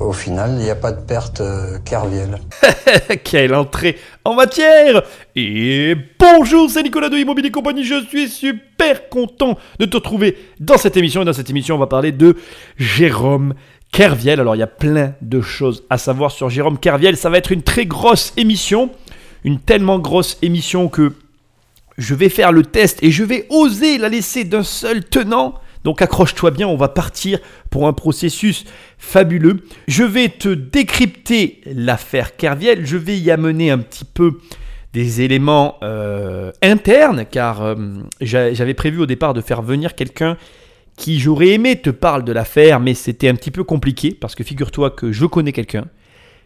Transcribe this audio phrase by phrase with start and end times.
[0.00, 2.38] Au final, il n'y a pas de perte euh, Kerviel.
[3.22, 5.02] Quelle entrée en matière
[5.36, 10.78] Et bonjour, c'est Nicolas de Immobilier Compagnie, je suis super content de te retrouver dans
[10.78, 11.20] cette émission.
[11.20, 12.36] Et dans cette émission, on va parler de
[12.78, 13.52] Jérôme
[13.92, 14.40] Kerviel.
[14.40, 17.18] Alors, il y a plein de choses à savoir sur Jérôme Kerviel.
[17.18, 18.88] Ça va être une très grosse émission,
[19.44, 21.12] une tellement grosse émission que
[21.98, 25.56] je vais faire le test et je vais oser la laisser d'un seul tenant.
[25.84, 27.38] Donc accroche-toi bien, on va partir
[27.70, 28.64] pour un processus
[28.98, 29.64] fabuleux.
[29.88, 34.38] Je vais te décrypter l'affaire Kerviel, je vais y amener un petit peu
[34.92, 37.76] des éléments euh, internes, car euh,
[38.20, 40.36] j'avais prévu au départ de faire venir quelqu'un
[40.96, 44.44] qui j'aurais aimé te parler de l'affaire, mais c'était un petit peu compliqué, parce que
[44.44, 45.86] figure-toi que je connais quelqu'un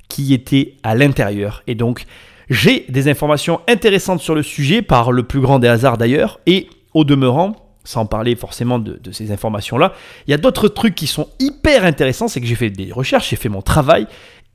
[0.08, 1.62] qui était à l'intérieur.
[1.66, 2.04] Et donc
[2.50, 6.68] j'ai des informations intéressantes sur le sujet, par le plus grand des hasards d'ailleurs, et
[6.92, 9.92] au demeurant, sans parler forcément de, ces informations-là.
[10.26, 13.30] Il y a d'autres trucs qui sont hyper intéressants, c'est que j'ai fait des recherches,
[13.30, 14.06] j'ai fait mon travail,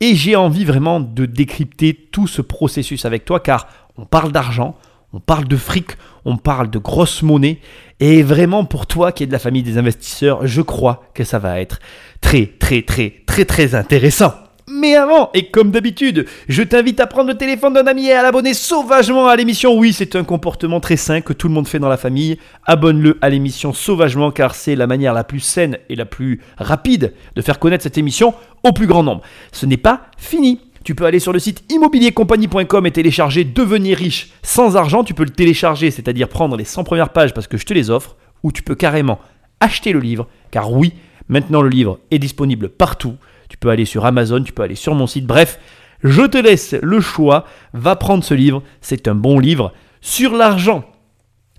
[0.02, 4.76] et j'ai envie vraiment de décrypter tout ce processus avec toi, car on parle d'argent,
[5.14, 5.92] on parle de fric,
[6.26, 7.59] on parle de grosse monnaie,
[8.00, 11.40] et vraiment pour toi qui es de la famille des investisseurs, je crois que ça
[11.40, 11.80] va être
[12.22, 14.34] très très très très très intéressant.
[14.72, 18.22] Mais avant, et comme d'habitude, je t'invite à prendre le téléphone d'un ami et à
[18.22, 19.75] l'abonner sauvagement à l'émission.
[19.75, 22.38] Oui, c'est un comportement très sain que tout le monde fait dans la famille.
[22.66, 27.14] Abonne-le à l'émission sauvagement car c'est la manière la plus saine et la plus rapide
[27.36, 29.22] de faire connaître cette émission au plus grand nombre.
[29.52, 30.59] Ce n'est pas fini.
[30.84, 35.03] Tu peux aller sur le site immobiliercompagnie.com et télécharger Devenir riche sans argent.
[35.03, 37.90] Tu peux le télécharger, c'est-à-dire prendre les 100 premières pages parce que je te les
[37.90, 39.20] offre, ou tu peux carrément
[39.59, 40.94] acheter le livre, car oui,
[41.28, 43.16] maintenant le livre est disponible partout.
[43.50, 45.25] Tu peux aller sur Amazon, tu peux aller sur mon site.
[45.25, 45.59] Bref,
[46.03, 47.45] je te laisse le choix.
[47.73, 48.64] Va prendre ce livre.
[48.80, 50.86] C'est un bon livre sur l'argent.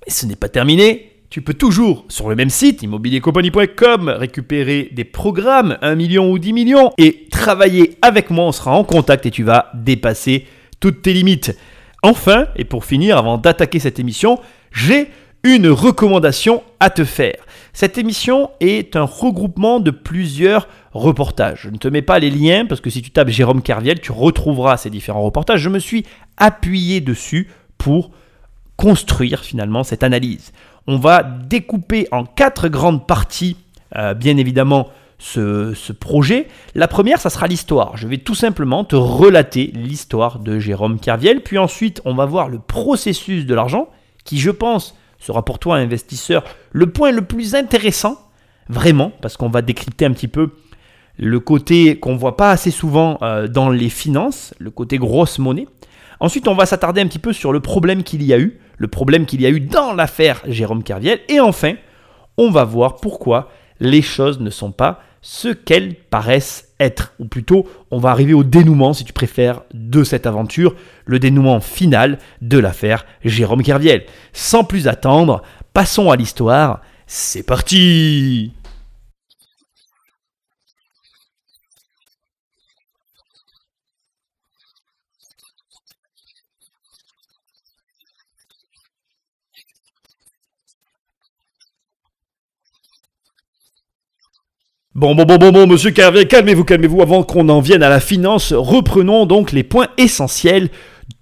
[0.06, 1.10] Et ce n'est pas terminé.
[1.30, 6.52] Tu peux toujours, sur le même site, immobiliercompagnie.com, récupérer des programmes, 1 million ou 10
[6.52, 10.46] millions, et travailler avec moi, on sera en contact et tu vas dépasser
[10.80, 11.56] toutes tes limites.
[12.02, 14.40] Enfin, et pour finir, avant d'attaquer cette émission,
[14.72, 15.08] j'ai
[15.44, 17.36] une recommandation à te faire.
[17.72, 22.80] Cette émission est un regroupement de plusieurs Je ne te mets pas les liens parce
[22.80, 25.60] que si tu tapes Jérôme Carviel, tu retrouveras ces différents reportages.
[25.60, 26.04] Je me suis
[26.36, 28.10] appuyé dessus pour
[28.76, 30.52] construire finalement cette analyse.
[30.86, 33.56] On va découper en quatre grandes parties,
[33.94, 36.48] euh, bien évidemment, ce, ce, projet.
[36.74, 37.96] La première, ça sera l'histoire.
[37.96, 41.42] Je vais tout simplement te relater l'histoire de Jérôme Carviel.
[41.42, 43.90] Puis ensuite, on va voir le processus de l'argent,
[44.24, 48.18] qui, je pense, sera pour toi, investisseur, le point le plus intéressant,
[48.68, 50.54] vraiment, parce qu'on va décrypter un petit peu
[51.20, 55.68] le côté qu'on voit pas assez souvent euh, dans les finances, le côté grosse monnaie.
[56.18, 58.88] Ensuite, on va s'attarder un petit peu sur le problème qu'il y a eu, le
[58.88, 61.20] problème qu'il y a eu dans l'affaire Jérôme Carviel.
[61.28, 61.74] Et enfin,
[62.38, 67.12] on va voir pourquoi les choses ne sont pas ce qu'elles paraissent être.
[67.18, 71.60] Ou plutôt, on va arriver au dénouement, si tu préfères, de cette aventure, le dénouement
[71.60, 74.04] final de l'affaire Jérôme Kerviel.
[74.32, 75.42] Sans plus attendre,
[75.74, 76.80] passons à l'histoire.
[77.06, 78.52] C'est parti
[94.96, 97.00] Bon, bon, bon, bon, bon, monsieur Carvier, calmez-vous, calmez-vous.
[97.00, 100.68] Avant qu'on en vienne à la finance, reprenons donc les points essentiels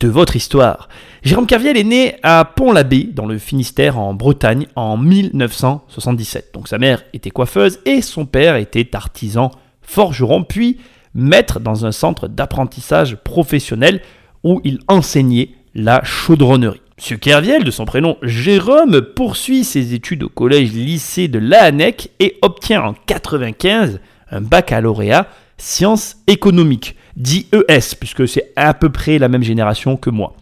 [0.01, 0.89] de votre histoire.
[1.23, 6.53] Jérôme Carviel est né à Pont-l'Abbé, dans le Finistère, en Bretagne, en 1977.
[6.55, 9.51] Donc sa mère était coiffeuse et son père était artisan
[9.83, 10.79] forgeron, puis
[11.13, 14.01] maître dans un centre d'apprentissage professionnel
[14.45, 16.81] où il enseignait la chaudronnerie.
[16.99, 17.19] M.
[17.19, 22.93] Kerviel, de son prénom Jérôme, poursuit ses études au collège-lycée de Lahanec et obtient en
[22.93, 24.01] 1995
[24.31, 30.11] un baccalauréat sciences économiques, dit ES, puisque c'est à peu près la même génération que
[30.11, 30.35] moi.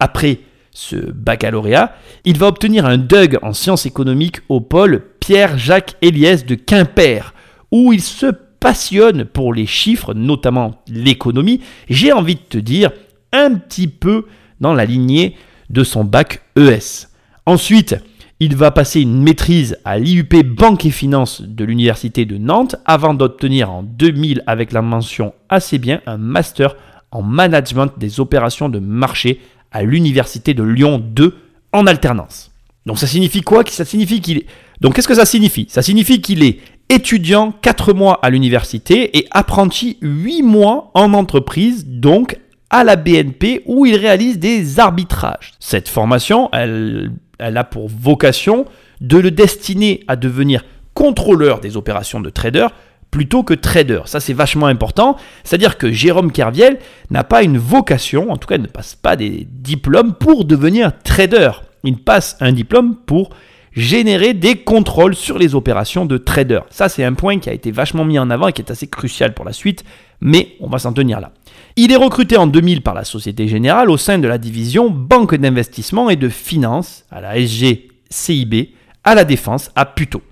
[0.00, 0.40] Après
[0.72, 1.94] ce baccalauréat,
[2.24, 7.34] il va obtenir un DUG en sciences économiques au pôle Pierre-Jacques Eliès de Quimper,
[7.70, 8.26] où il se
[8.58, 11.60] passionne pour les chiffres, notamment l'économie.
[11.88, 12.90] J'ai envie de te dire
[13.32, 14.26] un petit peu
[14.60, 15.36] dans la lignée
[15.70, 17.08] de son bac ES.
[17.46, 17.96] Ensuite,
[18.40, 23.14] il va passer une maîtrise à l'IUP Banque et Finance de l'Université de Nantes avant
[23.14, 26.76] d'obtenir en 2000 avec la mention assez bien un master
[27.10, 29.40] en management des opérations de marché
[29.70, 31.36] à l'Université de Lyon 2
[31.72, 32.50] en alternance.
[32.86, 33.62] Donc ça signifie quoi?
[33.66, 34.46] Ça signifie.
[34.80, 35.66] Donc qu'est-ce que ça signifie?
[35.70, 36.58] Ça signifie qu'il est
[36.90, 42.38] étudiant 4 mois à l'université et apprenti 8 mois en entreprise, donc
[42.74, 45.52] à la BNP où il réalise des arbitrages.
[45.60, 48.64] Cette formation, elle, elle a pour vocation
[49.00, 52.66] de le destiner à devenir contrôleur des opérations de trader,
[53.12, 54.00] plutôt que trader.
[54.06, 55.16] Ça, c'est vachement important.
[55.44, 56.80] C'est-à-dire que Jérôme Kerviel
[57.10, 60.90] n'a pas une vocation, en tout cas, il ne passe pas des diplômes pour devenir
[61.04, 61.52] trader.
[61.84, 63.30] Il passe un diplôme pour
[63.74, 66.60] générer des contrôles sur les opérations de trader.
[66.70, 68.86] Ça, c'est un point qui a été vachement mis en avant et qui est assez
[68.86, 69.84] crucial pour la suite,
[70.20, 71.32] mais on va s'en tenir là.
[71.76, 75.34] Il est recruté en 2000 par la Société Générale au sein de la division Banque
[75.34, 78.70] d'investissement et de finance à la SG CIB
[79.02, 80.22] à la Défense à Puteaux.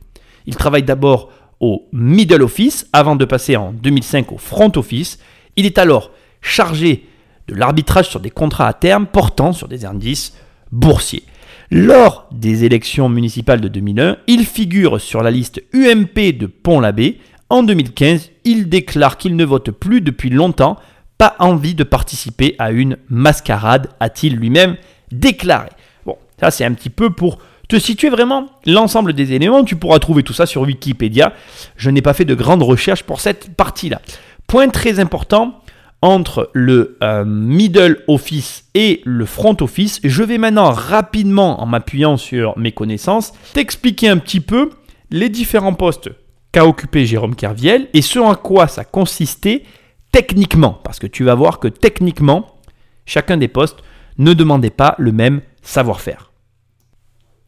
[0.46, 1.30] Il travaille d'abord
[1.60, 5.18] au middle office avant de passer en 2005 au front office.
[5.56, 6.10] Il est alors
[6.40, 7.06] chargé
[7.48, 10.34] de l'arbitrage sur des contrats à terme portant sur des indices
[10.70, 11.24] boursiers.
[11.70, 17.18] Lors des élections municipales de 2001, il figure sur la liste UMP de Pont-l'Abbé.
[17.48, 20.78] En 2015, il déclare qu'il ne vote plus depuis longtemps,
[21.18, 24.76] pas envie de participer à une mascarade, a-t-il lui-même
[25.10, 25.68] déclaré.
[26.04, 27.38] Bon, ça c'est un petit peu pour
[27.68, 29.64] te situer vraiment l'ensemble des éléments.
[29.64, 31.32] Tu pourras trouver tout ça sur Wikipédia.
[31.76, 34.00] Je n'ai pas fait de grandes recherches pour cette partie-là.
[34.46, 35.61] Point très important,
[36.02, 40.00] entre le euh, middle office et le front office.
[40.02, 44.70] Je vais maintenant rapidement, en m'appuyant sur mes connaissances, t'expliquer un petit peu
[45.10, 46.10] les différents postes
[46.50, 49.62] qu'a occupé Jérôme Kerviel et ce en quoi ça consistait
[50.10, 50.80] techniquement.
[50.84, 52.58] Parce que tu vas voir que techniquement,
[53.06, 53.78] chacun des postes
[54.18, 56.32] ne demandait pas le même savoir-faire.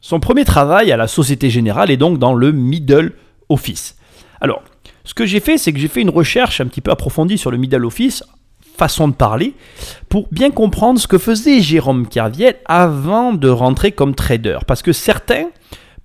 [0.00, 3.14] Son premier travail à la Société Générale est donc dans le middle
[3.48, 3.96] office.
[4.40, 4.62] Alors,
[5.04, 7.50] ce que j'ai fait, c'est que j'ai fait une recherche un petit peu approfondie sur
[7.50, 8.22] le middle office
[8.76, 9.54] façon de parler
[10.08, 14.58] pour bien comprendre ce que faisait Jérôme Kerviel avant de rentrer comme trader.
[14.66, 15.46] Parce que certains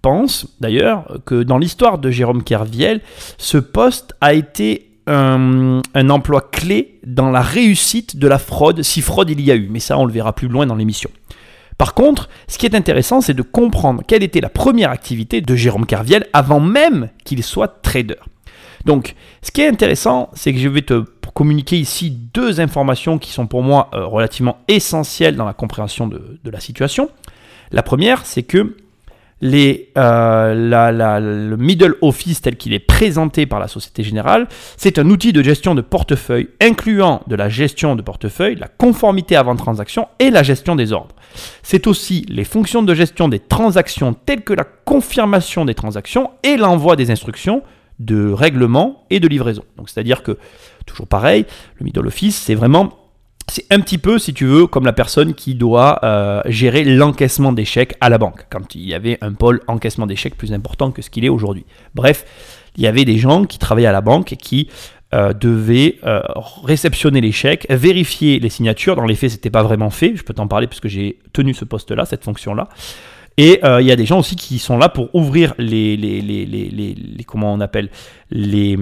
[0.02, 3.02] pensent d'ailleurs que dans l'histoire de Jérôme Kerviel,
[3.38, 9.30] ce poste a été un, emploi clé dans la réussite de la fraude, si fraude
[9.30, 9.68] il y a eu.
[9.70, 11.10] Mais ça, on le verra plus loin dans l'émission.
[11.78, 15.56] Par contre, ce qui est intéressant, c'est de comprendre quelle était la première activité de
[15.56, 18.18] Jérôme Kerviel avant même qu'il soit trader.
[18.86, 21.04] Donc, ce qui est intéressant, c'est que je vais te
[21.34, 26.40] communiquer ici deux informations qui sont pour moi euh, relativement essentielles dans la compréhension de,
[26.44, 27.10] la situation.
[27.72, 28.76] La première, c'est que
[29.42, 35.32] euh, le middle office tel qu'il est présenté par la Société Générale, c'est un outil
[35.32, 40.32] de gestion de portefeuille incluant de la gestion de portefeuille, la conformité avant transaction et
[40.32, 41.16] la gestion des ordres.
[41.64, 46.58] C'est aussi les fonctions de gestion des transactions telles que la confirmation des transactions et
[46.58, 47.64] l'envoi des instructions
[48.00, 49.64] de règlement et de livraison.
[49.78, 50.38] Donc c'est-à-dire que,
[50.86, 51.46] toujours pareil,
[51.80, 52.94] le middle office, c'est vraiment
[53.50, 57.52] c'est un petit peu, si tu veux, comme la personne qui doit euh, gérer l'encaissement
[57.52, 60.54] des chèques à la banque, quand il y avait un pôle encaissement des chèques plus
[60.54, 61.66] important que ce qu'il est aujourd'hui.
[61.96, 62.26] Bref,
[62.78, 64.70] il y avait des gens qui travaillaient à la banque et qui
[65.14, 66.22] euh, devaient euh,
[66.64, 68.96] réceptionner les chèques, vérifier les signatures.
[68.96, 70.16] Dans les faits, c'était pas vraiment fait.
[70.16, 72.70] Je peux t'en parler puisque j'ai tenu ce poste-là, cette fonction-là.
[73.42, 76.20] Et euh, il y a des gens aussi qui sont là pour ouvrir les, les,
[76.20, 77.88] les, les comment on appelle
[78.32, 78.78] les,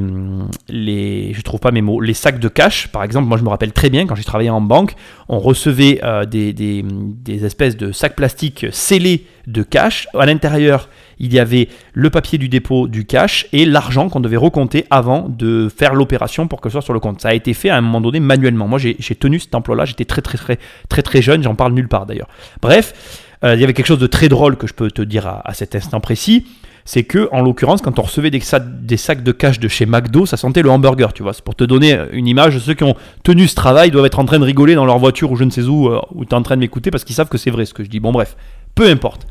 [0.67, 2.87] les, je trouve pas mes mots, les sacs de cash.
[2.87, 4.95] Par exemple, moi je me rappelle très bien quand j'ai travaillé en banque,
[5.29, 10.07] on recevait euh, des, des, des, espèces de sacs plastiques scellés de cash.
[10.17, 10.89] À l'intérieur,
[11.19, 15.29] il y avait le papier du dépôt du cash et l'argent qu'on devait recompter avant
[15.29, 17.21] de faire l'opération pour que ce soit sur le compte.
[17.21, 18.67] Ça a été fait à un moment donné manuellement.
[18.67, 20.57] Moi j'ai tenu cet emploi-là, j'étais très très très
[20.89, 22.29] très très jeune, j'en parle nulle part d'ailleurs.
[22.59, 23.23] Bref.
[23.43, 25.53] Euh, il y avait quelque chose de très drôle que je peux te dire à,
[25.53, 26.45] cet instant précis.
[26.85, 30.37] C'est que, en l'occurrence, quand on recevait des, sacs de cash de chez McDo, ça
[30.37, 31.33] sentait le hamburger, tu vois.
[31.33, 32.57] C'est pour te donner une image.
[32.59, 35.31] Ceux qui ont tenu ce travail doivent être en train de rigoler dans leur voiture
[35.31, 37.15] ou je ne sais où, euh, où tu es en train de m'écouter parce qu'ils
[37.15, 37.99] savent que c'est vrai ce que je dis.
[37.99, 38.37] Bon, bref,
[38.73, 39.27] peu importe.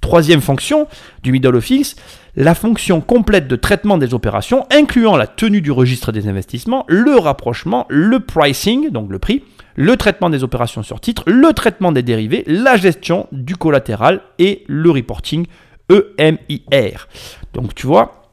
[0.00, 0.86] Troisième fonction
[1.22, 1.96] du middle office,
[2.36, 7.16] la fonction complète de traitement des opérations, incluant la tenue du registre des investissements, le
[7.16, 9.42] rapprochement, le pricing, donc le prix,
[9.74, 14.64] le traitement des opérations sur titre, le traitement des dérivés, la gestion du collatéral et
[14.66, 15.46] le reporting
[15.90, 17.08] EMIR.
[17.52, 18.30] Donc tu vois,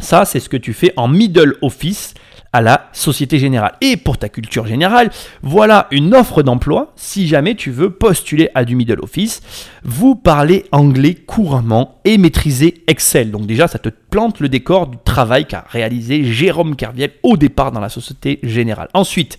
[0.00, 2.14] ça c'est ce que tu fais en middle office
[2.52, 3.74] à la Société Générale.
[3.80, 5.10] Et pour ta culture générale,
[5.42, 9.42] voilà une offre d'emploi si jamais tu veux postuler à du middle office.
[9.84, 13.30] Vous parlez anglais couramment et maîtrisez Excel.
[13.30, 17.72] Donc déjà, ça te plante le décor du travail qu'a réalisé Jérôme Kerviel au départ
[17.72, 18.88] dans la Société Générale.
[18.94, 19.38] Ensuite,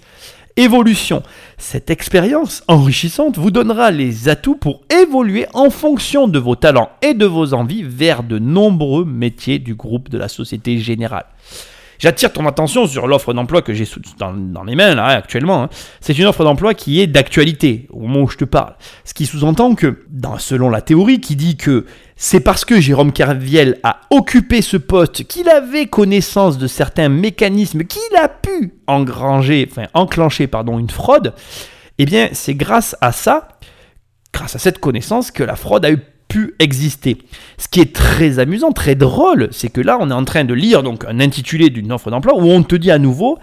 [0.60, 1.24] évolution.
[1.58, 7.14] Cette expérience enrichissante vous donnera les atouts pour évoluer en fonction de vos talents et
[7.14, 11.26] de vos envies vers de nombreux métiers du groupe de la Société Générale.
[12.00, 13.86] J'attire ton attention sur l'offre d'emploi que j'ai
[14.18, 15.64] dans, les mains actuellement.
[15.64, 15.70] Hein.
[16.00, 18.76] C'est une offre d'emploi qui est d'actualité au moment où je te parle.
[19.04, 23.12] Ce qui sous-entend que, dans, selon la théorie qui dit que c'est parce que Jérôme
[23.12, 29.68] Kerviel a occupé ce poste qu'il avait connaissance de certains mécanismes qu'il a pu engranger,
[29.70, 31.34] enfin enclencher pardon, une fraude.
[31.98, 33.50] Eh bien, c'est grâce à ça,
[34.34, 36.00] grâce à cette connaissance, que la fraude a eu
[36.30, 37.18] pu exister.
[37.58, 40.54] Ce qui est très amusant, très drôle, c'est que là, on est en train de
[40.54, 43.38] lire donc un intitulé d'une offre d'emploi où on te dit à nouveau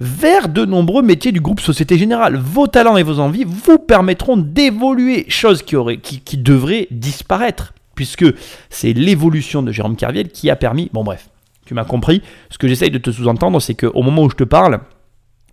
[0.00, 2.36] vers de nombreux métiers du groupe Société Générale.
[2.36, 7.74] Vos talents et vos envies vous permettront d'évoluer, chose qui, aurait, qui, qui devrait disparaître,
[7.94, 8.26] puisque
[8.70, 10.90] c'est l'évolution de Jérôme Carviel qui a permis.
[10.92, 11.28] Bon, bref,
[11.64, 12.22] tu m'as compris.
[12.50, 14.80] Ce que j'essaye de te sous-entendre, c'est qu'au moment où je te parle,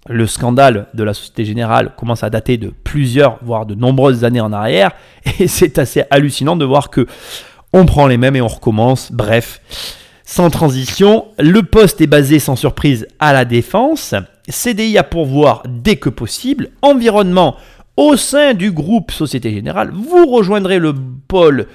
[0.10, 4.42] le scandale de la Société Générale commence à dater de plusieurs, voire de nombreuses années
[4.42, 4.92] en arrière,
[5.40, 7.06] et c'est assez hallucinant de voir que
[7.74, 9.12] on prend les mêmes et on recommence.
[9.12, 9.62] Bref,
[10.26, 14.14] sans transition, le poste est basé sans surprise à la défense.
[14.50, 16.70] CDI à pourvoir dès que possible.
[16.82, 17.56] Environnement
[17.96, 19.92] au sein du groupe Société Générale.
[19.94, 20.94] Vous rejoindrez le
[21.28, 21.68] pôle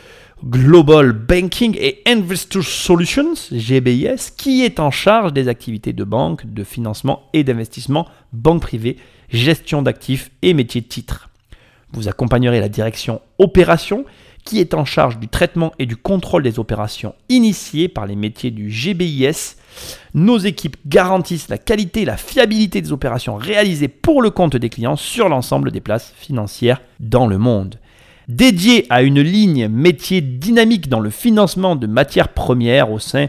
[0.44, 6.62] Global Banking et Investor Solutions, GBIS, qui est en charge des activités de banque, de
[6.62, 8.98] financement et d'investissement, banque privée,
[9.30, 11.30] gestion d'actifs et métier de titre.
[11.92, 14.04] Vous accompagnerez la direction opération
[14.44, 18.50] qui est en charge du traitement et du contrôle des opérations initiées par les métiers
[18.50, 19.56] du GBIS.
[20.14, 24.68] Nos équipes garantissent la qualité et la fiabilité des opérations réalisées pour le compte des
[24.68, 27.80] clients sur l'ensemble des places financières dans le monde.
[28.28, 33.26] Dédié à une ligne métier dynamique dans le financement de matières premières au sein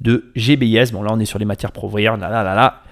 [0.00, 0.92] de GBIS.
[0.92, 2.82] Bon là on est sur les matières premières, là là là là.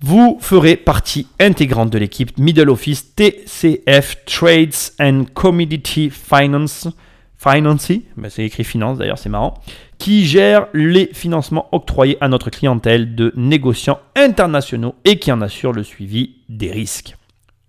[0.00, 6.88] Vous ferez partie intégrante de l'équipe Middle Office TCF Trades and Commodity Finance.
[7.36, 9.54] Finance, ben, c'est écrit finance d'ailleurs, c'est marrant,
[9.98, 15.72] qui gère les financements octroyés à notre clientèle de négociants internationaux et qui en assure
[15.72, 17.16] le suivi des risques.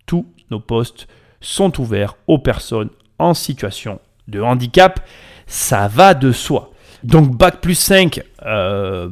[0.06, 1.08] Tous nos postes
[1.42, 5.06] sont ouverts aux personnes en situation de handicap.
[5.48, 6.72] Ça va de soi.
[7.04, 9.10] Donc Bac plus 5 euh,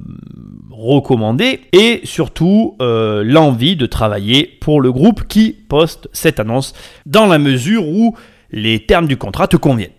[0.70, 6.74] recommandé et surtout euh, l'envie de travailler pour le groupe qui poste cette annonce
[7.06, 8.16] dans la mesure où
[8.52, 9.92] les termes du contrat te conviennent.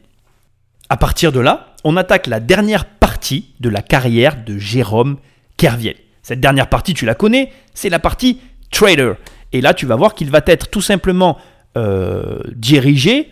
[0.90, 5.16] À partir de là, on attaque la dernière partie de la carrière de Jérôme
[5.56, 5.96] Kerviel.
[6.22, 9.14] Cette dernière partie, tu la connais, c'est la partie trader.
[9.52, 11.38] Et là, tu vas voir qu'il va être tout simplement
[11.78, 13.30] euh, dirigé,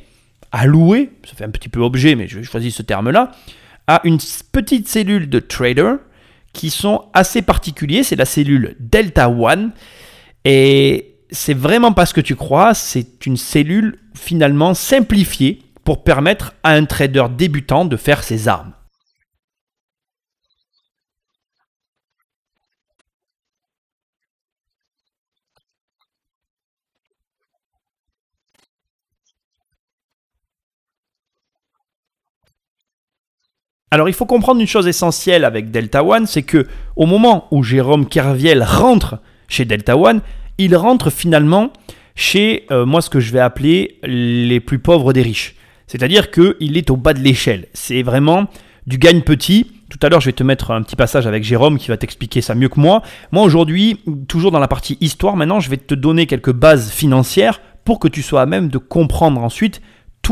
[0.52, 3.32] alloué, ça fait un petit peu objet, mais je choisis ce terme-là,
[3.86, 4.18] à une
[4.52, 5.98] petite cellule de traders
[6.52, 8.02] qui sont assez particuliers.
[8.02, 9.72] C'est la cellule Delta One.
[10.44, 12.72] Et c'est vraiment pas ce que tu crois.
[12.74, 18.72] C'est une cellule finalement simplifiée pour permettre à un trader débutant de faire ses armes.
[33.92, 36.66] Alors il faut comprendre une chose essentielle avec Delta One, c'est que
[36.96, 40.22] au moment où Jérôme Kerviel rentre chez Delta One,
[40.58, 41.72] il rentre finalement
[42.16, 45.54] chez euh, moi ce que je vais appeler les plus pauvres des riches.
[45.86, 47.66] C'est-à-dire qu'il est au bas de l'échelle.
[47.74, 48.48] C'est vraiment
[48.88, 49.70] du gagne petit.
[49.88, 52.40] Tout à l'heure, je vais te mettre un petit passage avec Jérôme qui va t'expliquer
[52.40, 53.02] ça mieux que moi.
[53.30, 57.60] Moi, aujourd'hui, toujours dans la partie histoire, maintenant, je vais te donner quelques bases financières
[57.84, 59.80] pour que tu sois à même de comprendre ensuite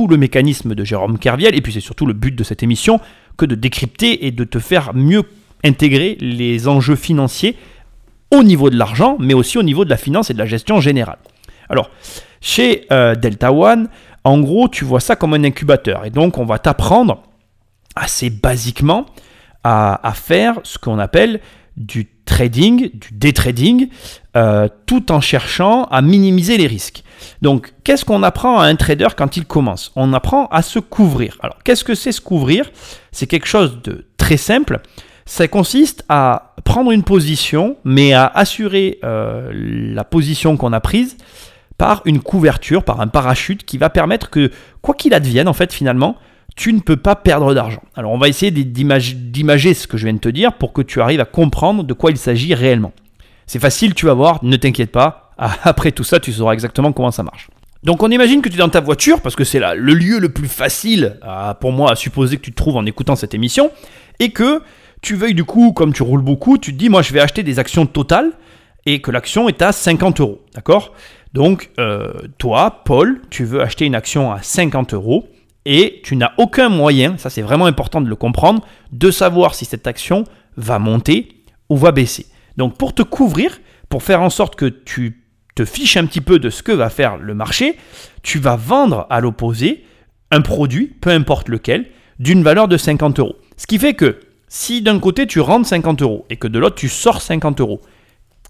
[0.08, 1.54] le mécanisme de Jérôme Kerviel.
[1.54, 3.00] Et puis, c'est surtout le but de cette émission,
[3.36, 5.22] que de décrypter et de te faire mieux
[5.64, 7.56] intégrer les enjeux financiers
[8.30, 10.80] au niveau de l'argent, mais aussi au niveau de la finance et de la gestion
[10.80, 11.18] générale.
[11.68, 11.90] Alors,
[12.40, 13.88] chez euh, Delta One,
[14.24, 16.04] en gros, tu vois ça comme un incubateur.
[16.04, 17.22] Et donc, on va t'apprendre
[17.94, 19.06] assez basiquement
[19.62, 21.40] à, faire ce qu'on appelle
[21.76, 23.88] du trading, du day trading,
[24.36, 27.03] euh, tout en cherchant à minimiser les risques.
[27.42, 29.92] Donc, qu'est-ce qu'on apprend à un trader quand il commence?
[29.96, 31.36] On apprend à se couvrir.
[31.40, 32.70] Alors, qu'est-ce que c'est se couvrir?
[33.12, 34.80] C'est quelque chose de très simple.
[35.26, 41.16] Ça consiste à prendre une position, mais à assurer euh, la position qu'on a prise
[41.78, 45.72] par une couverture, par un parachute qui va permettre que, quoi qu'il advienne, en fait,
[45.72, 46.16] finalement,
[46.56, 47.82] tu ne peux pas perdre d'argent.
[47.96, 51.00] Alors, on va essayer d'imager ce que je viens de te dire pour que tu
[51.00, 52.92] arrives à comprendre de quoi il s'agit réellement.
[53.46, 57.10] C'est facile, tu vas voir, ne t'inquiète pas, après tout ça, tu sauras exactement comment
[57.10, 57.48] ça marche.
[57.82, 60.18] Donc on imagine que tu es dans ta voiture, parce que c'est là le lieu
[60.18, 61.18] le plus facile
[61.60, 63.70] pour moi à supposer que tu te trouves en écoutant cette émission,
[64.20, 64.62] et que
[65.02, 67.42] tu veuilles du coup, comme tu roules beaucoup, tu te dis moi je vais acheter
[67.42, 68.32] des actions totales,
[68.86, 70.92] et que l'action est à 50 euros, d'accord?
[71.34, 75.28] Donc euh, toi, Paul, tu veux acheter une action à 50 euros,
[75.66, 78.62] et tu n'as aucun moyen, ça c'est vraiment important de le comprendre,
[78.92, 80.24] de savoir si cette action
[80.56, 81.28] va monter
[81.68, 82.26] ou va baisser.
[82.56, 85.23] Donc pour te couvrir, pour faire en sorte que tu
[85.54, 87.76] te fiches un petit peu de ce que va faire le marché,
[88.22, 89.84] tu vas vendre à l'opposé
[90.30, 91.86] un produit, peu importe lequel,
[92.18, 93.36] d'une valeur de 50 euros.
[93.56, 96.76] Ce qui fait que si d'un côté tu rentres 50 euros et que de l'autre
[96.76, 97.80] tu sors 50 euros,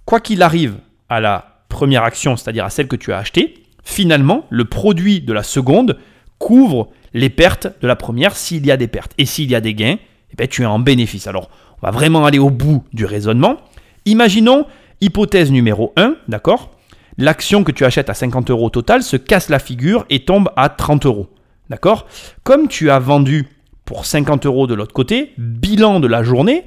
[0.05, 0.77] quoi qu'il arrive
[1.09, 5.33] à la première action, c'est-à-dire à celle que tu as achetée, finalement le produit de
[5.33, 5.99] la seconde
[6.39, 9.13] couvre les pertes de la première s'il y a des pertes.
[9.19, 9.97] Et s'il y a des gains,
[10.33, 11.27] eh ben, tu es en bénéfice.
[11.27, 11.49] Alors,
[11.81, 13.57] on va vraiment aller au bout du raisonnement.
[14.05, 14.67] Imaginons,
[15.01, 16.74] hypothèse numéro 1, d'accord?
[17.17, 20.51] L'action que tu achètes à 50 euros au total se casse la figure et tombe
[20.57, 21.29] à 30 euros.
[21.71, 22.07] D'accord?
[22.43, 23.49] Comme tu as vendu
[23.85, 26.65] pour 50 euros de l'autre côté, bilan de la journée,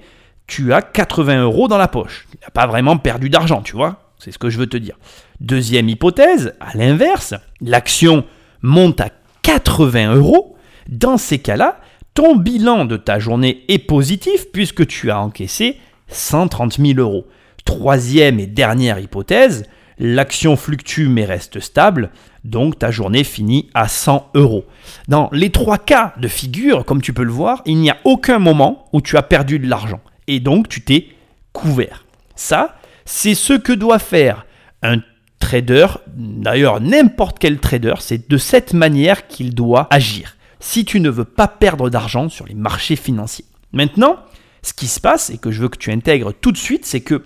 [0.48, 2.27] tu as 80 euros dans la poche.
[2.32, 4.12] Tu n'as pas vraiment perdu d'argent, tu vois?
[4.18, 4.98] C'est ce que je veux te dire.
[5.42, 8.25] Deuxième hypothèse, à l'inverse, l'action
[8.62, 9.10] monte à
[9.44, 10.56] 80 euros.
[10.88, 11.80] Dans ces cas-là,
[12.13, 15.77] ton bilan de ta journée est positif puisque tu as encaissé
[16.08, 17.27] 130 000 euros.
[17.66, 19.66] Troisième et dernière hypothèse,
[20.00, 22.12] l'action fluctue mais reste stable,
[22.44, 24.66] donc ta journée finit à 100 euros.
[25.08, 28.39] Dans les trois cas de figure, comme tu peux le voir, il n'y a aucun
[28.39, 30.01] moment où tu as perdu de l'argent.
[30.27, 31.08] Et donc tu t'es
[31.54, 32.06] couvert.
[32.36, 34.46] Ça, c'est ce que doit faire
[34.84, 34.98] un
[35.39, 40.36] trader, d'ailleurs n'importe quel trader, c'est de cette manière qu'il doit agir.
[40.60, 43.46] Si tu ne veux pas perdre d'argent sur les marchés financiers.
[43.74, 44.18] Maintenant,
[44.63, 47.01] ce qui se passe et que je veux que tu intègres tout de suite, c'est
[47.01, 47.24] que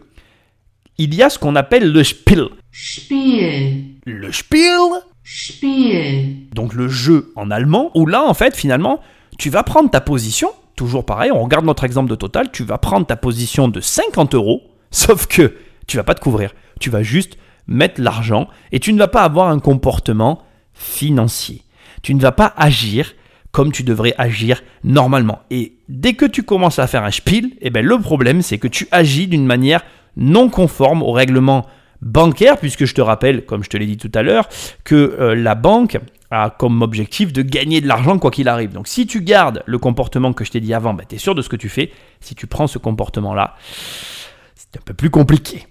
[1.04, 2.48] il y a ce qu'on appelle le Spiel.
[2.72, 3.86] Spiel.
[4.06, 4.80] Le Spiel,
[5.24, 6.36] Spiel.
[6.54, 9.00] donc le jeu en allemand, où là, en fait, finalement,
[9.38, 12.78] tu vas prendre ta position, toujours pareil, on regarde notre exemple de total, tu vas
[12.78, 15.56] prendre ta position de 50 euros, sauf que
[15.88, 19.24] tu vas pas te couvrir, tu vas juste mettre l'argent et tu ne vas pas
[19.24, 20.44] avoir un comportement
[20.74, 21.64] financier.
[22.02, 23.14] Tu ne vas pas agir
[23.52, 25.40] comme tu devrais agir normalement.
[25.50, 28.68] Et dès que tu commences à faire un spiel, eh ben le problème c'est que
[28.68, 29.84] tu agis d'une manière
[30.18, 31.66] non conforme au règlement
[32.02, 34.50] bancaire, puisque je te rappelle, comme je te l'ai dit tout à l'heure,
[34.84, 36.00] que euh, la banque
[36.32, 38.72] a comme objectif de gagner de l'argent quoi qu'il arrive.
[38.72, 41.42] Donc si tu gardes le comportement que je t'ai dit avant, tu es sûr de
[41.42, 41.92] ce que tu fais.
[42.22, 43.56] Si tu prends ce comportement-là,
[44.56, 45.68] c'est un peu plus compliqué.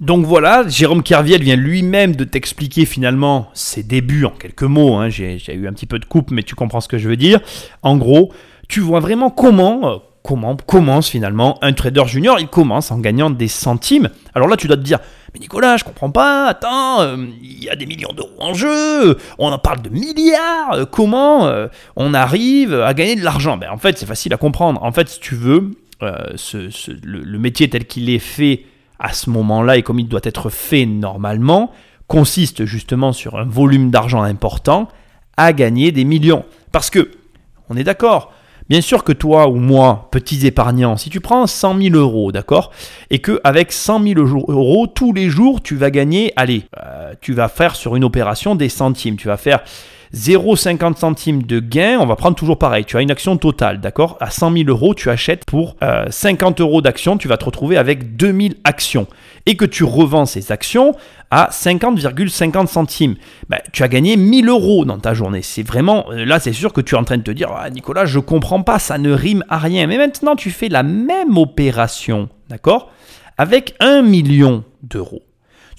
[0.00, 4.94] Donc voilà, Jérôme Kerviel vient lui-même de t'expliquer finalement ses débuts en quelques mots.
[4.94, 5.10] hein.
[5.10, 7.40] J'ai eu un petit peu de coupe, mais tu comprends ce que je veux dire.
[7.82, 8.32] En gros,
[8.66, 12.40] tu vois vraiment comment, euh, comment commence finalement un trader junior.
[12.40, 14.08] Il commence en gagnant des centimes.
[14.34, 15.00] Alors là, tu dois te dire,
[15.34, 16.46] mais Nicolas, je comprends pas.
[16.46, 19.18] Attends, euh, il y a des millions d'euros en jeu.
[19.38, 20.72] On en parle de milliards.
[20.72, 21.52] euh, comment
[21.96, 23.58] on arrive à gagner de l'argent?
[23.58, 24.82] Ben en fait, c'est facile à comprendre.
[24.82, 28.64] En fait, si tu veux, le métier tel qu'il est fait
[29.00, 31.72] à ce moment-là et comme il doit être fait normalement,
[32.06, 34.88] consiste justement sur un volume d'argent important
[35.36, 36.44] à gagner des millions.
[36.70, 37.10] Parce que,
[37.68, 38.32] on est d'accord,
[38.68, 42.72] bien sûr que toi ou moi, petits épargnants, si tu prends 100 000 euros, d'accord,
[43.10, 47.32] et que avec 100 000 euros, tous les jours, tu vas gagner, allez, euh, tu
[47.32, 49.62] vas faire sur une opération des centimes, tu vas faire
[50.14, 52.84] 0,50 centimes de gain, on va prendre toujours pareil.
[52.84, 54.16] Tu as une action totale, d'accord?
[54.20, 57.76] À 100 000 euros, tu achètes pour euh, 50 euros d'action, tu vas te retrouver
[57.76, 59.06] avec 2000 actions.
[59.46, 60.96] Et que tu revends ces actions
[61.30, 63.14] à 50,50 centimes.
[63.48, 65.42] Ben, tu as gagné 1000 euros dans ta journée.
[65.42, 67.70] C'est vraiment, euh, là c'est sûr que tu es en train de te dire, ah,
[67.70, 69.86] Nicolas, je comprends pas, ça ne rime à rien.
[69.86, 72.90] Mais maintenant, tu fais la même opération, d'accord?
[73.38, 75.22] Avec 1 million d'euros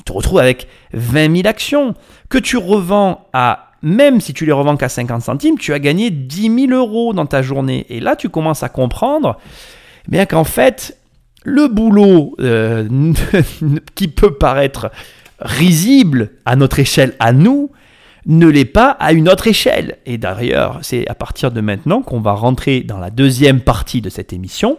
[0.01, 1.93] tu te retrouves avec 20 000 actions
[2.27, 6.09] que tu revends à, même si tu les revends qu'à 50 centimes, tu as gagné
[6.09, 7.85] 10 000 euros dans ta journée.
[7.89, 9.37] Et là, tu commences à comprendre
[10.07, 10.97] eh bien qu'en fait,
[11.43, 12.87] le boulot euh,
[13.95, 14.91] qui peut paraître
[15.39, 17.71] risible à notre échelle, à nous,
[18.27, 19.97] ne l'est pas à une autre échelle.
[20.05, 24.09] Et d'ailleurs, c'est à partir de maintenant qu'on va rentrer dans la deuxième partie de
[24.09, 24.77] cette émission,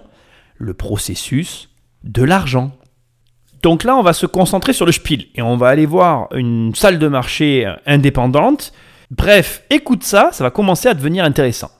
[0.59, 1.69] le processus
[2.05, 2.71] de l'argent.
[3.63, 6.75] Donc là, on va se concentrer sur le spiel et on va aller voir une
[6.75, 8.73] salle de marché indépendante.
[9.15, 11.71] Bref, écoute ça, ça va commencer à devenir intéressant.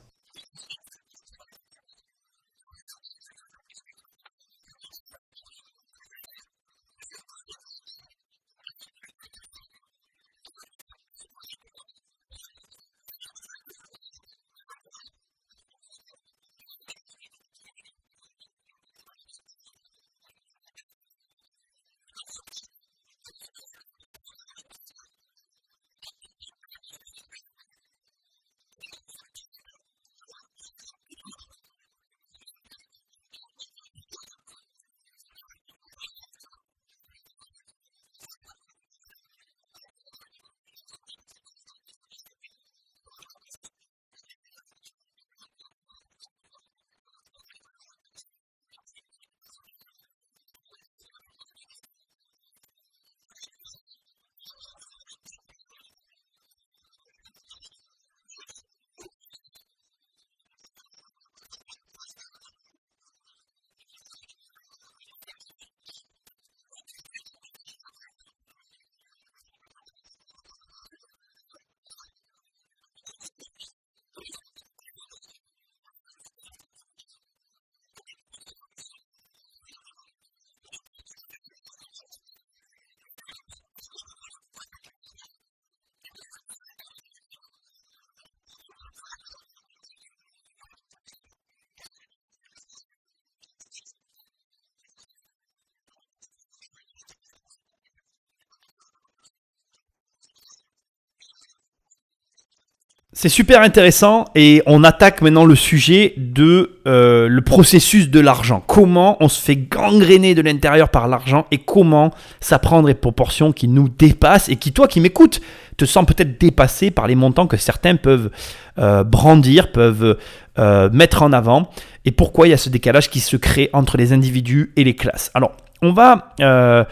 [103.15, 108.65] C'est super intéressant et on attaque maintenant le sujet de euh, le processus de l'argent.
[108.67, 113.53] Comment on se fait gangréner de l'intérieur par l'argent et comment ça prend des proportions
[113.53, 115.43] qui nous dépassent et qui, toi qui m'écoutes,
[115.77, 118.31] te sens peut-être dépassé par les montants que certains peuvent
[118.79, 120.17] euh, brandir, peuvent
[120.59, 121.69] euh, mettre en avant
[122.07, 124.97] et pourquoi il y a ce décalage qui se crée entre les individus et les
[124.97, 125.31] classes?
[125.35, 126.85] Alors, on va euh,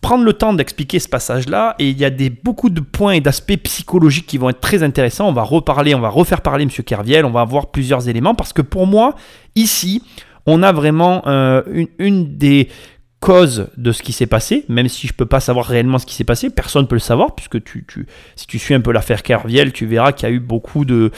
[0.00, 2.10] prendre le temps d'expliquer ce passage-là et il y a
[2.42, 5.28] beaucoup de points et d'aspects psychologiques qui vont être très intéressants.
[5.28, 6.70] On va reparler, on va refaire parler M.
[6.70, 9.16] Kerviel, on va avoir plusieurs éléments parce que pour moi,
[9.56, 10.02] ici,
[10.46, 11.62] on a vraiment euh,
[11.98, 12.68] une, des
[13.18, 16.06] causes de ce qui s'est passé, même si je ne peux pas savoir réellement ce
[16.06, 17.84] qui s'est passé, personne ne peut le savoir, puisque tu,
[18.36, 21.10] si tu suis un peu l'affaire Kerviel, tu verras qu'il y a eu beaucoup de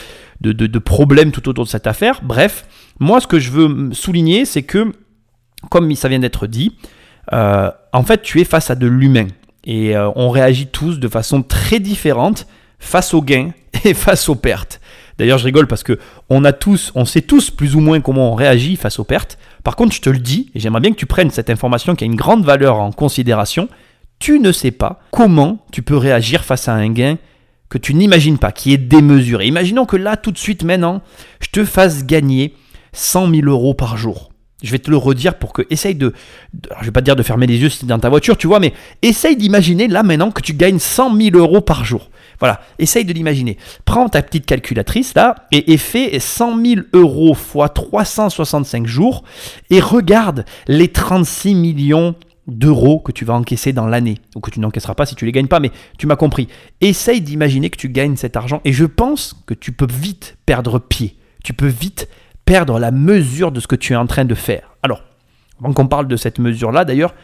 [0.78, 2.20] problèmes tout autour de cette affaire.
[2.22, 2.64] Bref,
[2.98, 4.92] moi ce que je veux souligner, c'est que,
[5.70, 6.72] comme ça vient d'être dit,
[7.32, 9.28] euh, en fait, tu es face à de l'humain.
[9.64, 12.46] Et euh, on réagit tous de façon très différente
[12.78, 13.50] face aux gains
[13.84, 14.80] et face aux pertes.
[15.18, 15.98] D'ailleurs, je rigole parce que
[16.30, 19.38] on a tous, on sait tous plus ou moins comment on réagit face aux pertes.
[19.62, 22.04] Par contre, je te le dis, et j'aimerais bien que tu prennes cette information qui
[22.04, 23.68] a une grande valeur en considération.
[24.18, 27.18] Tu ne sais pas comment tu peux réagir face à un gain
[27.68, 29.46] que tu n'imagines pas, qui est démesuré.
[29.46, 31.02] Imaginons que là, tout de suite, maintenant,
[31.40, 32.54] je te fasse gagner
[32.92, 34.29] 100 000 euros par jour.
[34.62, 36.12] Je vais te le redire pour que essaye de,
[36.80, 38.36] je vais pas te dire de fermer les yeux si tu es dans ta voiture,
[38.36, 42.10] tu vois, mais essaye d'imaginer là maintenant que tu gagnes 100 000 euros par jour.
[42.38, 43.56] Voilà, essaye de l'imaginer.
[43.84, 49.24] Prends ta petite calculatrice là et, et fais 100 000 euros fois 365 jours
[49.70, 52.14] et regarde les 36 millions
[52.50, 55.32] d'euros que tu vas encaisser dans l'année, ou que tu n'encaisseras pas si tu les
[55.32, 56.48] gagnes pas, mais tu m'as compris.
[56.80, 60.78] Essaye d'imaginer que tu gagnes cet argent et je pense que tu peux vite perdre
[60.78, 61.16] pied.
[61.44, 62.08] Tu peux vite
[62.50, 64.72] perdre la mesure de ce que tu es en train de faire.
[64.82, 65.04] Alors,
[65.60, 67.14] avant qu'on parle de cette mesure-là, d'ailleurs,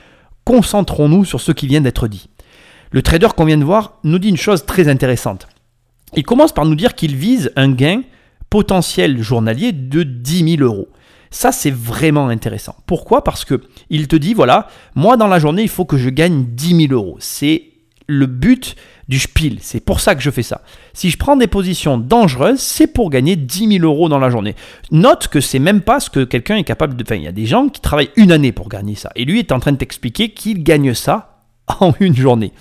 [0.44, 2.28] concentrons-nous sur ce qui vient d'être dit.
[2.92, 5.48] Le trader qu'on vient de voir nous dit une chose très intéressante.
[6.14, 8.02] Il commence par nous dire qu'il vise un gain
[8.50, 10.86] potentiel journalier de 10 000 euros.
[11.32, 12.76] Ça, c'est vraiment intéressant.
[12.86, 13.24] Pourquoi?
[13.24, 16.44] Parce que il te dit, voilà, moi dans la journée, il faut que je gagne
[16.44, 17.16] 10 000 euros.
[17.18, 17.64] C'est
[18.06, 18.76] le but
[19.08, 19.58] du spiel.
[19.60, 20.62] C'est pour ça que je fais ça.
[20.92, 24.54] Si je prends des positions dangereuses, c'est pour gagner 10 000 euros dans la journée.
[24.90, 27.02] Note que c'est même pas ce que quelqu'un est capable de.
[27.02, 29.10] Enfin, il y a des gens qui travaillent une année pour gagner ça.
[29.16, 31.42] Et lui est en train de t'expliquer qu'il gagne ça
[31.80, 32.52] en une journée.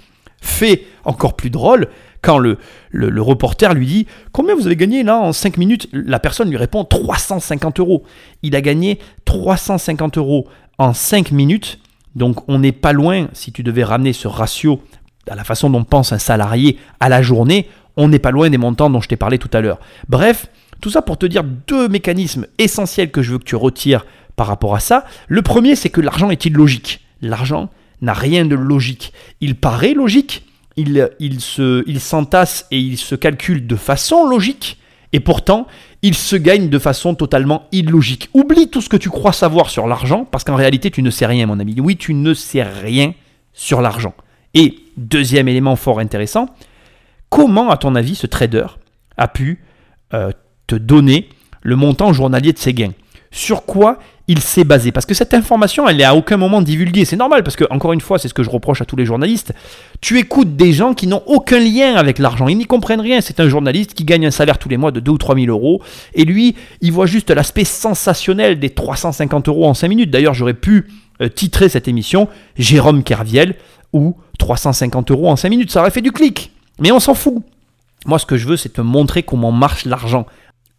[0.42, 1.88] Fait encore plus drôle,
[2.22, 2.58] quand le,
[2.92, 5.88] le, reporter lui dit Combien vous avez gagné là en 5 minutes?
[5.92, 8.04] La personne lui répond 350 euros.
[8.44, 11.80] Il a gagné 350 euros en 5 minutes.
[12.16, 14.82] Donc on n'est pas loin, si tu devais ramener ce ratio
[15.30, 18.58] à la façon dont pense un salarié à la journée, on n'est pas loin des
[18.58, 19.80] montants dont je t'ai parlé tout à l'heure.
[20.10, 20.48] Bref,
[20.82, 24.48] tout ça pour te dire deux mécanismes essentiels que je veux que tu retires par
[24.48, 25.06] rapport à ça.
[25.28, 27.02] Le premier, c'est que l'argent est illogique.
[27.22, 27.70] L'argent
[28.02, 29.14] n'a rien de logique.
[29.42, 30.46] Il paraît logique,
[30.78, 34.78] il, il, se, il s'entasse et il se calcule de façon logique,
[35.14, 35.66] et pourtant,
[36.02, 38.30] il se gagne de façon totalement illogique.
[38.34, 41.26] Oublie tout ce que tu crois savoir sur l'argent, parce qu'en réalité, tu ne sais
[41.26, 41.76] rien, mon ami.
[41.80, 43.14] Oui, tu ne sais rien
[43.54, 44.14] sur l'argent.
[44.56, 46.48] Et deuxième élément fort intéressant,
[47.30, 48.66] comment, à ton avis, ce trader
[49.18, 49.60] a pu
[50.14, 50.32] euh,
[50.66, 51.30] te donner
[51.62, 52.94] le montant journalier de ses gains?
[53.32, 54.94] Sur quoi il s'est basé?
[54.94, 57.04] Parce que cette information, elle n'est à aucun moment divulguée.
[57.04, 59.06] C'est normal, parce que, encore une fois, c'est ce que je reproche à tous les
[59.06, 59.54] journalistes.
[60.00, 62.48] Tu écoutes des gens qui n'ont aucun lien avec l'argent.
[62.48, 63.20] Ils n'y comprennent rien.
[63.20, 65.48] C'est un journaliste qui gagne un salaire tous les mois de 2 ou 3 000
[65.48, 65.82] euros.
[66.14, 70.12] Et lui, il voit juste l'aspect sensationnel des 350 euros en 5 minutes.
[70.12, 70.88] D'ailleurs, j'aurais pu
[71.22, 73.56] euh, titrer cette émission Jérôme Kerviel
[73.96, 75.72] ou 350 euros en 5 minutes.
[75.72, 76.52] Ça aurait fait du clic.
[76.80, 77.44] Mais on s'en fout.
[78.06, 80.26] Moi, ce que je veux, c'est te montrer comment marche l'argent.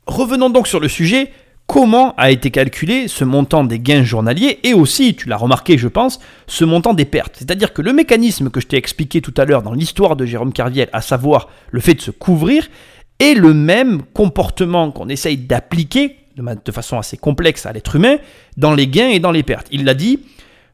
[0.07, 1.33] Revenons donc sur le sujet.
[1.67, 5.89] Comment a été calculé ce montant des gains journaliers et aussi, tu l'as remarqué je
[5.89, 9.45] pense, ce montant des pertes C'est-à-dire que le mécanisme que je t'ai expliqué tout à
[9.45, 12.69] l'heure dans l'histoire de Jérôme Carviel, à savoir le fait de se couvrir,
[13.19, 18.19] est le même comportement qu'on essaye d'appliquer de façon assez complexe à l'être humain
[18.57, 19.67] dans les gains et dans les pertes.
[19.73, 20.21] Il l'a dit,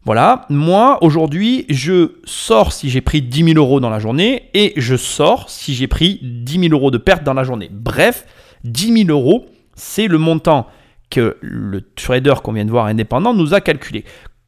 [0.04, 4.72] voilà, moi aujourd'hui, je sors si j'ai pris 10 000 euros dans la journée et
[4.76, 7.68] je sors si j'ai pris 10 000 euros de perte dans la journée.
[7.70, 8.26] Bref,
[8.64, 10.66] 10 000 euros, c'est le montant
[11.08, 14.04] que le trader qu'on vient de voir indépendant nous a calculé.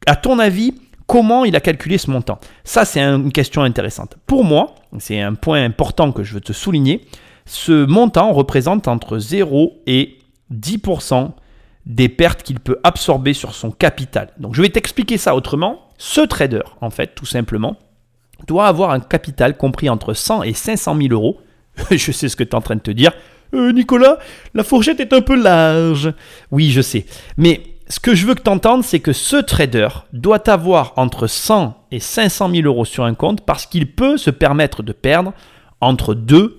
[0.07, 0.75] À ton avis,
[1.07, 2.41] comment il a calculé ce montant?
[2.65, 4.17] Ça, c'est une question intéressante.
[4.27, 7.03] Pour moi, c'est un point important que je veux te souligner.
[7.47, 10.19] Ce montant représente entre 0 et
[10.53, 11.31] 10%
[11.87, 14.31] des pertes qu'il peut absorber sur son capital.
[14.39, 15.89] Donc je vais t'expliquer ça autrement.
[15.99, 17.77] Ce trader, en fait, tout simplement,
[18.47, 21.41] doit avoir un capital compris entre 100 et 500 000 euros.
[21.91, 23.13] je sais ce que tu es en train de te dire.
[23.55, 24.19] Euh, Nicolas,
[24.55, 26.13] la fourchette est un peu large.
[26.51, 27.07] Oui, je sais.
[27.37, 31.27] Mais ce que je veux que tu entendes, c'est que ce trader doit avoir entre
[31.27, 35.33] 100 et 500 000 euros sur un compte parce qu'il peut se permettre de perdre
[35.81, 36.59] entre 2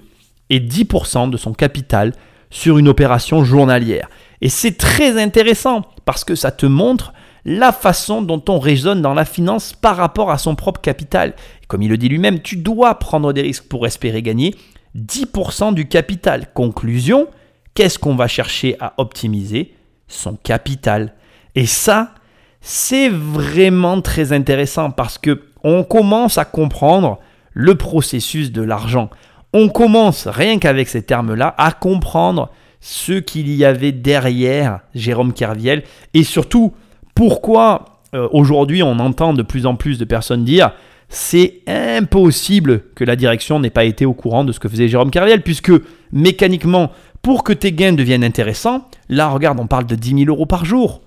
[0.49, 2.13] et 10% de son capital
[2.51, 4.07] sur une opération journalière.
[4.41, 7.13] Et c'est très intéressant parce que ça te montre
[7.45, 11.35] la façon dont on raisonne dans la finance par rapport à son propre capital.
[11.67, 14.55] comme il le dit lui-même, tu dois prendre des risques pour espérer gagner
[14.97, 16.51] 10% du capital.
[16.53, 17.27] Conclusion,
[17.73, 19.75] qu'est-ce qu'on va chercher à optimiser?
[20.07, 21.13] Son capital.
[21.55, 22.13] Et ça,
[22.61, 27.19] c'est vraiment très intéressant parce que on commence à comprendre
[27.53, 29.09] le processus de l'argent.
[29.53, 35.83] On commence, rien qu'avec ces termes-là, à comprendre ce qu'il y avait derrière Jérôme Kerviel
[36.13, 36.73] et surtout
[37.15, 40.71] pourquoi euh, aujourd'hui on entend de plus en plus de personnes dire
[41.09, 45.11] c'est impossible que la direction n'ait pas été au courant de ce que faisait Jérôme
[45.11, 45.71] Kerviel puisque
[46.11, 50.45] mécaniquement pour que tes gains deviennent intéressants, là regarde on parle de 10 000 euros
[50.45, 51.01] par jour.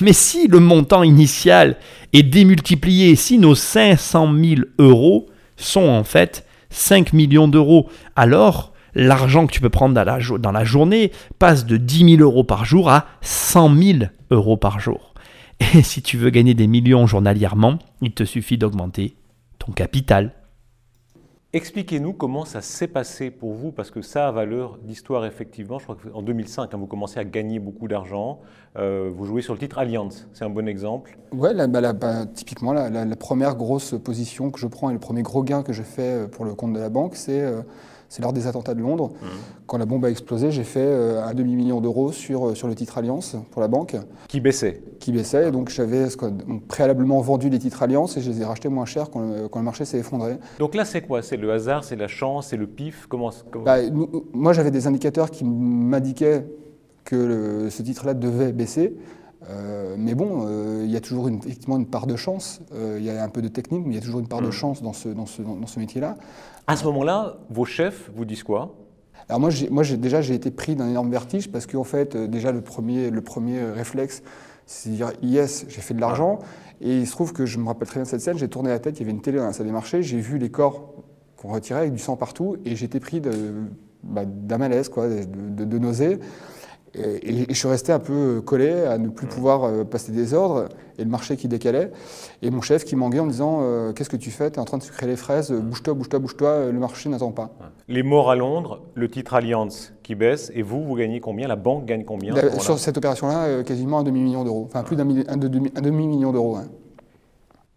[0.00, 1.76] Mais si le montant initial
[2.12, 9.46] est démultiplié, si nos 500 000 euros sont en fait 5 millions d'euros, alors l'argent
[9.46, 12.64] que tu peux prendre dans la, dans la journée passe de 10 000 euros par
[12.64, 13.98] jour à 100 000
[14.30, 15.14] euros par jour.
[15.60, 19.16] Et si tu veux gagner des millions journalièrement, il te suffit d'augmenter
[19.58, 20.32] ton capital.
[21.54, 25.78] Expliquez-nous comment ça s'est passé pour vous, parce que ça a valeur d'histoire effectivement.
[25.78, 28.40] Je crois qu'en 2005, hein, vous commencez à gagner beaucoup d'argent.
[28.76, 31.16] Euh, vous jouez sur le titre Allianz, c'est un bon exemple.
[31.30, 35.22] Ouais, bah, bah, typiquement, la, la, première grosse position que je prends et le premier
[35.22, 37.62] gros gain que je fais euh, pour le compte de la banque, c'est euh,
[38.08, 39.12] c'est lors des attentats de Londres.
[39.20, 39.26] Mmh.
[39.66, 42.74] Quand la bombe a explosé, j'ai fait euh, un demi-million d'euros sur, euh, sur le
[42.74, 43.96] titre Alliance pour la banque.
[44.28, 45.48] Qui baissait Qui baissait.
[45.48, 46.06] Et donc j'avais
[46.68, 49.58] préalablement vendu les titres Alliance et je les ai rachetés moins cher quand le, quand
[49.58, 50.38] le marché s'est effondré.
[50.58, 51.22] Donc là, c'est quoi?
[51.22, 53.06] C'est le hasard, c'est la chance, c'est le pif?
[53.08, 53.30] Comment,
[53.64, 53.78] bah,
[54.32, 56.46] Moi, j'avais des indicateurs qui m'indiquaient
[57.04, 58.94] que ce titre-là devait baisser.
[59.50, 62.60] Euh, mais bon, il y a toujours une, effectivement une part de chance.
[62.74, 64.48] il y a un peu de technique, mais il y a toujours une part de
[64.48, 64.52] mmh.
[64.52, 66.16] chance dans ce, dans ce, dans ce métier-là.
[66.66, 68.74] À ce moment-là, vos chefs vous disent quoi?
[69.28, 72.52] Alors moi, moi déjà, j'ai été pris d'un énorme vertige parce qu'en fait, euh, déjà,
[72.52, 74.22] le premier, le premier réflexe,
[74.66, 76.38] c'est de dire yes, j'ai fait de l'argent.
[76.80, 78.78] Et il se trouve que je me rappelle très bien cette scène, j'ai tourné la
[78.78, 80.92] tête, il y avait une télé dans la salle des marchés, j'ai vu les corps
[81.36, 83.22] qu'on retirait avec du sang partout et j'étais pris
[84.02, 86.18] bah, d'un malaise, quoi, de, de, de nausée.
[86.96, 90.68] Et, je suis resté un peu collé à ne plus pouvoir euh, passer des ordres
[90.98, 91.90] et le marché qui décalait.
[92.42, 94.50] Et mon chef qui m'engueulait en me disant euh, Qu'est-ce que tu fais?
[94.50, 97.50] Tu es en train de sucrer les fraises, bouge-toi, bouge-toi, bouge-toi, le marché n'attend pas.
[97.88, 101.48] Les morts à Londres, le titre Allianz qui baisse, et vous, vous gagnez combien?
[101.48, 104.66] La banque gagne combien Sur cette opération-là, euh, quasiment un demi-million d'euros.
[104.66, 106.56] Enfin, plus d'un demi-million d'euros.
[106.56, 106.68] Hein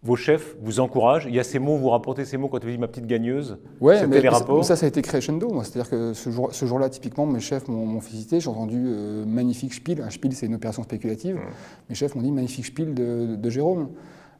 [0.03, 2.69] vos chefs vous encouragent Il y a ces mots, vous rapportez ces mots quand vous
[2.69, 4.63] dites ma petite gagneuse Ouais, mais les rapports.
[4.63, 5.61] Ça, ça a été crescendo.
[5.63, 8.39] C'est-à-dire que ce, jour, ce jour-là, typiquement, mes chefs m'ont félicité.
[8.39, 10.01] J'ai entendu euh, magnifique spiel.
[10.01, 11.35] Un spiel, c'est une opération spéculative.
[11.35, 11.41] Mmh.
[11.89, 13.89] Mes chefs m'ont dit magnifique spiel de, Jérôme.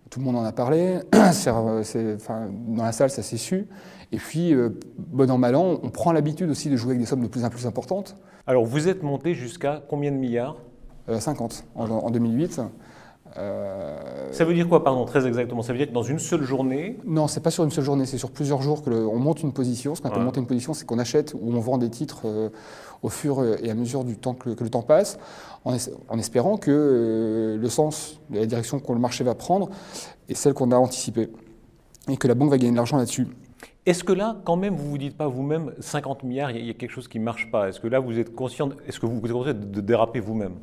[0.10, 1.00] Tout le monde en a parlé.
[1.12, 3.68] dans la salle, ça s'est su.
[4.12, 7.06] Et puis, euh, bon an, mal an, on prend l'habitude aussi de jouer avec des
[7.06, 8.16] sommes de plus en plus importantes.
[8.46, 10.58] Alors, vous êtes monté jusqu'à combien de milliards?
[11.20, 12.62] 50 euh, en, en 2008.
[13.38, 15.62] Euh, ça veut dire quoi, pardon, très exactement?
[15.62, 16.98] Ça veut dire que dans une seule journée?
[17.06, 19.96] Non, c'est pas sur une seule journée, c'est sur plusieurs jours qu'on monte une position.
[19.96, 22.50] Ce qu'on appelle monter une position, c'est qu'on achète ou on vend des titres euh,
[23.04, 25.20] au fur et à mesure du temps que, le temps passe,
[25.66, 29.70] en, espérant que euh, le sens, la direction que le marché va prendre
[30.30, 31.30] est celle qu'on a anticipée
[32.10, 33.28] et que la banque va gagner de l'argent là-dessus.
[33.88, 36.70] Est-ce que là, quand même, vous ne vous dites pas vous-même 50 milliards, il y,
[36.70, 37.70] a quelque chose qui ne marche pas?
[37.70, 40.56] Est-ce que là, vous êtes conscient, est-ce que vous, êtes conscient de, déraper vous-même?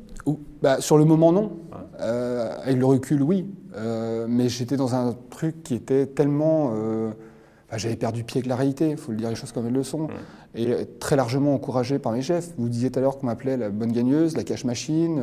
[0.61, 1.53] Bah, Sur le moment, non.
[1.99, 3.47] Euh, avec le recul, oui.
[3.75, 6.73] Euh, mais j'étais dans un truc qui était tellement.
[6.75, 7.09] Euh,
[7.71, 9.73] bah, j'avais perdu pied avec la réalité, il faut le dire les choses comme elles
[9.73, 10.07] le sont.
[10.53, 12.49] Et très largement encouragé par mes chefs.
[12.59, 15.19] Vous disiez tout à l'heure qu'on m'appelait la bonne gagneuse, la cash machine.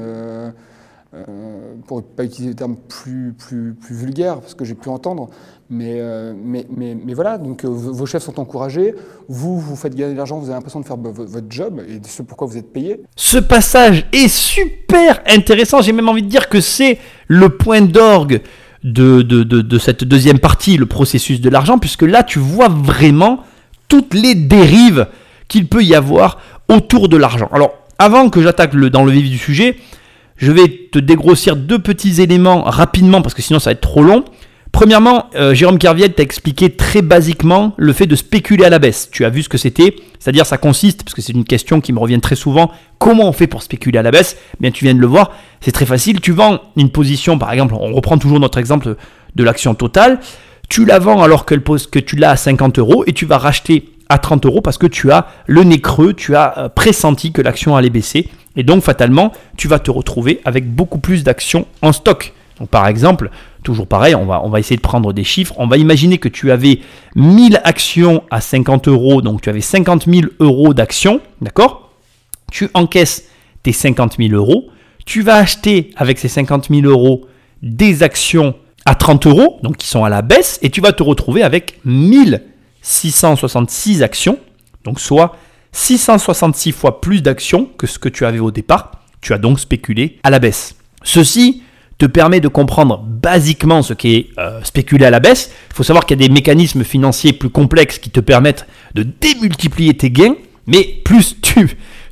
[1.15, 4.89] Euh, pour ne pas utiliser des termes plus, plus, plus vulgaires, parce que j'ai pu
[4.89, 5.29] entendre.
[5.69, 8.95] Mais, euh, mais, mais, mais, voilà, donc euh, vos chefs sont encouragés,
[9.29, 12.23] vous, vous faites gagner de l'argent, vous avez l'impression de faire votre job, et ce
[12.23, 13.03] pourquoi vous êtes payé.
[13.15, 16.99] Ce passage est super intéressant, j'ai même envie de dire que c'est
[17.29, 18.41] le point d'orgue
[18.83, 22.69] de, de, de, de, cette deuxième partie, le processus de l'argent, puisque là, tu vois
[22.69, 23.41] vraiment
[23.87, 25.09] toutes les dérives
[25.47, 26.39] qu'il peut y avoir
[26.71, 27.51] autour de l'argent.
[27.53, 29.77] Alors, avant que j'attaque dans le vif du sujet,
[30.43, 34.03] je vais te dégrossir deux petits éléments rapidement parce que sinon ça va être trop
[34.03, 34.25] long.
[34.73, 39.09] Premièrement, euh, Jérôme Kerviel t'a expliqué très basiquement le fait de spéculer à la baisse.
[39.13, 41.93] Tu as vu ce que c'était, c'est-à-dire ça consiste, parce que c'est une question qui
[41.93, 44.37] me revient très souvent, comment on fait pour spéculer à la baisse?
[44.59, 46.21] Bien, tu viens de le voir, c'est très facile.
[46.21, 48.97] Tu vends une position, par exemple, on reprend toujours notre exemple
[49.37, 50.19] de l'action totale,
[50.69, 54.19] tu la vends alors que tu l'as à 50 euros et tu vas racheter à
[54.19, 57.77] 30 euros parce que tu as le nez creux, tu as euh, pressenti que l'action
[57.77, 58.29] allait baisser.
[58.57, 62.35] Et donc, fatalement, tu vas te retrouver avec beaucoup plus d'actions en stock.
[62.61, 63.31] Donc, par exemple,
[63.63, 65.55] toujours pareil, on va, on va essayer de prendre des chiffres.
[65.57, 66.81] On va imaginer que tu avais
[67.17, 71.91] 1000 actions à 50 euros, donc tu avais 50 000 euros d'actions, d'accord?
[72.51, 73.29] Tu encaisses
[73.63, 74.69] tes 50 000 euros,
[75.07, 77.27] tu vas acheter avec ces 50 000 euros
[77.63, 81.03] des actions à 30 euros, donc qui sont à la baisse, et tu vas te
[81.03, 81.79] retrouver avec
[82.83, 84.39] 1666 actions,
[84.85, 85.37] donc soit
[85.73, 88.93] 666 fois plus d'actions que ce que tu avais au départ.
[89.21, 90.75] Tu as donc spéculé à la baisse.
[91.05, 91.63] Ceci
[91.99, 95.53] te permet de comprendre basiquement ce qui est euh, spéculé à la baisse.
[95.71, 99.05] Il faut savoir qu'il y a des mécanismes financiers plus complexes qui te permettent de
[99.05, 100.35] démultiplier tes gains,
[100.67, 101.37] mais plus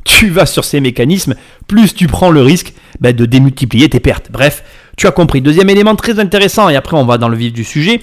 [0.05, 1.35] tu, vas sur ces mécanismes,
[1.67, 4.31] plus tu prends le risque ben, de démultiplier tes pertes.
[4.31, 4.63] Bref,
[4.97, 5.41] tu as compris.
[5.41, 8.01] Deuxième élément très intéressant, et après on va dans le vif du sujet.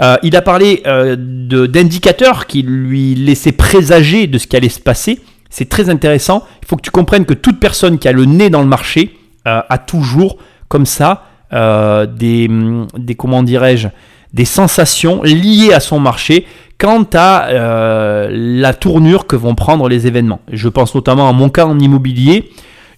[0.00, 4.80] Euh, il a parlé euh, d'indicateurs qui lui laissaient présager de ce qui allait se
[4.80, 5.20] passer.
[5.50, 6.44] C'est très intéressant.
[6.62, 9.16] Il faut que tu comprennes que toute personne qui a le nez dans le marché
[9.46, 12.48] euh, a toujours, comme ça, euh, des,
[13.18, 13.88] comment dirais-je,
[14.32, 16.46] des sensations liées à son marché
[16.78, 17.48] quant à
[18.30, 20.40] la tournure que vont prendre les événements.
[20.50, 22.50] Je pense notamment à mon cas en immobilier.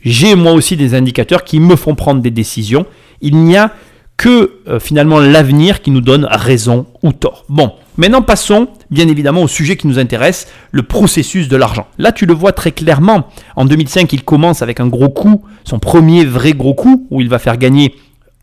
[0.05, 2.87] J'ai moi aussi des indicateurs qui me font prendre des décisions.
[3.21, 3.73] Il n'y a
[4.17, 7.45] que euh, finalement l'avenir qui nous donne raison ou tort.
[7.49, 11.87] Bon, maintenant passons bien évidemment au sujet qui nous intéresse, le processus de l'argent.
[11.99, 13.29] Là, tu le vois très clairement.
[13.57, 17.29] En 2005, il commence avec un gros coup, son premier vrai gros coup, où il
[17.29, 17.95] va faire gagner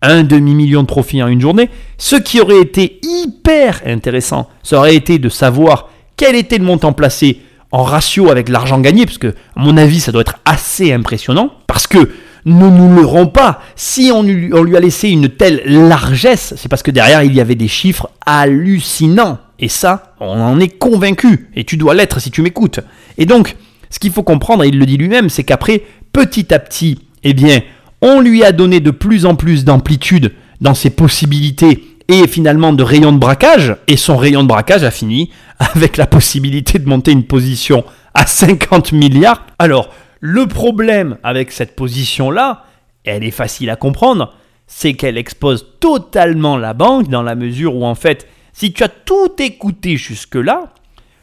[0.01, 1.69] un demi-million de profits en une journée.
[1.97, 6.93] Ce qui aurait été hyper intéressant, ça aurait été de savoir quel était le montant
[6.93, 7.39] placé
[7.71, 11.51] en ratio avec l'argent gagné, parce que, à mon avis, ça doit être assez impressionnant,
[11.67, 12.11] parce que
[12.45, 16.69] ne nous leurrons pas, si on lui, on lui a laissé une telle largesse, c'est
[16.69, 19.39] parce que derrière, il y avait des chiffres hallucinants.
[19.59, 22.79] Et ça, on en est convaincu, et tu dois l'être si tu m'écoutes.
[23.17, 23.55] Et donc,
[23.91, 27.33] ce qu'il faut comprendre, et il le dit lui-même, c'est qu'après, petit à petit, eh
[27.33, 27.61] bien,
[28.01, 32.83] on lui a donné de plus en plus d'amplitude dans ses possibilités et finalement de
[32.83, 37.11] rayon de braquage, et son rayon de braquage a fini avec la possibilité de monter
[37.11, 39.45] une position à 50 milliards.
[39.59, 39.89] Alors,
[40.21, 42.65] le problème avec cette position-là,
[43.03, 44.33] elle est facile à comprendre,
[44.67, 48.87] c'est qu'elle expose totalement la banque dans la mesure où en fait, si tu as
[48.87, 50.73] tout écouté jusque-là,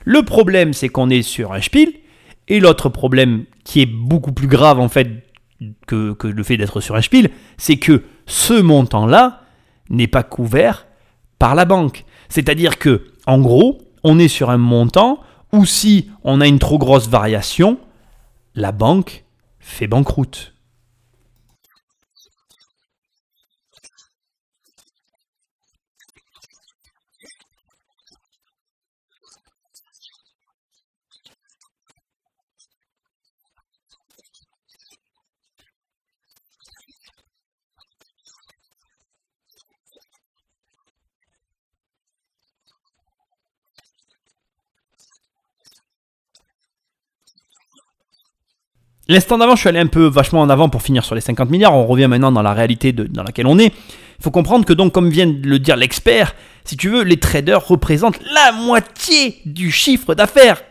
[0.04, 1.92] le problème c'est qu'on est sur un spiel,
[2.48, 5.08] et l'autre problème qui est beaucoup plus grave en fait
[5.86, 9.42] que, le fait d'être sur un spiel, c'est que ce montant-là
[9.90, 10.86] n'est pas couvert
[11.38, 12.04] par la banque.
[12.28, 15.20] C'est-à-dire que, en gros, on est sur un montant
[15.52, 17.78] où si on a une trop grosse variation,
[18.58, 19.24] la banque
[19.60, 20.52] fait banqueroute.
[49.10, 51.48] L'instant d'avant, je suis allé un peu vachement en avant pour finir sur les 50
[51.48, 51.74] milliards.
[51.74, 53.72] On revient maintenant dans la réalité dans laquelle on est.
[54.18, 56.34] Il faut comprendre que donc, comme vient de le dire l'expert,
[56.66, 60.62] si tu veux, les traders représentent la moitié du chiffre d'affaires.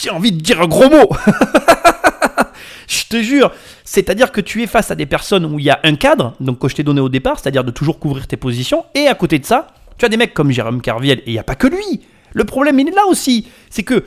[0.00, 1.10] J'ai envie de dire un gros mot.
[2.88, 3.52] je te jure.
[3.84, 6.60] C'est-à-dire que tu es face à des personnes où il y a un cadre, donc
[6.60, 9.38] que je t'ai donné au départ, c'est-à-dire de toujours couvrir tes positions, et à côté
[9.38, 9.66] de ça,
[9.98, 12.00] tu as des mecs comme Jérôme Carviel, et il n'y a pas que lui.
[12.32, 13.48] Le problème, il est là aussi.
[13.68, 14.04] C'est que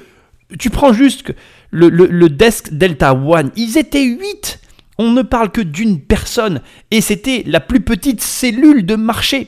[0.59, 1.33] tu prends juste
[1.71, 4.59] le, le- desk Delta One, ils étaient 8.
[4.99, 6.61] On ne parle que d'une personne.
[6.91, 9.47] Et c'était la plus petite cellule de marché.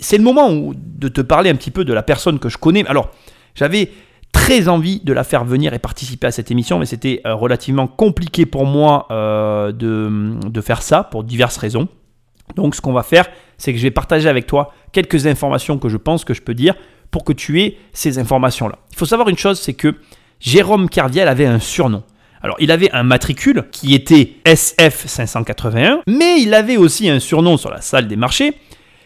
[0.00, 2.58] C'est le moment où, de te parler un petit peu de la personne que je
[2.58, 2.86] connais.
[2.86, 3.10] Alors,
[3.54, 3.90] j'avais
[4.32, 7.86] très envie de la faire venir et participer à cette émission, mais c'était euh, relativement
[7.86, 11.88] compliqué pour moi euh, de, de faire ça pour diverses raisons.
[12.56, 13.26] Donc ce qu'on va faire,
[13.56, 16.52] c'est que je vais partager avec toi quelques informations que je pense que je peux
[16.54, 16.74] dire
[17.10, 18.78] pour que tu aies ces informations-là.
[18.90, 19.94] Il faut savoir une chose, c'est que
[20.44, 22.02] Jérôme Carviel avait un surnom.
[22.42, 27.70] Alors il avait un matricule qui était SF581, mais il avait aussi un surnom sur
[27.70, 28.52] la salle des marchés,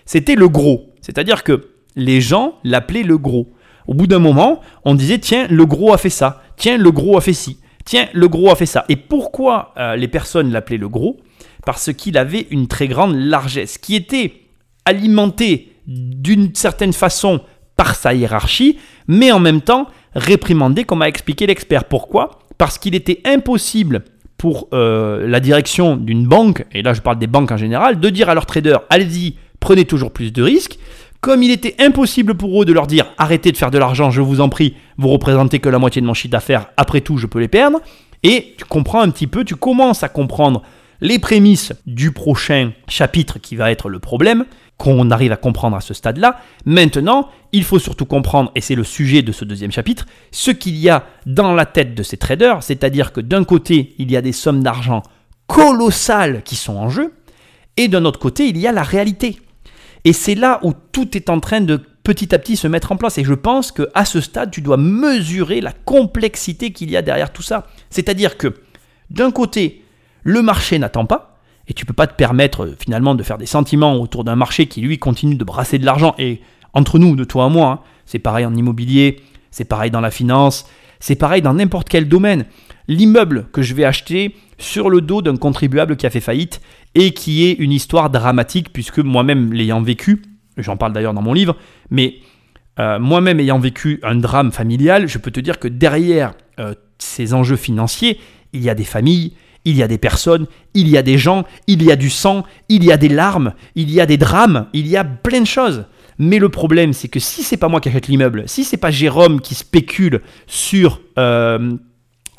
[0.05, 0.93] c'était le gros.
[1.01, 3.55] C'est-à-dire que les gens l'appelaient le gros.
[3.86, 7.16] Au bout d'un moment, on disait tiens, le gros a fait ça, tiens, le gros
[7.16, 8.84] a fait ci, tiens, le gros a fait ça.
[8.89, 11.20] Et pourquoi euh, les personnes l'appelaient le gros?
[11.64, 14.32] Parce qu'il avait une très grande largesse, qui était
[14.84, 17.43] alimentée d'une certaine façon
[17.76, 18.76] par sa hiérarchie,
[19.07, 19.86] mais en même temps
[20.19, 21.85] réprimandée, comme a expliqué l'expert.
[21.85, 22.41] Pourquoi?
[22.59, 24.05] Parce qu'il était impossible
[24.37, 28.09] pour euh, la direction d'une banque, et là je parle des banques en général, de
[28.09, 30.79] dire à leurs traders, allez-y, prenez toujours plus de risques.
[31.21, 34.21] Comme il était impossible pour eux de leur dire arrêtez de faire de l'argent, je
[34.21, 37.27] vous en prie, vous représentez que la moitié de mon chiffre d'affaires, après tout je
[37.27, 37.81] peux les perdre.
[38.23, 40.62] Et tu comprends un petit peu, tu commences à comprendre
[41.01, 44.45] les prémices du prochain chapitre qui va être le problème.
[44.79, 46.41] Qu'on arrive à comprendre à ce stade-là.
[46.64, 50.76] Maintenant, il faut surtout comprendre, et c'est le sujet de ce deuxième chapitre, ce qu'il
[50.76, 54.22] y a dans la tête de ces traders, c'est-à-dire que d'un côté, il y a
[54.22, 55.03] des sommes d'argent
[55.49, 57.12] colossales qui sont en jeu,
[57.76, 59.39] et d'un autre côté, il y a la réalité.
[60.05, 62.97] Et c'est là où tout est en train de petit à petit se mettre en
[62.97, 63.18] place.
[63.18, 67.33] Et je pense qu'à ce stade, tu dois mesurer la complexité qu'il y a derrière
[67.33, 67.66] tout ça.
[67.91, 68.55] C'est-à-dire que
[69.11, 69.85] d'un côté,
[70.22, 71.38] le marché n'attend pas,
[71.69, 74.66] et tu peux pas te permettre euh, finalement de faire des sentiments autour d'un marché
[74.66, 76.14] qui lui continue de brasser de l'argent.
[76.19, 76.41] Et
[76.73, 80.11] entre nous, de toi à moi, hein, c'est pareil en immobilier, c'est pareil dans la
[80.11, 80.66] finance,
[81.01, 82.47] c'est pareil dans n'importe quel domaine.
[82.89, 86.61] L'immeuble que je vais acheter sur le dos d'un contribuable qui a fait faillite
[86.95, 90.23] et qui est une histoire dramatique puisque moi-même l'ayant vécu,
[90.57, 91.57] j'en parle d'ailleurs dans mon livre,
[91.91, 92.16] mais
[92.79, 97.35] euh, moi-même ayant vécu un drame familial, je peux te dire que derrière euh, ces
[97.35, 98.19] enjeux financiers,
[98.53, 99.35] il y a des familles,
[99.65, 102.45] il y a des personnes, il y a des gens, il y a du sang,
[102.69, 105.47] il y a des larmes, il y a des drames, il y a plein de
[105.47, 105.85] choses.
[106.19, 108.91] Mais le problème, c'est que si c'est pas moi qui achète l'immeuble, si c'est pas
[108.91, 111.77] Jérôme qui spécule sur euh,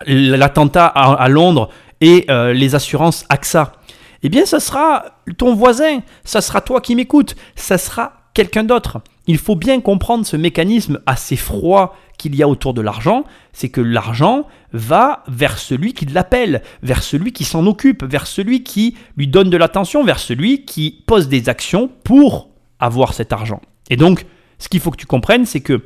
[0.05, 1.69] l'attentat à, Londres
[2.01, 3.73] et euh, les assurances AXA,
[4.21, 5.05] eh bien, ça sera
[5.37, 9.01] ton voisin, ça sera toi qui m'écoutes, ça sera quelqu'un d'autre.
[9.27, 13.69] Il faut bien comprendre ce mécanisme assez froid qu'il y a autour de l'argent, c'est
[13.69, 18.95] que l'argent va vers celui qui l'appelle, vers celui qui s'en occupe, vers celui qui
[19.17, 22.49] lui donne de l'attention, vers celui qui pose des actions pour
[22.79, 23.61] avoir cet argent.
[23.89, 24.25] Et donc,
[24.59, 25.81] ce qu'il faut que tu comprennes, c'est que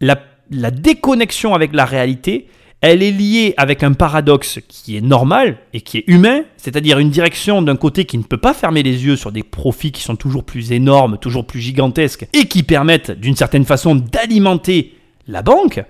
[0.00, 0.20] la,
[0.50, 2.46] la déconnexion avec la réalité,
[2.82, 7.10] elle est liée avec un paradoxe qui est normal et qui est humain, c'est-à-dire une
[7.10, 10.16] direction d'un côté qui ne peut pas fermer les yeux sur des profits qui sont
[10.16, 14.94] toujours plus énormes, toujours plus gigantesques, et qui permettent d'une certaine façon d'alimenter
[15.26, 15.84] la banque,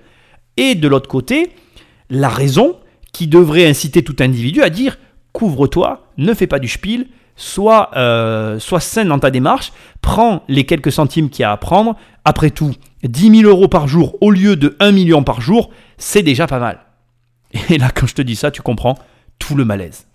[0.56, 1.50] et de l'autre côté,
[2.10, 2.76] la raison
[3.12, 4.98] qui devrait inciter tout individu à dire
[5.32, 7.06] couvre-toi, ne fais pas du spiel,
[7.36, 11.56] sois, euh, sois sain dans ta démarche, prends les quelques centimes qu'il y a à
[11.56, 11.96] prendre.
[12.24, 16.22] Après tout, 10 000 euros par jour au lieu de 1 million par jour, c'est
[16.22, 16.80] déjà pas mal.
[17.70, 18.98] Et là, quand je te dis ça, tu comprends
[19.38, 20.06] tout le malaise.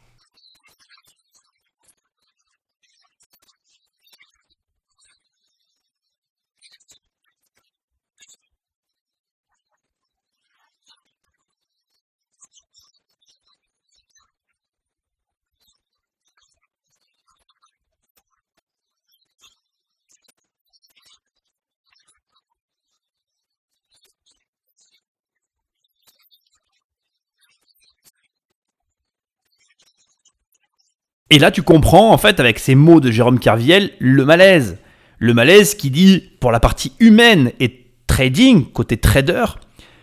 [31.30, 34.78] Et là, tu comprends, en fait, avec ces mots de Jérôme Carviel, le malaise.
[35.20, 39.46] Le malaise qui dit, pour la partie humaine et trading, côté trader,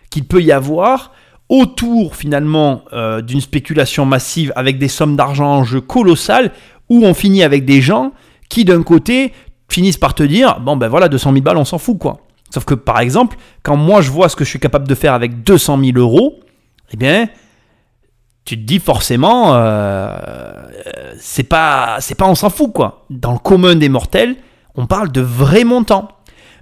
[0.09, 1.13] qu'il peut y avoir
[1.49, 6.51] autour finalement euh, d'une spéculation massive avec des sommes d'argent en jeu colossales,
[6.89, 8.13] où on finit avec des gens
[8.49, 9.33] qui d'un côté
[9.69, 12.21] finissent par te dire, bon ben voilà, 200 000 balles, on s'en fout quoi.
[12.51, 15.13] Sauf que par exemple, quand moi je vois ce que je suis capable de faire
[15.13, 16.39] avec 200 000 euros,
[16.93, 17.27] eh bien,
[18.45, 20.15] tu te dis forcément, euh,
[21.19, 23.05] c'est pas, c'est pas on s'en fout quoi.
[23.09, 24.35] Dans le commun des mortels,
[24.75, 26.09] on parle de vrais montants.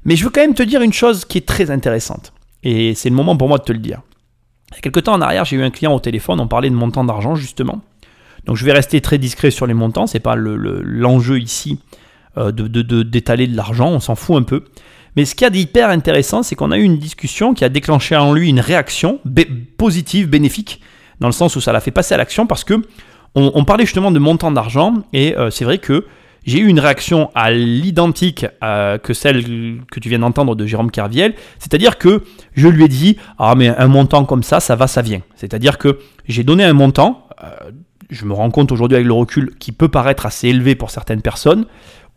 [0.05, 2.33] Mais je veux quand même te dire une chose qui est très intéressante.
[2.63, 4.01] Et c'est le moment pour moi de te le dire.
[4.83, 7.03] Il y temps en arrière, j'ai eu un client au téléphone, on parlait de montant
[7.03, 7.81] d'argent justement.
[8.45, 11.79] Donc je vais rester très discret sur les montants, c'est pas l'enjeu ici
[12.37, 14.63] euh, de, d'étaler de l'argent, on s'en fout un peu.
[15.15, 18.15] Mais ce qui a d'hyper intéressant, c'est qu'on a eu une discussion qui a déclenché
[18.15, 19.19] en lui une réaction
[19.77, 20.81] positive, bénéfique,
[21.23, 22.81] dans le sens où ça l'a fait passer à l'action parce que
[23.33, 26.05] on, parlait justement de montant d'argent et euh, c'est vrai que
[26.45, 30.91] j'ai eu une réaction à l'identique euh, que celle que tu viens d'entendre de Jérôme
[30.91, 34.87] Carviel, c'est-à-dire que je lui ai dit ah mais un montant comme ça, ça va,
[34.87, 35.21] ça vient.
[35.35, 37.71] C'est-à-dire que j'ai donné un montant, euh,
[38.09, 41.21] je me rends compte aujourd'hui avec le recul qui peut paraître assez élevé pour certaines
[41.21, 41.65] personnes,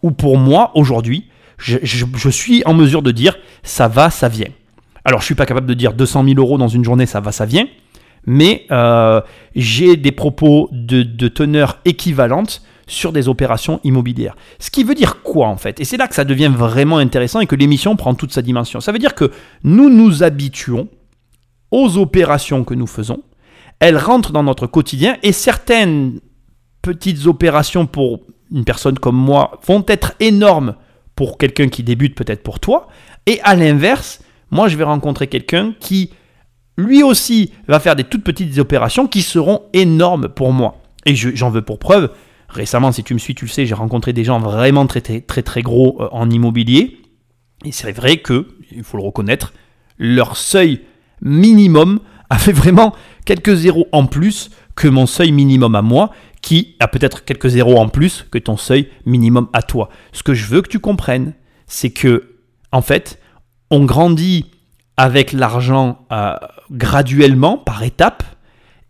[0.03, 1.29] ou pour moi aujourd'hui,
[1.59, 4.51] je, je, suis en mesure de dire ça va, ça vient.
[5.05, 7.31] Alors je suis pas capable de dire 200 000 euros dans une journée, ça va,
[7.31, 7.67] ça vient
[8.27, 9.21] mais euh,
[9.55, 14.37] j'ai des propos de, teneur équivalente sur des opérations immobilières.
[14.59, 15.81] Ce qui veut dire quoi en fait?
[15.81, 18.81] Et c'est là que ça devient vraiment intéressant et que l'émission prend toute sa dimension.
[18.81, 19.31] Ça veut dire que
[19.65, 20.89] nous nous habituons
[21.71, 23.23] aux opérations que nous faisons,
[23.81, 26.21] elles rentrent dans notre quotidien et certaines
[26.83, 28.21] petites opérations pour
[28.53, 30.77] une personne comme moi vont être énormes
[31.17, 32.89] pour quelqu'un qui débute peut-être pour toi,
[33.25, 34.21] et à l'inverse,
[34.51, 36.11] moi je vais rencontrer quelqu'un qui
[36.77, 40.83] lui aussi va faire des toutes petites opérations qui seront énormes pour moi.
[41.07, 42.11] Et j'en veux pour preuve,
[42.49, 45.21] récemment, si tu me suis, tu le sais, j'ai rencontré des gens vraiment très très
[45.21, 46.99] très, très gros euh, en immobilier.
[47.65, 49.55] Et c'est vrai que, il faut le reconnaître,
[49.99, 50.83] leur seuil
[51.23, 52.01] minimum
[52.31, 52.93] avait vraiment
[53.25, 56.11] quelques zéros en plus que mon seuil minimum à moi,
[56.43, 59.89] qui a peut-être quelques zéros en plus que ton seuil minimum à toi.
[60.13, 61.35] Ce que je veux que tu comprennes,
[61.67, 62.37] c'est que,
[62.73, 63.21] en fait,
[63.71, 64.47] on grandit
[64.97, 66.35] avec l'argent euh,
[66.71, 68.23] graduellement, par étapes.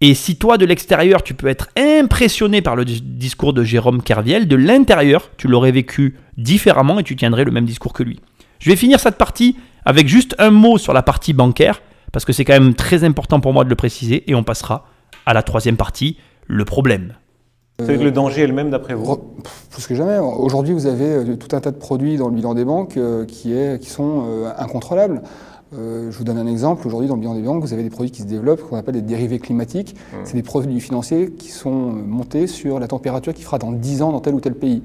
[0.01, 4.03] Et si toi, de l'extérieur, tu peux être impressionné par le dis- discours de Jérôme
[4.03, 8.21] Kerviel, de l'intérieur, tu l'aurais vécu différemment et tu tiendrais le même discours que lui.
[8.59, 11.81] Je vais finir cette partie avec juste un mot sur la partie bancaire,
[12.13, 14.87] parce que c'est quand même très important pour moi de le préciser, et on passera
[15.25, 17.15] à la troisième partie, le problème.
[17.79, 19.35] C'est que le danger est le même d'après vous
[19.71, 20.19] Plus que jamais.
[20.19, 23.27] Aujourd'hui, vous avez euh, tout un tas de produits dans le bilan des banques euh,
[23.27, 24.25] qui, est, qui sont
[24.57, 25.23] incontrôlables.
[25.79, 26.87] Euh, je vous donne un exemple.
[26.87, 28.95] Aujourd'hui, dans le bilan des banques, vous avez des produits qui se développent, qu'on appelle
[28.95, 29.95] des dérivés climatiques.
[30.25, 34.03] C'est des produits financiers qui sont euh, montés sur la température qui fera dans 10
[34.03, 34.83] ans dans tel ou tel pays.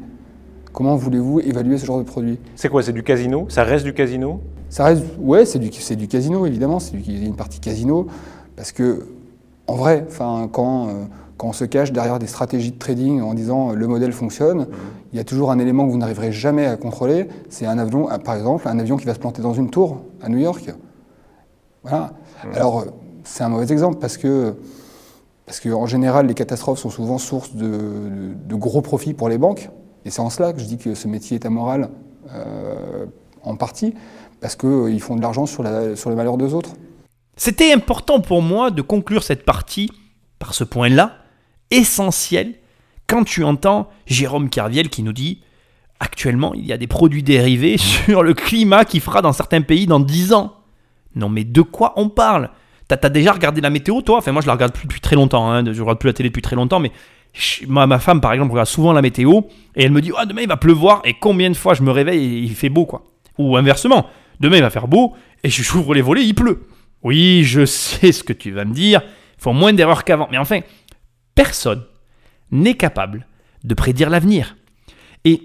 [0.73, 2.39] Comment voulez-vous évaluer ce genre de produit?
[2.55, 2.81] C'est quoi?
[2.83, 3.45] C'est du casino?
[3.49, 4.39] Ça reste du casino?
[4.69, 7.35] Ça reste, ouais, c'est du, c'est du casino évidemment, c'est du- il y a une
[7.35, 8.07] partie casino,
[8.55, 9.05] parce que
[9.67, 10.91] en vrai, enfin, quand, euh,
[11.41, 14.67] quand on se cache derrière des stratégies de trading en disant euh, le modèle fonctionne,
[15.11, 18.11] il y a toujours un élément que vous n'arriverez jamais à contrôler, c'est un avion,
[18.11, 20.69] euh, par exemple, un avion qui va se planter dans une tour à New York.
[21.83, 22.11] Voilà.
[22.53, 22.85] Alors euh,
[23.23, 24.53] c'est un mauvais exemple parce que
[25.47, 29.39] parce qu'en général, les catastrophes sont souvent source de, de- de gros profits pour les
[29.39, 29.69] banques.
[30.05, 31.89] Et c'est en cela que je dis que ce métier est amoral,
[32.33, 33.05] euh,
[33.43, 33.93] en partie,
[34.41, 36.69] parce qu'ils font de l'argent sur, la- sur le malheur des autres.
[37.35, 39.89] C'était important pour moi de conclure cette partie
[40.39, 41.13] par ce point-là,
[41.71, 42.53] essentiel,
[43.07, 45.41] quand tu entends Jérôme Carviel qui nous dit
[45.99, 49.87] actuellement il y a des produits dérivés sur le climat qui fera dans certains pays
[49.87, 50.55] dans 10 ans.
[51.15, 52.49] Non mais de quoi on parle?
[52.87, 54.17] T'as as déjà regardé la météo toi?
[54.17, 56.41] Enfin moi je la regarde depuis très longtemps, hein, je regarde plus la télé depuis
[56.41, 56.91] très longtemps, mais
[57.67, 59.41] ma femme par exemple regarde souvent la météo
[59.75, 61.91] et elle me dit ah demain il va pleuvoir et combien de fois je me
[61.91, 63.03] réveille et il fait beau quoi.
[63.37, 64.07] Ou inversement,
[64.39, 65.13] demain il va faire beau
[65.43, 66.67] et je j'ouvre les volets il pleut.
[67.03, 69.01] Oui, je sais ce que tu vas me dire.
[69.37, 70.27] Ils font moins d'erreurs qu'avant.
[70.31, 70.59] Mais enfin,
[71.35, 71.83] personne
[72.51, 73.27] n'est capable
[73.63, 74.55] de prédire l'avenir.
[75.25, 75.41] Et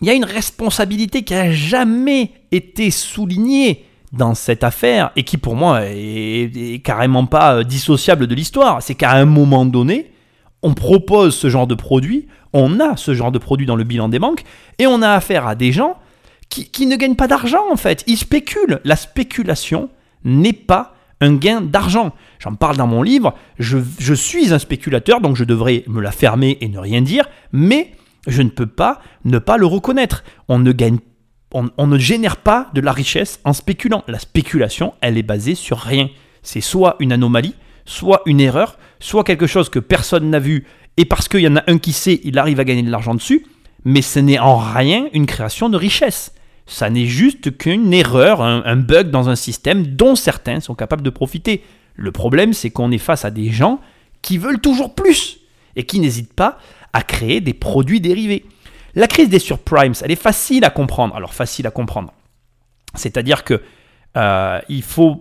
[0.00, 5.36] il y a une responsabilité qui n'a jamais été soulignée dans cette affaire et qui
[5.36, 8.82] pour moi est, carrément pas euh, dissociable de l'histoire.
[8.82, 10.12] C'est qu'à un moment donné,
[10.62, 14.08] on propose ce genre de produit, on a ce genre de produit dans le bilan
[14.08, 14.44] des banques
[14.78, 15.96] et on a affaire à des gens
[16.48, 18.02] qui ne gagnent pas d'argent en fait.
[18.06, 18.80] Ils spéculent.
[18.84, 19.90] La spéculation
[20.24, 22.14] n'est pas un gain d'argent.
[22.38, 23.34] J'en parle dans mon livre.
[23.58, 27.92] Je, suis un spéculateur, donc je devrais me la fermer et ne rien dire, mais
[28.26, 30.24] je ne peux pas ne pas le reconnaître.
[30.48, 30.98] On ne gagne
[31.52, 34.04] on ne génère pas de la richesse en spéculant.
[34.08, 36.10] La spéculation, elle est basée sur rien.
[36.42, 37.54] C'est soit une anomalie,
[37.86, 41.56] soit une erreur, soit quelque chose que personne n'a vu et parce qu'il y en
[41.56, 43.46] a un qui sait, il arrive à gagner de l'argent dessus,
[43.84, 46.32] mais ce n'est en rien une création de richesse.
[46.66, 51.10] Ça n'est juste qu'une erreur, un, bug dans un système dont certains sont capables de
[51.10, 51.62] profiter.
[51.94, 53.80] Le problème, c'est qu'on est face à des gens
[54.20, 55.38] qui veulent toujours plus
[55.76, 56.58] et qui n'hésitent pas
[56.92, 58.44] à créer des produits dérivés.
[58.96, 61.14] La crise des surprimes, elle est facile à comprendre.
[61.14, 62.12] Alors facile à comprendre.
[62.94, 63.62] C'est-à-dire que
[64.16, 65.18] euh, il faut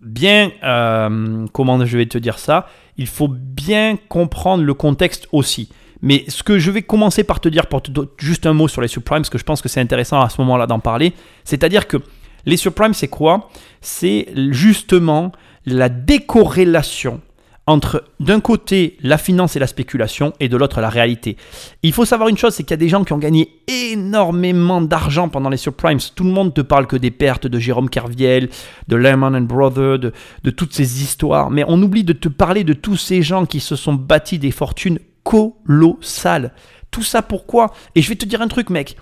[0.00, 2.66] bien, euh, comment je vais te dire ça,
[2.96, 5.68] il faut bien comprendre le contexte aussi.
[6.02, 8.82] Mais ce que je vais commencer par te dire, pour te juste un mot sur
[8.82, 11.12] les subprimes, parce que je pense que c'est intéressant à ce moment-là d'en parler,
[11.44, 11.96] c'est-à-dire que
[12.44, 13.48] les subprimes, c'est quoi?
[13.80, 15.32] C'est justement
[15.64, 17.20] la décorrélation
[17.68, 21.36] entre d'un côté la finance et la spéculation et de l'autre la réalité.
[21.84, 24.80] Il faut savoir une chose, c'est qu'il y a des gens qui ont gagné énormément
[24.82, 25.98] d'argent pendant les subprimes.
[26.16, 28.48] Tout le monde te parle que des pertes de Jérôme Carviel,
[28.88, 32.72] de Lehman Brothers, de, de toutes ces histoires, mais on oublie de te parler de
[32.72, 36.52] tous ces gens qui se sont bâtis des fortunes colossales.
[36.90, 37.72] Tout ça pourquoi?
[37.94, 38.96] Et je vais te dire un truc mec,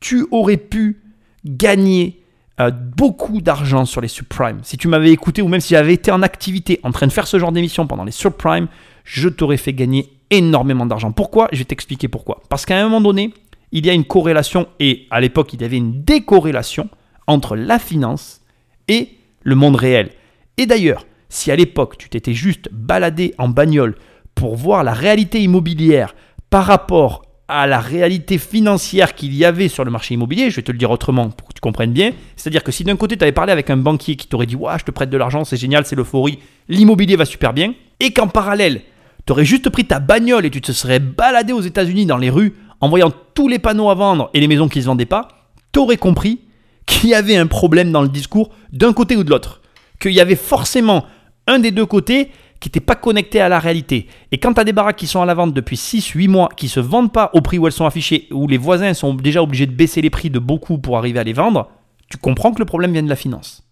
[0.00, 1.02] tu aurais pu
[1.44, 2.22] gagner
[2.60, 4.60] euh, beaucoup d'argent sur les subprimes.
[4.62, 7.26] Si tu m'avais écouté ou même si j'avais été en activité en train de faire
[7.26, 8.68] ce genre d'émission pendant les subprimes,
[9.04, 11.12] je t'aurais fait gagner énormément d'argent.
[11.12, 11.48] Pourquoi?
[11.52, 12.42] Je vais t'expliquer pourquoi.
[12.48, 13.34] Parce qu'à un moment donné,
[13.72, 16.88] il y a une corrélation et à l'époque, il y avait une décorrélation
[17.26, 18.40] entre la finance
[18.88, 19.10] et
[19.42, 20.10] le monde réel.
[20.56, 23.96] Et d'ailleurs, si à l'époque, tu t'étais juste baladé en bagnole
[24.36, 26.14] pour voir la réalité immobilière
[26.50, 30.62] par rapport à la réalité financière qu'il y avait sur le marché immobilier, je vais
[30.62, 32.12] te le dire autrement pour que tu comprennes bien.
[32.36, 34.78] C'est-à-dire que si d'un côté tu avais parlé avec un banquier qui t'aurait dit Ouah,
[34.78, 38.28] je te prête de l'argent, c'est génial, c'est l'euphorie, l'immobilier va super bien, et qu'en
[38.28, 38.82] parallèle,
[39.26, 42.30] tu aurais juste pris ta bagnole et tu te serais baladé aux États-Unis dans les
[42.30, 45.06] rues en voyant tous les panneaux à vendre et les maisons qui ne se vendaient
[45.06, 45.28] pas,
[45.72, 46.40] tu aurais compris
[46.84, 49.62] qu'il y avait un problème dans le discours d'un côté ou de l'autre.
[50.00, 51.04] Qu'il y avait forcément
[51.46, 52.30] un des deux côtés
[52.60, 54.06] qui n'était pas connecté à la réalité.
[54.32, 56.68] Et quand tu as des baraques qui sont à la vente depuis 6-8 mois, qui
[56.68, 59.66] se vendent pas au prix où elles sont affichées, où les voisins sont déjà obligés
[59.66, 61.70] de baisser les prix de beaucoup pour arriver à les vendre,
[62.10, 63.64] tu comprends que le problème vient de la finance.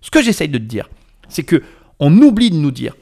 [0.00, 0.88] Ce que j'essaye de te dire,
[1.28, 1.62] c'est que
[2.00, 2.94] on oublie de nous dire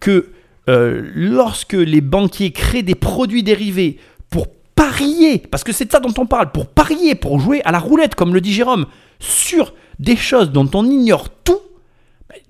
[0.00, 0.32] que
[0.68, 3.98] euh, lorsque les banquiers créent des produits dérivés
[4.30, 7.72] pour parier, parce que c'est de ça dont on parle, pour parier, pour jouer à
[7.72, 8.86] la roulette, comme le dit Jérôme,
[9.18, 11.60] sur des choses dont on ignore tout,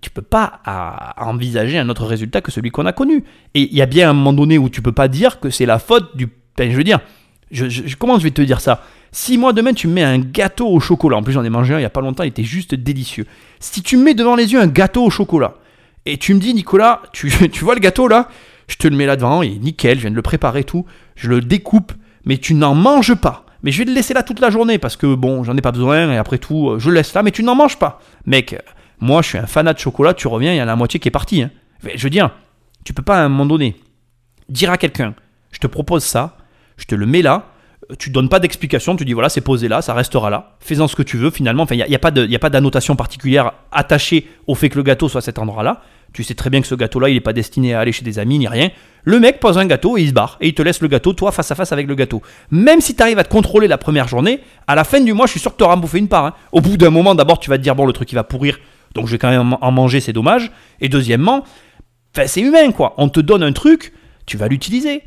[0.01, 3.25] tu peux pas à envisager un autre résultat que celui qu'on a connu.
[3.55, 5.67] Et il y a bien un moment donné où tu peux pas dire que c'est
[5.67, 6.29] la faute du...
[6.57, 7.01] ben, je veux dire,
[7.51, 8.83] je, comment je vais te dire ça?
[9.13, 11.75] Si moi demain tu me mets un gâteau au chocolat, en plus j'en ai mangé
[11.75, 13.27] un il y a pas longtemps, il était juste délicieux.
[13.61, 15.55] Si tu me mets devant les yeux un gâteau au chocolat,
[16.07, 18.29] et tu me dis Nicolas, tu, tu vois le gâteau là?
[18.67, 20.87] Je te le mets là devant, il est nickel, je viens de le préparer tout,
[21.17, 21.93] je le découpe,
[22.25, 23.45] mais tu n'en manges pas.
[23.63, 25.73] Mais je vais le laisser là toute la journée parce que bon, j'en ai pas
[25.73, 28.01] besoin et après tout, euh, je le laisse là, mais tu n'en manges pas.
[28.27, 28.59] Mec, euh,
[29.05, 30.99] moi je suis un fanat de chocolat, tu reviens, il y en a la moitié
[30.99, 31.43] qui est partie.
[31.43, 31.51] hein.
[31.95, 32.31] Je veux dire,
[32.85, 33.77] tu peux pas à un moment donné
[34.49, 35.15] dire à quelqu'un,
[35.53, 36.37] je te propose ça,
[36.77, 37.47] je te le mets là,
[37.91, 40.89] euh, tu donnes pas d'explication, tu dis voilà, c'est posé là, ça restera là, fais-en
[40.89, 41.65] ce que tu veux finalement.
[41.65, 45.09] Enfin, il n'y a, y a pas d'annotation particulière attachée au fait que le gâteau
[45.09, 45.83] soit à cet endroit-là.
[46.15, 48.21] Tu sais très bien que ce gâteau-là, il n'est pas destiné à aller chez des
[48.21, 48.71] amis ni rien.
[49.03, 50.37] Le mec pose un gâteau et il se barre.
[50.41, 52.23] Et il te laisse le gâteau, toi, face à face avec le gâteau.
[52.53, 54.39] Même si tu arrives à te contrôler la première journée,
[54.69, 56.25] à la fin du mois, je suis sûr que tu auras bouffé une part.
[56.27, 56.35] hein.
[56.53, 58.59] Au bout d'un moment, d'abord, tu vas te dire bon, le truc, il va pourrir.
[58.95, 60.51] Donc je vais quand même en manger, c'est dommage.
[60.81, 61.45] Et deuxièmement,
[62.27, 62.95] c'est humain, quoi.
[62.97, 63.93] On te donne un truc,
[64.27, 65.03] tu vas l'utiliser.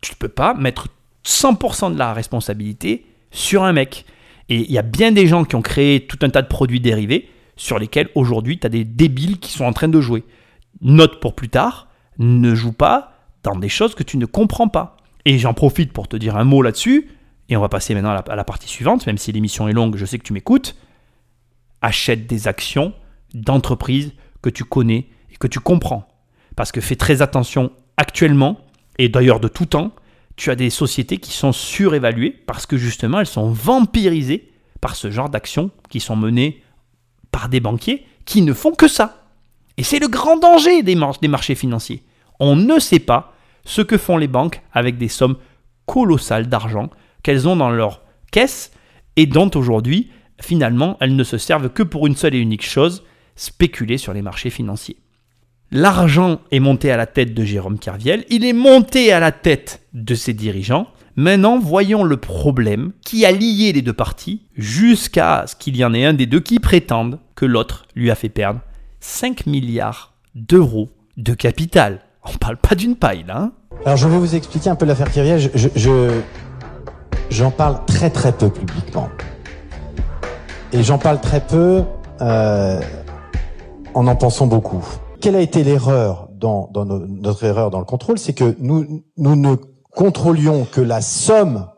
[0.00, 0.88] Tu ne peux pas mettre
[1.24, 4.04] 100% de la responsabilité sur un mec.
[4.48, 6.80] Et il y a bien des gens qui ont créé tout un tas de produits
[6.80, 10.24] dérivés sur lesquels aujourd'hui tu as des débiles qui sont en train de jouer.
[10.80, 11.88] Note pour plus tard,
[12.18, 14.96] ne joue pas dans des choses que tu ne comprends pas.
[15.24, 17.10] Et j'en profite pour te dire un mot là-dessus,
[17.48, 20.06] et on va passer maintenant à la partie suivante, même si l'émission est longue, je
[20.06, 20.76] sais que tu m'écoutes.
[21.82, 22.94] Achète des actions
[23.34, 24.12] d'entreprises
[24.42, 26.08] que tu connais et que tu comprends.
[26.56, 28.60] Parce que fais très attention actuellement,
[28.98, 29.92] et d'ailleurs de tout temps,
[30.36, 34.50] tu as des sociétés qui sont surévaluées parce que justement elles sont vampirisées
[34.80, 36.62] par ce genre d'actions qui sont menées
[37.30, 39.26] par des banquiers qui ne font que ça.
[39.76, 42.02] Et c'est le grand danger des marchés financiers.
[42.38, 45.36] On ne sait pas ce que font les banques avec des sommes
[45.86, 46.90] colossales d'argent
[47.22, 48.02] qu'elles ont dans leur
[48.32, 48.72] caisse
[49.16, 50.10] et dont aujourd'hui,
[50.40, 53.04] finalement, elles ne se servent que pour une seule et unique chose,
[53.40, 54.96] spéculer sur les marchés financiers.
[55.72, 59.80] L'argent est monté à la tête de Jérôme Carviel, il est monté à la tête
[59.94, 60.88] de ses dirigeants.
[61.16, 65.94] Maintenant, voyons le problème qui a lié les deux parties jusqu'à ce qu'il y en
[65.94, 68.60] ait un des deux qui prétende que l'autre lui a fait perdre
[69.00, 72.00] 5 milliards d'euros de capital.
[72.24, 73.38] On parle pas d'une paille là.
[73.38, 73.52] hein.
[73.86, 75.08] Alors je vais vous expliquer un peu l'affaire
[75.54, 76.20] je-
[77.30, 79.08] j'en parle très très peu publiquement.
[80.72, 81.82] Et j'en parle très peu
[82.20, 82.80] euh,
[83.94, 84.84] en en pensant beaucoup.
[85.20, 88.18] Quelle a été l'erreur dans, dans no- notre erreur dans le contrôle?
[88.18, 89.56] C'est que nous, nous ne
[89.92, 91.68] contrôlions que la somme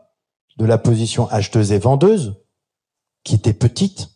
[0.57, 2.35] de la position acheteuse et vendeuse,
[3.23, 4.09] qui était petite,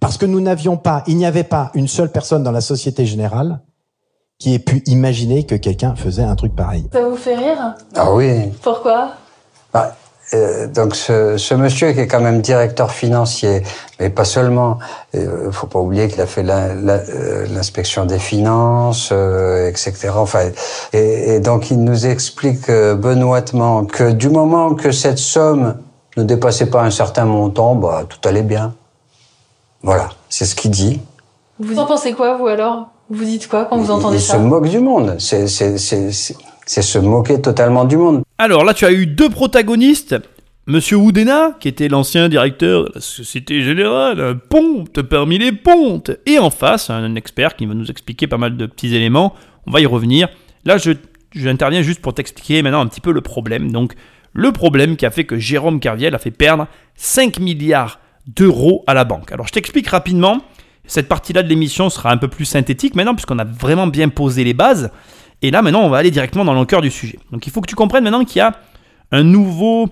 [0.00, 3.06] parce que nous n'avions pas, il n'y avait pas une seule personne dans la Société
[3.06, 3.60] Générale
[4.38, 6.88] qui ait pu imaginer que quelqu'un faisait un truc pareil.
[6.92, 7.74] Ça vous fait rire?
[7.96, 8.50] Ah oui.
[8.62, 9.12] Pourquoi?
[9.72, 9.96] Bah,
[10.34, 13.62] euh, donc ce, ce monsieur qui est quand même directeur financier,
[13.98, 14.78] mais pas seulement.
[15.14, 20.10] Il faut pas oublier qu'il a fait euh, l'inspection des finances, euh, etc.
[20.16, 20.50] Enfin,
[20.92, 25.76] et, et donc il nous explique euh, benoîtement que du moment que cette somme
[26.16, 28.74] ne dépassait pas un certain montant, bah tout allait bien.
[29.82, 31.00] Voilà, c'est ce qu'il dit.
[31.60, 32.88] Vous en pensez quoi, vous alors?
[33.10, 34.34] Vous dites quoi quand vous il, entendez il ça?
[34.34, 35.16] se moque du monde.
[35.18, 35.46] C'est
[36.68, 38.22] c'est- se moquer totalement du monde.
[38.38, 40.16] Alors là, tu as eu deux protagonistes.
[40.66, 46.10] Monsieur Oudena, qui était l'ancien directeur de la Société Générale, un ponte parmi les pontes.
[46.26, 49.34] Et en face, un expert qui va nous expliquer pas mal de petits éléments.
[49.66, 50.28] On va y revenir.
[50.66, 50.76] Là,
[51.34, 53.72] j'interviens juste pour t'expliquer maintenant un petit peu le problème.
[53.72, 53.94] Donc,
[54.34, 56.66] le problème qui a fait que Jérôme Carviel a fait perdre
[56.96, 59.32] 5 milliards d'euros à la banque.
[59.32, 60.42] Alors, je t'explique rapidement.
[60.86, 64.44] Cette partie-là de l'émission sera un peu plus synthétique maintenant, puisqu'on a vraiment bien posé
[64.44, 64.90] les bases.
[65.42, 67.18] Et là, maintenant, on va aller directement dans le cœur du sujet.
[67.32, 68.58] Donc, il faut que tu comprennes maintenant qu'il y a
[69.12, 69.88] un nouveau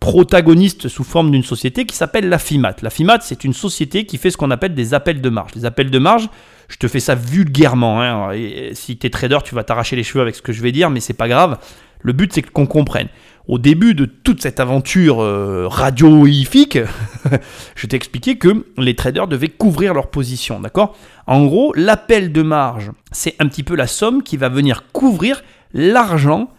[0.00, 2.76] protagoniste sous forme d'une société qui s'appelle la FIMAT.
[2.82, 5.54] La FIMAT, c'est une société qui fait ce qu'on appelle des appels de marge.
[5.56, 6.28] Les appels de marge,
[6.68, 8.00] je te fais ça vulgairement.
[8.02, 8.30] hein.
[8.74, 10.90] Si tu es trader, tu vas t'arracher les cheveux avec ce que je vais dire,
[10.90, 11.58] mais c'est pas grave.
[12.00, 13.08] Le but, c'est qu'on comprenne.
[13.48, 16.78] Au début de toute cette aventure euh, radioifique,
[17.74, 20.94] je t'ai expliqué que les traders devaient couvrir leur position, d'accord?
[21.26, 25.42] En gros, l'appel de marge, c'est un petit peu la somme qui va venir couvrir
[25.72, 26.50] l'argent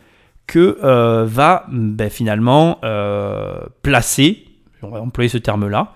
[0.48, 4.46] que euh, va ben, finalement euh, placer,
[4.82, 5.94] on va employer ce terme-là,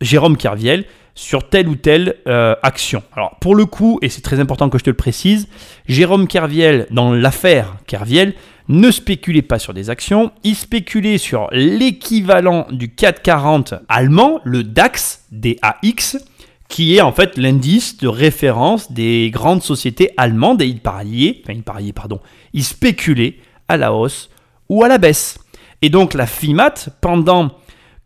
[0.00, 3.04] Jérôme Kerviel sur telle ou telle euh, action.
[3.14, 5.48] Alors pour le coup, et c'est très important que je te le précise,
[5.86, 8.34] Jérôme Kerviel, dans l'affaire Kerviel,
[8.68, 15.24] ne spéculait pas sur des actions, il spéculait sur l'équivalent du 440 allemand, le DAX,
[15.32, 16.16] DAX,
[16.68, 21.52] qui est en fait l'indice de référence des grandes sociétés allemandes et il pariait, enfin
[21.52, 22.20] il pariait, pardon,
[22.52, 23.36] il spéculait
[23.68, 24.30] à la hausse
[24.68, 25.38] ou à la baisse.
[25.82, 27.50] Et donc la FIMAT, pendant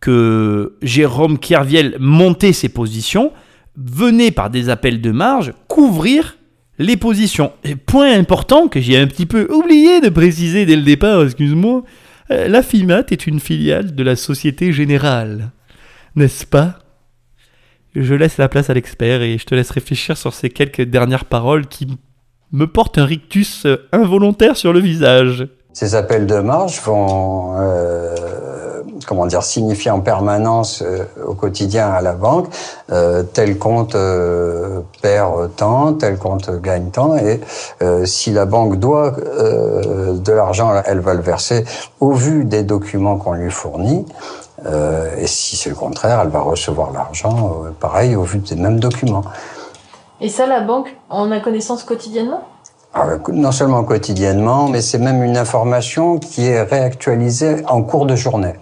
[0.00, 3.32] que Jérôme Kerviel montait ses positions,
[3.76, 6.37] venait par des appels de marge couvrir
[6.78, 7.52] les positions.
[7.86, 11.82] Point important que j'ai un petit peu oublié de préciser dès le départ, excuse-moi,
[12.30, 15.50] euh, la FIMAT est une filiale de la Société Générale.
[16.14, 16.78] N'est-ce pas?
[17.94, 21.24] Je laisse la place à l'expert et je te laisse réfléchir sur ces quelques dernières
[21.24, 21.88] paroles qui
[22.52, 25.48] me portent un rictus euh, involontaire sur le visage.
[25.72, 28.14] Ces appels de marge vont, euh,
[29.06, 32.46] comment dire, signifier en permanence euh, au quotidien à la banque
[32.90, 37.40] euh, tel compte euh, perd tant, tel compte gagne tant, et
[38.04, 41.64] si la banque doit de l'argent, elle va le verser
[42.00, 44.04] au vu des documents qu'on lui fournit.
[45.18, 49.24] Et si c'est le contraire, elle va recevoir l'argent, pareil, au vu des mêmes documents.
[50.20, 52.42] Et ça, la banque en a connaissance quotidiennement?
[52.94, 58.16] Alors, non seulement quotidiennement, mais c'est même une information qui est réactualisée en cours de
[58.16, 58.54] journée.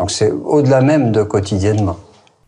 [0.00, 1.98] Donc c'est au-delà même de quotidiennement.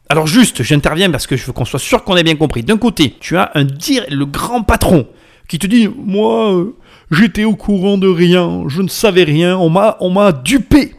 [0.09, 2.63] Alors juste, j'interviens parce que je veux qu'on soit sûr qu'on ait bien compris.
[2.63, 5.07] D'un côté, tu as un dire le grand patron
[5.49, 6.75] qui te dit moi euh,
[7.11, 10.95] j'étais au courant de rien, je ne savais rien, on m'a on m'a dupé.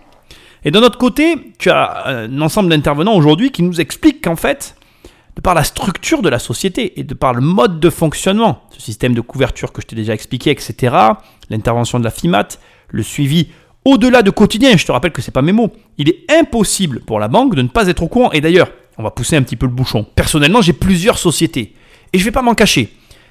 [0.64, 4.76] Et d'un autre côté, tu as un ensemble d'intervenants aujourd'hui qui nous expliquent qu'en fait,
[5.36, 8.80] de par la structure de la société et de par le mode de fonctionnement, ce
[8.80, 10.96] système de couverture que je t'ai déjà expliqué, etc.,
[11.50, 12.50] l'intervention de la FIMAT,
[12.90, 13.48] le suivi
[13.86, 17.20] au-delà de quotidien, je te rappelle que c'est pas mes mots, il est impossible pour
[17.20, 18.32] la banque de ne pas être au courant.
[18.32, 20.06] Et d'ailleurs, on va pousser un petit peu le bouchon.
[20.16, 21.74] Personnellement, j'ai plusieurs sociétés
[22.14, 22.90] et je vais pas m'en cacher.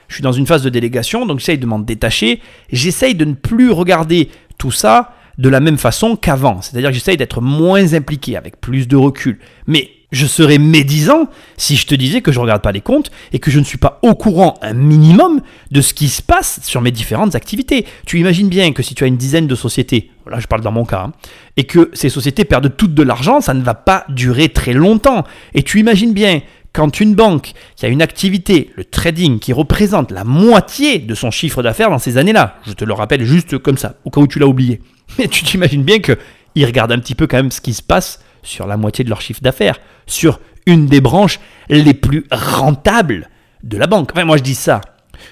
[0.08, 2.40] Je suis dans une phase de délégation, donc j'essaye de m'en détacher.
[2.70, 4.28] J'essaye de ne plus regarder
[4.58, 6.60] tout ça de la même façon qu'avant.
[6.60, 9.38] C'est-à-dire que j'essaye d'être moins impliqué, avec plus de recul.
[9.66, 13.10] Mais je serais médisant si je te disais que je ne regarde pas les comptes
[13.32, 15.40] et que je ne suis pas au courant un minimum
[15.70, 17.86] de ce qui se passe sur mes différentes activités.
[18.06, 20.72] Tu imagines bien que si tu as une dizaine de sociétés, là je parle dans
[20.72, 21.12] mon cas, hein,
[21.56, 25.24] et que ces sociétés perdent toutes de l'argent, ça ne va pas durer très longtemps.
[25.54, 26.40] Et tu imagines bien
[26.72, 31.30] quand une banque qui a une activité, le trading, qui représente la moitié de son
[31.30, 34.26] chiffre d'affaires dans ces années-là, je te le rappelle juste comme ça, au cas où
[34.26, 34.80] tu l'as oublié,
[35.18, 38.20] mais tu t'imagines bien qu'ils regardent un petit peu quand même ce qui se passe
[38.42, 43.28] sur la moitié de leur chiffre d'affaires, sur une des branches les plus rentables
[43.62, 44.14] de la banque.
[44.14, 44.80] Moi je dis ça.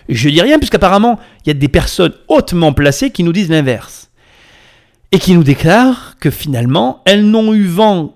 [0.09, 4.09] Je dis rien puisqu'apparemment, il y a des personnes hautement placées qui nous disent l'inverse.
[5.12, 8.12] Et qui nous déclarent que finalement, elles n'ont eu vent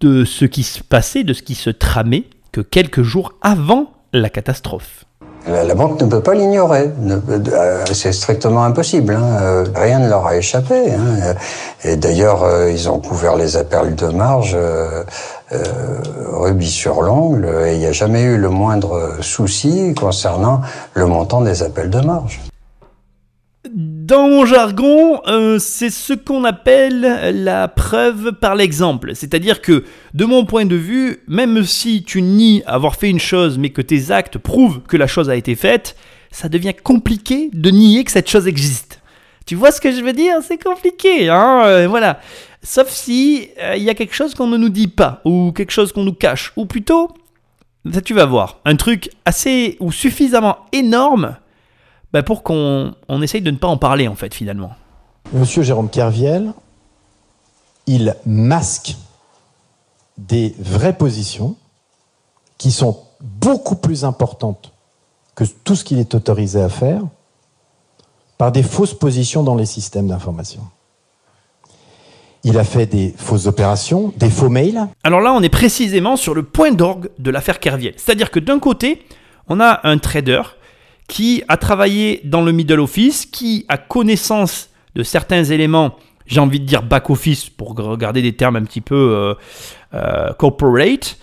[0.00, 4.28] de ce qui se passait, de ce qui se tramait, que quelques jours avant la
[4.28, 5.04] catastrophe.
[5.46, 6.90] La, banque ne peut pas l'ignorer.
[7.08, 9.14] Euh, C'est strictement impossible.
[9.14, 9.38] hein.
[9.40, 10.92] Euh, Rien ne leur a échappé.
[10.92, 11.34] hein.
[11.84, 15.02] Et d'ailleurs, euh, ils ont couvert les appels de marge euh,
[15.52, 15.58] euh,
[16.32, 20.60] rubis sur l'ongle et il n'y a jamais eu le moindre souci concernant
[20.94, 22.40] le montant des appels de marge.
[23.70, 27.00] Dans mon jargon, euh, c'est ce qu'on appelle
[27.44, 29.14] la preuve par l'exemple.
[29.14, 29.84] C'est-à-dire que,
[30.14, 33.80] de mon point de vue, même si tu nies avoir fait une chose, mais que
[33.80, 35.94] tes actes prouvent que la chose a été faite,
[36.32, 39.00] ça devient compliqué de nier que cette chose existe.
[39.46, 40.38] Tu vois ce que je veux dire?
[40.42, 42.18] C'est compliqué, hein euh, Voilà.
[42.64, 45.72] Sauf si euh, il y a quelque chose qu'on ne nous dit pas, ou quelque
[45.72, 47.10] chose qu'on nous cache, ou plutôt,
[47.92, 51.36] ça tu vas voir, un truc assez ou suffisamment énorme
[52.12, 54.72] bah, pour qu'on on essaye de ne pas en parler en fait finalement.
[55.32, 56.52] Monsieur Jérôme Kerviel,
[57.86, 58.96] il masque
[60.18, 61.56] des vraies positions
[62.58, 64.72] qui sont beaucoup plus importantes
[65.34, 67.02] que tout ce qu'il est autorisé à faire
[68.36, 70.62] par des fausses positions dans les systèmes d'information.
[72.44, 74.88] Il a fait des fausses opérations, des faux mails.
[75.04, 77.94] Alors là, on est précisément sur le point d'orgue de l'affaire Kerviel.
[77.96, 79.06] C'est-à-dire que d'un côté,
[79.48, 80.42] on a un trader
[81.12, 85.94] qui a travaillé dans le middle office, qui a connaissance de certains éléments,
[86.24, 89.34] j'ai envie de dire back office pour regarder des termes un petit peu euh,
[89.92, 91.18] euh, corporate,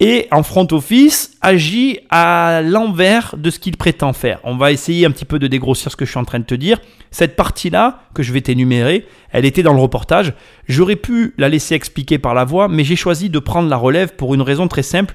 [0.00, 4.40] et en front office agit à l'envers de ce qu'il prétend faire.
[4.42, 6.44] On va essayer un petit peu de dégrossir ce que je suis en train de
[6.44, 6.78] te dire.
[7.10, 10.32] Cette partie-là, que je vais t'énumérer, elle était dans le reportage.
[10.66, 14.16] J'aurais pu la laisser expliquer par la voix, mais j'ai choisi de prendre la relève
[14.16, 15.14] pour une raison très simple.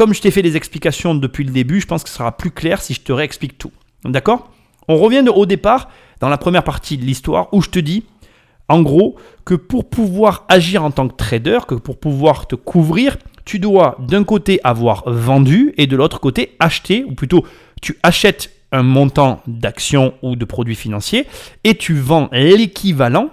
[0.00, 2.50] Comme je t'ai fait les explications depuis le début, je pense que ce sera plus
[2.50, 3.70] clair si je te réexplique tout.
[4.02, 4.50] D'accord?
[4.88, 5.90] On revient au départ,
[6.20, 8.04] dans la première partie de l'histoire, où je te dis,
[8.70, 13.18] en gros, que pour pouvoir agir en tant que trader, que pour pouvoir te couvrir,
[13.44, 17.44] tu dois d'un côté avoir vendu et de l'autre côté acheter, ou plutôt
[17.82, 21.26] tu achètes un montant d'actions ou de produits financiers
[21.62, 23.28] et tu vends l'équivalent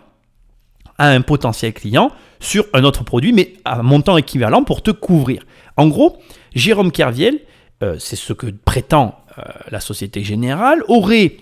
[0.97, 2.11] à un potentiel client
[2.41, 5.43] sur un autre produit, mais à un montant équivalent pour te couvrir.
[5.77, 6.17] En gros,
[6.53, 7.39] Jérôme Kerviel
[7.83, 11.37] euh, c'est ce que prétend euh, la Société Générale, aurait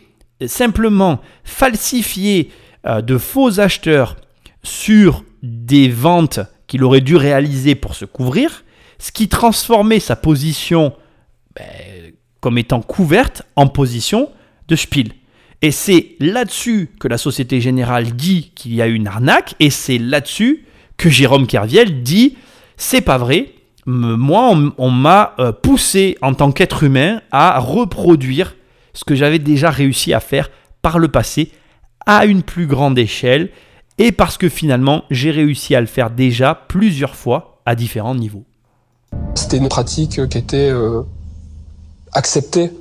[0.46, 2.52] simplement falsifié
[2.86, 4.18] euh, de faux acheteurs
[4.62, 8.66] sur des ventes qu'il aurait dû réaliser pour se couvrir,
[9.00, 10.94] ce qui transformait sa position
[11.56, 12.12] ben,
[12.42, 14.30] comme étant couverte en position
[14.68, 15.14] de spiel.
[15.62, 20.00] Et c'est là-dessus que la Société Générale dit qu'il y a une arnaque, et c'est
[20.00, 20.66] là-dessus
[20.98, 22.36] que Jérôme Kerviel dit
[22.76, 23.54] c'est pas vrai.
[23.86, 28.56] Moi, on, on m'a euh, poussé en tant qu'être humain à reproduire
[28.94, 30.50] ce que j'avais déjà réussi à faire
[30.82, 31.52] par le passé
[32.06, 33.50] à une plus grande échelle
[33.98, 38.44] et parce que finalement j'ai réussi à le faire déjà plusieurs fois à différents niveaux.
[39.36, 41.02] C'était une pratique qui était euh,
[42.12, 42.72] acceptée,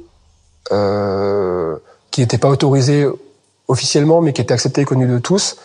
[0.72, 1.76] euh,
[2.11, 3.07] qui n'était pas autorisée
[3.68, 5.57] officiellement, mais qui était acceptée et connue de tous.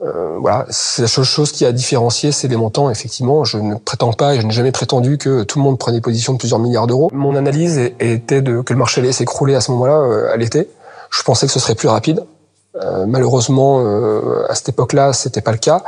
[0.00, 2.88] Euh, voilà, c'est la seule chose qui a différencié, c'est les montants.
[2.88, 6.00] Effectivement, je ne prétends pas et je n'ai jamais prétendu que tout le monde prenait
[6.00, 7.10] position de plusieurs milliards d'euros.
[7.12, 10.68] Mon analyse était de, que le marché allait s'écrouler à ce moment-là, euh, à l'été.
[11.10, 12.24] Je pensais que ce serait plus rapide.
[12.76, 15.82] Euh, malheureusement, euh, à cette époque-là, c'était pas le cas.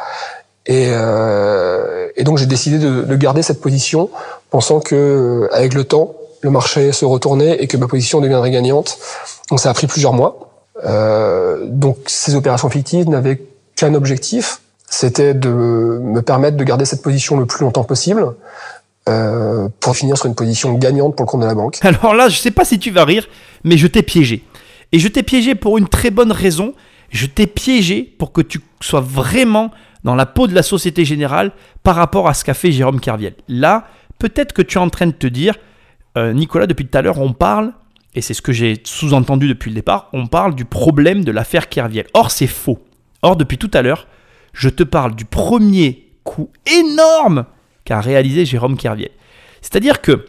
[0.67, 4.11] Et, euh, et donc j'ai décidé de, de garder cette position,
[4.51, 8.51] pensant que euh, avec le temps, le marché se retournait et que ma position deviendrait
[8.51, 8.99] gagnante.
[9.51, 10.49] Donc ça a pris plusieurs mois.
[11.67, 13.43] Donc ces opérations fictives n'avaient
[13.81, 18.35] qu'un objectif, c'était de me permettre de garder cette position le plus longtemps possible
[19.09, 21.79] euh, pour finir sur une position gagnante pour le compte de la banque.
[21.83, 23.27] Alors là, je sais pas si tu vas rire,
[23.65, 24.45] mais je t'ai piégé.
[24.93, 26.75] Et je t'ai piégé pour une très bonne raison.
[27.11, 29.71] Je t'ai piégé pour que tu sois vraiment
[30.05, 31.53] dans la peau de la Société Générale
[31.83, 33.35] par rapport à ce qu'a fait Jérôme Kerviel.
[33.49, 33.87] Là,
[34.19, 35.55] peut-être que tu es en train de te dire,
[36.19, 37.73] euh, Nicolas, depuis tout à l'heure, on parle,
[38.15, 41.69] et c'est ce que j'ai sous-entendu depuis le départ, on parle du problème de l'affaire
[41.69, 42.07] Kerviel.
[42.15, 42.79] Or, c'est faux.
[43.23, 44.07] Or, depuis tout à l'heure,
[44.53, 47.47] je te parle du premier coup énorme
[47.85, 49.11] qu'a réalisé Jérôme Kerviel.
[49.61, 50.27] C'est-à-dire que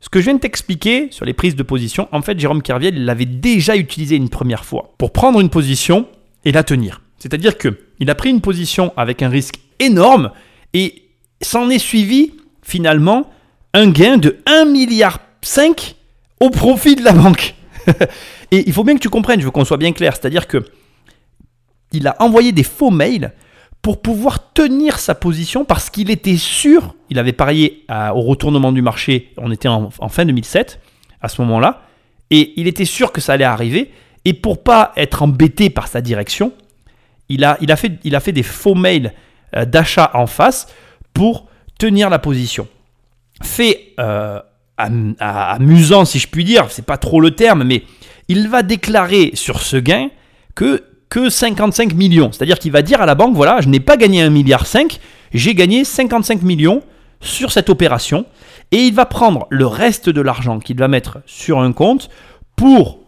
[0.00, 3.04] ce que je viens de t'expliquer sur les prises de position, en fait, Jérôme Kerviel
[3.04, 6.08] l'avait déjà utilisé une première fois pour prendre une position
[6.44, 7.00] et la tenir.
[7.18, 10.32] C'est-à-dire que il a pris une position avec un risque énorme
[10.74, 11.04] et
[11.40, 13.30] s'en est suivi finalement
[13.74, 15.20] un gain de 1,5 milliard
[16.40, 17.54] au profit de la banque.
[18.50, 20.64] et il faut bien que tu comprennes, je veux qu'on soit bien clair, c'est-à-dire que
[21.92, 23.32] il a envoyé des faux mails
[23.80, 28.82] pour pouvoir tenir sa position parce qu'il était sûr, il avait parié au retournement du
[28.82, 30.80] marché, on était en, fin 2007
[31.20, 31.82] à ce moment-là,
[32.30, 33.90] et il était sûr que ça allait arriver,
[34.24, 36.52] et pour pas être embêté par sa direction,
[37.28, 39.12] il a, fait, il a fait des faux mails
[39.56, 40.66] euh, d'achat en face
[41.14, 42.68] pour tenir la position.
[43.42, 44.38] Fait euh,
[44.76, 47.82] amusant si je puis dire, c'est pas trop le terme, mais
[48.28, 50.08] il va déclarer sur ce gain
[50.54, 52.32] que, que 55 millions.
[52.32, 54.64] C'est-à-dire qu'il va dire à la banque, voilà, je n'ai pas gagné 1,5 milliard,
[55.34, 56.80] j'ai gagné 55 millions
[57.20, 58.24] sur cette opération.
[58.70, 62.08] Et il va prendre le reste de l'argent qu'il va mettre sur un compte
[62.56, 63.00] pour,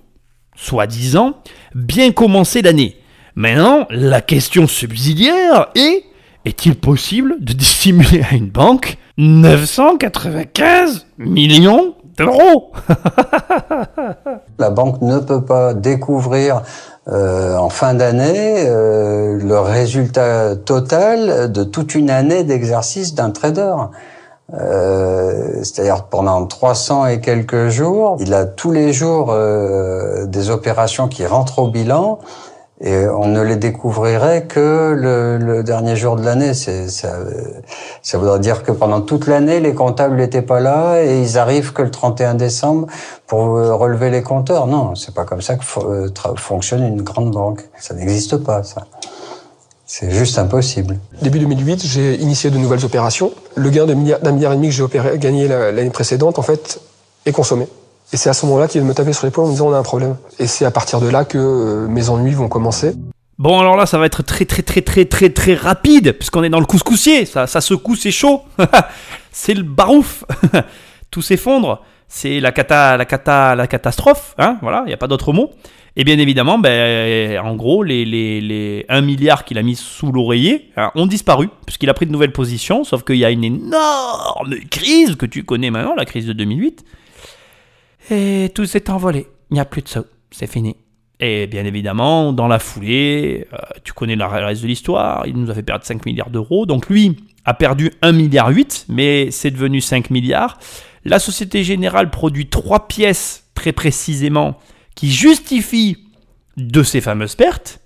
[0.55, 1.33] soi-disant,
[1.75, 2.99] bien commencer l'année.
[3.37, 6.05] Maintenant, la question subsidiaire est,
[6.45, 12.73] est-il possible de dissimuler à une banque 995 millions d'euros?
[14.59, 16.61] La banque ne peut pas découvrir
[17.09, 23.75] euh, en fin d'année euh, le résultat total de toute une année d'exercice d'un trader.
[24.53, 31.09] Euh, C'est-à-dire pendant 300 et quelques jours, il a tous les jours euh, des opérations
[31.09, 32.21] qui rentrent au bilan
[32.81, 36.55] et on ne les découvrirait que le, le dernier jour de l'année.
[36.55, 36.73] Ça,
[38.03, 41.73] ça voudrait dire que pendant toute l'année, les comptables n'étaient pas là et ils arrivent
[41.73, 42.89] que le 31 décembre
[43.27, 44.67] pour euh, relever les compteurs.
[44.67, 47.63] Non, c'est pas comme ça que euh, fonctionne une grande banque.
[47.79, 48.83] Ça n'existe pas, ça.
[49.87, 50.99] C'est juste impossible.
[51.23, 53.31] Début 2008, j'ai initié de nouvelles opérations.
[53.55, 56.43] Le gain de milliard- d'un milliard et demi que j'ai gagné la- l'année précédente, en
[56.43, 56.81] fait,
[57.27, 57.69] est consommé.
[58.13, 59.79] Et c'est à ce moment-là qu'il me tapait sur l'épaule en me disant on a
[59.79, 60.17] un problème.
[60.39, 62.95] Et c'est à partir de là que euh, mes ennuis vont commencer.
[63.39, 66.51] Bon, alors là, ça va être très, très, très, très, très, très rapide, puisqu'on est
[66.51, 67.27] dans le couscoussier.
[67.27, 68.43] Ça, ça secoue, c'est chaud.
[69.33, 70.25] c'est le barouf.
[71.11, 71.83] Tout s'effondre.
[72.07, 74.35] C'est la, cata, la, cata, la catastrophe.
[74.39, 75.51] Hein voilà, il n'y a pas d'autre mot.
[75.97, 80.11] Et bien évidemment, ben, en gros, les, les, les 1 milliard qu'il a mis sous
[80.11, 83.45] l'oreiller hein, ont disparu, puisqu'il a pris de nouvelles positions, sauf qu'il y a une
[83.45, 86.85] énorme crise que tu connais maintenant, la crise de 2008.
[88.11, 89.27] Et tout s'est envolé.
[89.51, 90.05] Il n'y a plus de ça.
[90.31, 90.77] C'est fini.
[91.21, 95.51] Et bien évidemment, dans la foulée, euh, tu connais le reste de l'histoire, il nous
[95.51, 96.67] a fait perdre 5 milliards d'euros.
[96.67, 100.59] Donc lui a perdu 1 milliard 8, mais c'est devenu 5 milliards.
[101.05, 104.59] La Société Générale produit trois pièces très précisément
[104.95, 105.99] qui justifient
[106.57, 107.81] de ces fameuses pertes,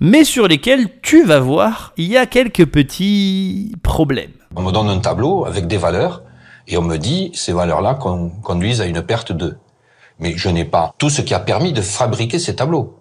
[0.00, 4.32] mais sur lesquelles tu vas voir, il y a quelques petits problèmes.
[4.56, 6.22] On me donne un tableau avec des valeurs
[6.66, 9.56] et on me dit ces valeurs-là con- conduisent à une perte de.
[10.22, 12.96] Mais je n'ai pas tout ce qui a permis de fabriquer ces tableaux.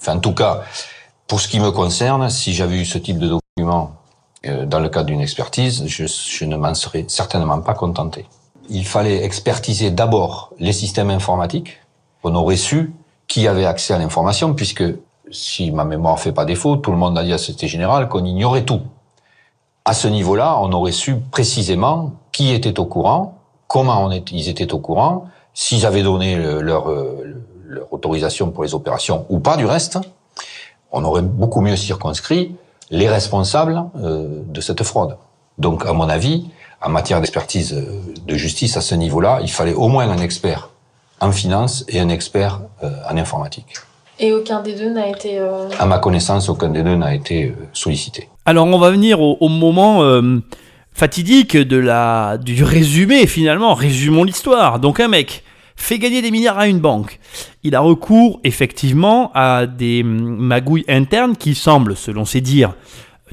[0.00, 0.62] Enfin, en tout cas,
[1.28, 3.92] pour ce qui me concerne, si j'avais eu ce type de document
[4.46, 8.26] euh, dans le cadre d'une expertise, je, ne m'en serais certainement pas contenté.
[8.68, 11.78] Il fallait expertiser d'abord les systèmes informatiques.
[12.24, 12.92] On aurait su
[13.28, 14.82] qui avait accès à l'information, puisque
[15.30, 18.24] si ma mémoire fait pas défaut, tout le monde a dit à Société Générale qu'on
[18.24, 18.80] ignorait tout.
[19.84, 23.38] À ce niveau-là, on aurait su précisément qui était au courant,
[23.68, 25.26] comment ils étaient au courant,
[25.62, 27.36] s'ils avaient donné le- leur, euh,
[27.76, 29.98] leur autorisation pour les opérations ou pas du reste.
[30.90, 32.44] On aurait beaucoup mieux circonscrit
[32.90, 35.16] les responsables euh, de cette fraude.
[35.58, 36.36] Donc, à mon avis,
[36.82, 37.84] en matière d'expertise euh,
[38.30, 40.70] de justice à ce niveau-là, il fallait au moins un expert
[41.20, 43.72] en finance et un expert euh, en informatique.
[44.18, 45.38] Et aucun des deux n'a été.
[45.38, 48.22] euh, À ma connaissance, aucun des deux n'a été sollicité.
[48.46, 50.40] Alors on va venir au, au moment euh,
[50.94, 53.74] fatidique de la, du résumé finalement.
[53.74, 54.78] Résumons l'histoire.
[54.80, 55.44] Donc un mec
[55.80, 57.18] fait gagner des milliards à une banque.
[57.62, 62.74] Il a recours effectivement à des hum, magouilles internes qui semblent, selon ses dires,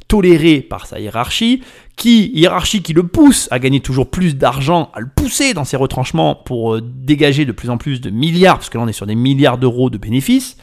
[0.07, 1.61] tolérées par sa hiérarchie,
[1.97, 5.77] qui hiérarchie qui le pousse à gagner toujours plus d'argent, à le pousser dans ses
[5.77, 8.93] retranchements pour euh, dégager de plus en plus de milliards, parce que là on est
[8.93, 10.57] sur des milliards d'euros de bénéfices.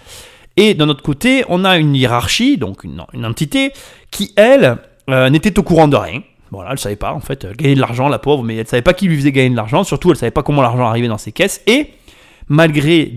[0.57, 3.73] Et d'un autre côté, on a une hiérarchie, donc une, une entité,
[4.11, 4.79] qui, elle,
[5.11, 6.23] euh, n'était au courant de rien.
[6.55, 8.83] Voilà, elle savait pas, en fait, elle gagnait de l'argent, la pauvre, mais elle savait
[8.83, 11.19] pas qui lui faisait gagner de l'argent, surtout elle savait pas comment l'argent arrivait dans
[11.19, 11.91] ses caisses, et
[12.49, 13.11] malgré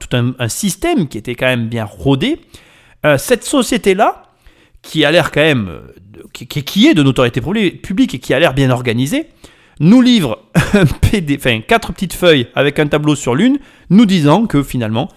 [0.00, 2.40] tout un, système qui était quand même bien rodé,
[3.04, 4.24] euh, cette société-là,
[4.82, 5.80] qui a l'air quand même, euh,
[6.32, 9.28] qui, est de notoriété publi- publique et qui a l'air bien organisée,
[9.80, 10.38] nous livre
[10.74, 13.58] un quatre petites feuilles avec un tableau sur l'une,
[13.90, 15.08] nous disant que finalement,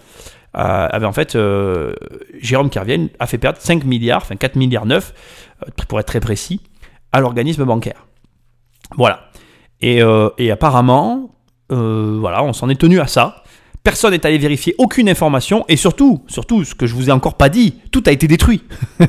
[0.56, 1.94] euh, avait en fait, euh,
[2.40, 5.12] Jérôme Kerviel a fait perdre 5 milliards, enfin 4 milliards 9,
[5.62, 6.60] euh, pour être très précis,
[7.16, 8.06] à l'organisme bancaire.
[8.96, 9.30] Voilà.
[9.80, 11.34] Et, euh, apparemment,
[11.72, 13.42] euh, voilà, on s'en est tenu à ça.
[13.82, 17.34] Personne n'est allé vérifier aucune information et surtout, surtout, ce que je vous ai encore
[17.34, 18.64] pas dit, tout a été détruit.
[19.00, 19.06] oui,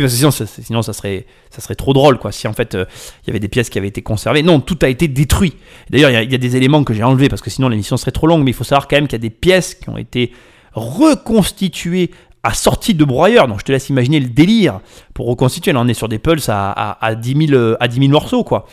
[0.00, 2.30] parce que sinon, ça, sinon ça, serait, ça serait trop drôle, quoi.
[2.30, 2.84] Si en fait, euh,
[3.24, 4.44] il y avait des pièces qui avaient été conservées.
[4.44, 5.54] Non, tout a été détruit.
[5.90, 8.28] D'ailleurs, il y, a des éléments que j'ai enlevés parce que sinon l'émission serait trop
[8.28, 10.32] longue, mais il faut savoir quand même qu'il y a des pièces qui ont été
[10.74, 12.12] reconstituées
[12.44, 13.48] à sortie de broyeur.
[13.48, 14.80] Donc je te laisse imaginer le délire
[15.14, 15.72] pour reconstituer.
[15.72, 18.10] Là, on est sur des pulses à, à, à 10, 000, euh, à 10 000
[18.10, 18.66] morceaux, quoi.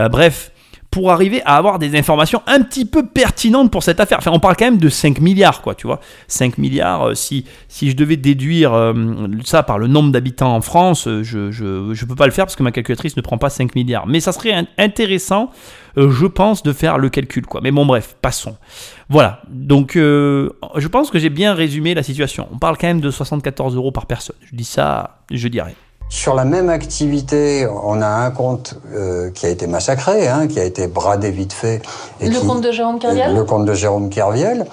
[0.00, 0.50] Euh, bref,
[0.90, 4.18] pour arriver à avoir des informations un petit peu pertinentes pour cette affaire.
[4.18, 6.00] Enfin, on parle quand même de 5 milliards, quoi, tu vois.
[6.26, 8.92] 5 milliards, euh, si, si je devais déduire euh,
[9.44, 12.56] ça par le nombre d'habitants en France, euh, je ne peux pas le faire parce
[12.56, 14.08] que ma calculatrice ne prend pas 5 milliards.
[14.08, 15.50] Mais ça serait in- intéressant,
[15.96, 17.60] je pense, de faire le calcul, quoi.
[17.62, 18.56] Mais bon, bref, passons.
[19.08, 22.48] Voilà, donc je pense que j'ai bien résumé la situation.
[22.52, 24.36] On parle quand même de 74 euros par personne.
[24.50, 25.60] Je dis ça, je dis.
[26.12, 30.58] Sur la même activité, on a un compte euh, qui a été massacré, hein, qui
[30.58, 31.80] a été bradé vite fait.
[32.20, 34.66] et Le qui- compte de Jérôme Kerviel Le compte de Jérôme Kerviel,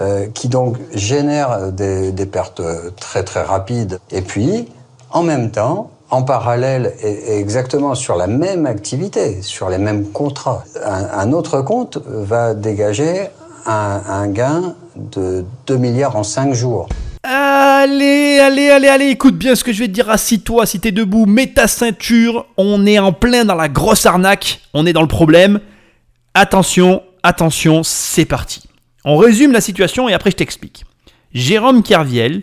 [0.00, 3.98] euh, qui donc génère des, des pertes euh, très très rapides.
[4.12, 4.68] Et puis,
[5.10, 10.06] en même temps, en parallèle, et, et exactement sur la même activité, sur les mêmes
[10.10, 13.30] contrats, un, un autre compte va dégager
[13.66, 16.88] un, un gain de 2 milliards en 5 jours.
[17.26, 20.10] Allez, allez, allez, allez, écoute bien ce que je vais te dire.
[20.10, 22.44] Assis-toi, si t'es debout, mets ta ceinture.
[22.58, 24.60] On est en plein dans la grosse arnaque.
[24.74, 25.60] On est dans le problème.
[26.34, 28.64] Attention, attention, c'est parti.
[29.06, 30.84] On résume la situation et après je t'explique.
[31.32, 32.42] Jérôme Kerviel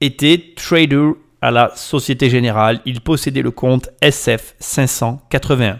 [0.00, 1.10] était trader
[1.42, 2.80] à la Société Générale.
[2.86, 5.78] Il possédait le compte SF 581.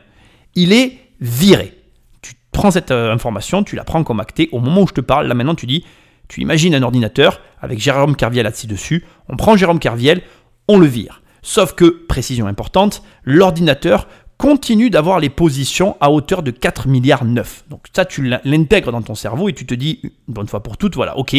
[0.57, 1.73] Il est viré.
[2.21, 4.51] Tu prends cette euh, information, tu la prends comme actée.
[4.53, 5.87] Au moment où je te parle, là maintenant, tu dis,
[6.29, 9.05] tu imagines un ordinateur avec Jérôme Kerviel là-dessus dessus.
[9.29, 10.23] On prend Jérôme Kerviel,
[10.69, 11.23] on le vire.
[11.43, 17.65] Sauf que, précision importante, l'ordinateur continue d'avoir les positions à hauteur de 4 milliards 9.
[17.71, 20.77] Donc ça, tu l'intègres dans ton cerveau et tu te dis, une bonne fois pour
[20.77, 21.37] toutes, voilà, ok,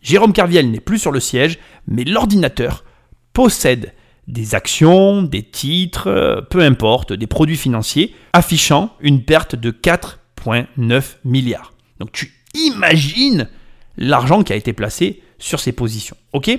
[0.00, 2.84] Jérôme Kerviel n'est plus sur le siège, mais l'ordinateur
[3.32, 3.92] possède
[4.26, 11.16] des actions, des titres, euh, peu importe, des produits financiers, affichant une perte de 4,9
[11.24, 11.72] milliards.
[12.00, 13.48] Donc tu imagines
[13.96, 16.16] l'argent qui a été placé sur ces positions.
[16.32, 16.50] Ok?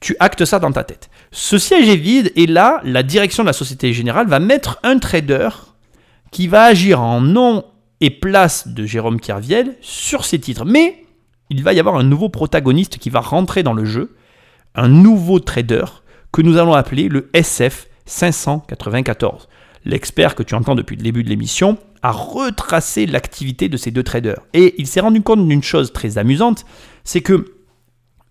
[0.00, 1.10] Tu actes ça dans ta tête.
[1.32, 4.98] Ce siège est vide et là, la direction de la Société Générale va mettre un
[4.98, 5.48] trader
[6.30, 7.64] qui va agir en nom
[8.00, 10.64] et place de Jérôme Kerviel sur ces titres.
[10.64, 11.04] Mais
[11.50, 14.16] il va y avoir un nouveau protagoniste qui va rentrer dans le jeu,
[14.74, 15.84] un nouveau trader
[16.32, 19.48] que nous allons appeler le SF 594.
[19.84, 24.02] L'expert que tu entends depuis le début de l'émission a retracé l'activité de ces deux
[24.02, 24.40] traders.
[24.54, 26.64] Et il s'est rendu compte d'une chose très amusante,
[27.04, 27.54] c'est que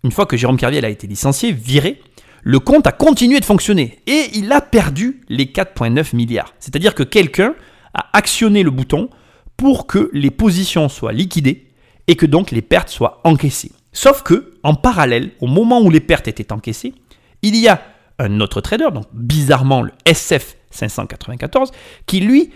[0.04, 2.02] une fois que Jérôme Kerviel a été licencié, viré,
[2.44, 6.54] le compte a continué de fonctionner et il a perdu les 4,9 milliards.
[6.60, 7.56] C'est-à-dire que quelqu'un
[7.94, 9.10] a actionné le bouton
[9.58, 11.68] pour que les positions soient liquidées
[12.08, 13.72] et que donc les pertes soient encaissées.
[13.92, 16.94] Sauf que, en parallèle, au moment où les pertes étaient encaissées,
[17.42, 17.82] il y a
[18.20, 21.72] un autre trader, donc bizarrement le SF 594,
[22.06, 22.52] qui lui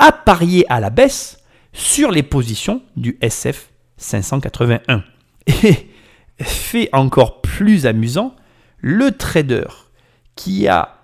[0.00, 1.38] a parié à la baisse
[1.72, 5.04] sur les positions du SF 581.
[5.46, 5.90] Et
[6.40, 8.34] fait encore plus amusant,
[8.78, 9.66] le trader
[10.34, 10.96] qui a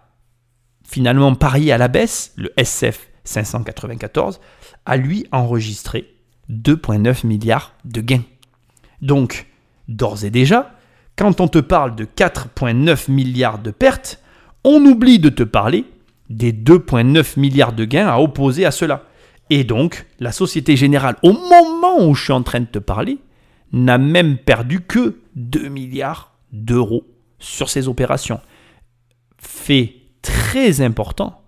[0.82, 4.40] finalement parié à la baisse, le SF 594,
[4.86, 6.14] a lui enregistré
[6.50, 8.24] 2,9 milliards de gains.
[9.02, 9.46] Donc,
[9.88, 10.74] d'ores et déjà,
[11.16, 14.22] quand on te parle de 4,9 milliards de pertes,
[14.64, 15.84] on oublie de te parler
[16.30, 19.04] des 2,9 milliards de gains à opposer à cela.
[19.50, 23.18] Et donc, la Société Générale, au moment où je suis en train de te parler,
[23.72, 27.04] n'a même perdu que 2 milliards d'euros
[27.38, 28.40] sur ces opérations.
[29.38, 31.42] Fait très important,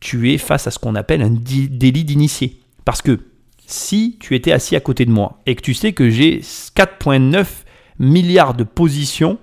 [0.00, 2.60] tu es face à ce qu'on appelle un délit d'initié.
[2.84, 3.20] Parce que
[3.66, 7.46] si tu étais assis à côté de moi et que tu sais que j'ai 4,9
[7.98, 9.38] milliards de positions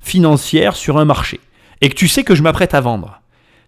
[0.00, 1.40] financières sur un marché
[1.80, 3.20] et que tu sais que je m'apprête à vendre,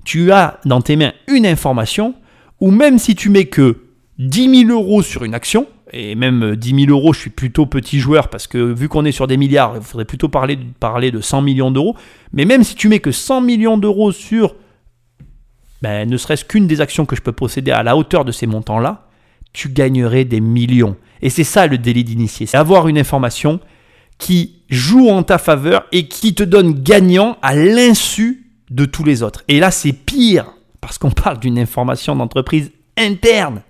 [0.09, 2.14] tu as dans tes mains une information
[2.62, 3.76] où même si tu mets que
[4.18, 7.98] 10 000 euros sur une action, et même 10 000 euros, je suis plutôt petit
[7.98, 11.20] joueur parce que vu qu'on est sur des milliards, il faudrait plutôt parler, parler de
[11.20, 11.94] 100 millions d'euros.
[12.32, 14.56] Mais même si tu mets que 100 millions d'euros sur
[15.82, 18.46] ben, ne serait-ce qu'une des actions que je peux posséder à la hauteur de ces
[18.46, 19.09] montants-là,
[19.52, 20.96] tu gagnerais des millions.
[21.20, 23.61] Et c'est ça le délit d'initié, c'est avoir une information
[24.16, 29.22] qui joue en ta faveur et qui te donne gagnant à l'insu de tous les
[29.22, 29.42] autres.
[29.48, 30.46] Et là, c'est pire,
[30.80, 33.62] parce qu'on parle d'une information d'entreprise interne.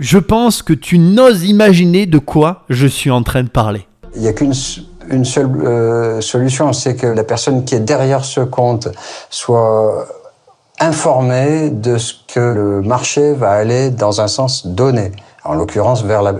[0.00, 3.86] Je pense que tu n'oses imaginer de quoi je suis en train de parler.
[4.16, 4.52] Il n'y a qu'une
[5.10, 8.88] une seule euh, solution, c'est que la personne qui est derrière ce compte
[9.30, 10.06] soit
[10.80, 15.12] informée de ce que le marché va aller dans un sens donné
[15.44, 16.32] en l'occurrence vers la,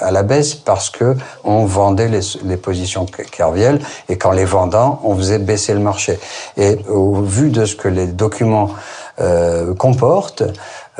[0.00, 5.00] à la baisse parce que on vendait les, les positions Kerviel et qu'en les vendant,
[5.04, 6.18] on faisait baisser le marché.
[6.56, 8.70] Et au vu de ce que les documents
[9.20, 10.44] euh, comportent,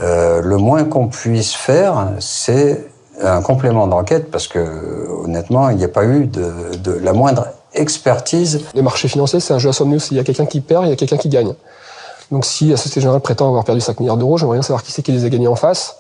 [0.01, 2.87] euh, le moins qu'on puisse faire, c'est
[3.23, 7.49] un complément d'enquête parce que honnêtement, il n'y a pas eu de, de, la moindre
[7.75, 8.61] expertise.
[8.75, 10.91] Les marchés financiers, c'est un jeu à somme Il y a quelqu'un qui perd, il
[10.91, 11.55] y a quelqu'un qui gagne.
[12.31, 14.93] Donc si la Société Générale prétend avoir perdu 5 milliards d'euros, j'aimerais bien savoir qui
[14.93, 15.97] c'est qui les a gagnés en face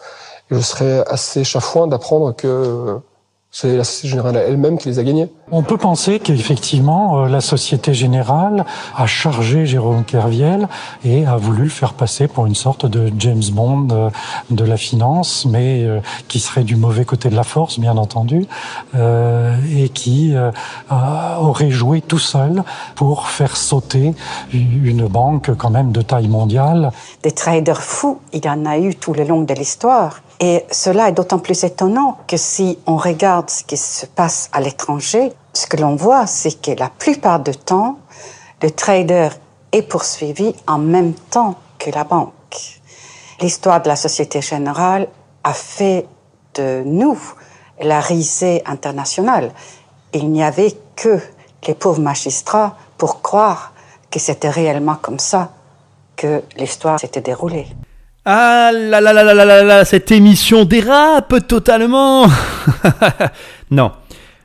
[0.50, 3.00] je serais assez chafouin d'apprendre que
[3.50, 5.28] c'est la Société Générale elle-même qui les a gagnés.
[5.50, 10.68] On peut penser qu'effectivement, euh, la Société Générale a chargé Jérôme Kerviel
[11.02, 14.10] et a voulu le faire passer pour une sorte de James Bond euh,
[14.50, 18.46] de la finance, mais euh, qui serait du mauvais côté de la force, bien entendu,
[18.94, 20.34] et qui
[20.90, 22.62] aurait joué tout seul
[22.94, 24.14] pour faire sauter
[24.52, 26.90] une banque quand même de taille mondiale.
[27.22, 30.20] Des traders fous, il y en a eu tout le long de l'histoire.
[30.40, 34.60] Et cela est d'autant plus étonnant que si on regarde ce qui se passe à
[34.60, 37.98] l'étranger, ce que l'on voit, c'est que la plupart du temps,
[38.62, 39.30] le trader
[39.72, 42.32] est poursuivi en même temps que la banque.
[43.40, 45.08] L'histoire de la Société Générale
[45.42, 46.06] a fait
[46.54, 47.18] de nous
[47.80, 49.52] la risée internationale.
[50.12, 51.20] Il n'y avait que
[51.66, 53.72] les pauvres magistrats pour croire
[54.10, 55.50] que c'était réellement comme ça
[56.16, 57.66] que l'histoire s'était déroulée.
[58.30, 62.26] Ah là là là là là là cette émission dérape totalement
[63.70, 63.92] Non.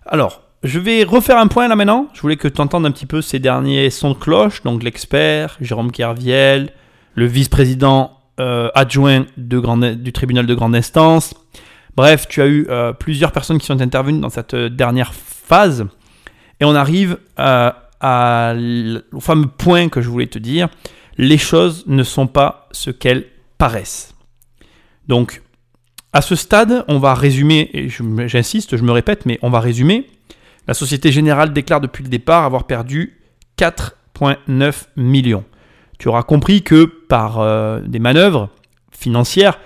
[0.05, 2.07] Alors, je vais refaire un point là maintenant.
[2.13, 4.63] Je voulais que tu entendes un petit peu ces derniers sons de cloche.
[4.63, 6.69] Donc l'expert, Jérôme Kerviel,
[7.15, 11.33] le vice-président euh, adjoint du tribunal de grande instance.
[11.97, 15.85] Bref, tu as eu euh, plusieurs personnes qui sont intervenues dans cette euh, dernière phase.
[16.61, 17.75] Et on arrive à,
[19.11, 20.69] au fameux point que je voulais te dire.
[21.17, 23.25] Les choses ne sont pas ce qu'elles
[25.07, 25.41] Donc,
[26.11, 27.89] à ce stade, on va résumer, et
[28.27, 30.07] j'insiste, je me répète, mais on va résumer.
[30.67, 33.19] La Société Générale déclare depuis le départ avoir perdu
[33.57, 35.43] 4,9 millions.
[35.99, 38.49] Tu auras compris que par euh, des manœuvres
[38.91, 39.59] financières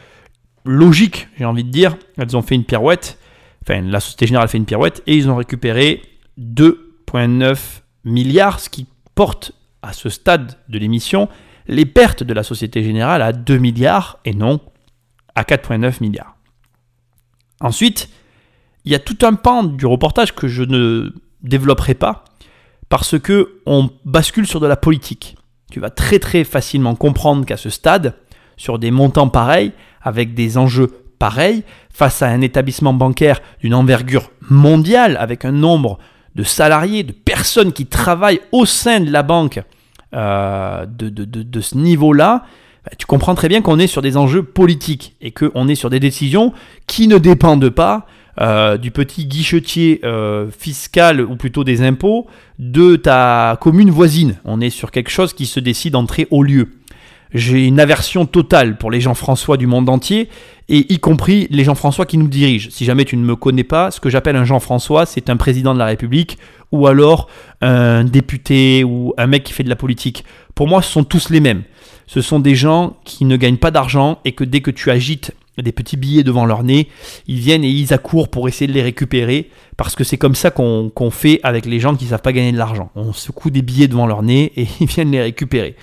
[0.65, 3.19] logiques, j'ai envie de dire, elles ont fait une pirouette,
[3.63, 6.01] enfin la Société Générale fait une pirouette, et ils ont récupéré
[6.39, 7.57] 2,9
[8.05, 9.51] milliards, ce qui porte
[9.81, 11.29] à ce stade de l'émission
[11.67, 14.59] les pertes de la Société Générale à 2 milliards et non
[15.35, 16.35] à 4,9 milliards.
[17.59, 18.09] Ensuite,
[18.85, 22.23] il y a tout un pan du reportage que je ne développerai pas
[22.89, 25.35] parce que on bascule sur de la politique.
[25.71, 28.15] Tu vas très très facilement comprendre qu'à ce stade,
[28.55, 30.87] sur des montants pareils, avec des enjeux
[31.19, 35.97] pareils, face à un établissement bancaire d'une envergure mondiale, avec un nombre
[36.35, 39.61] de salariés, de personnes qui travaillent au sein de la banque
[40.13, 42.45] euh, de, ce niveau-là,
[42.85, 45.89] bah, tu comprends très bien qu'on est sur des enjeux politiques et qu'on est sur
[45.89, 46.53] des décisions
[46.87, 48.07] qui ne dépendent pas
[48.39, 52.27] euh, du petit guichetier euh, fiscal ou plutôt des impôts
[52.59, 54.35] de ta commune voisine.
[54.45, 56.69] On est sur quelque chose qui se décide en très haut lieu.
[57.33, 60.29] J'ai une aversion totale pour les Jean-François du monde entier,
[60.69, 62.69] et y compris les Jean-François qui nous dirigent.
[62.71, 65.73] Si jamais tu ne me connais pas, ce que j'appelle un Jean-François, c'est un président
[65.73, 66.37] de la République,
[66.71, 67.27] ou alors
[67.61, 70.25] un député, ou un mec qui fait de la politique.
[70.55, 71.63] Pour moi, ce sont tous les mêmes.
[72.05, 75.33] Ce sont des gens qui ne gagnent pas d'argent, et que dès que tu agites
[75.61, 76.87] des petits billets devant leur nez,
[77.27, 80.51] ils viennent et ils accourent pour essayer de les récupérer, parce que c'est comme ça
[80.51, 82.91] qu'on fait avec les gens qui ne savent pas gagner de l'argent.
[82.95, 85.75] On secoue des billets devant leur nez et ils viennent les récupérer.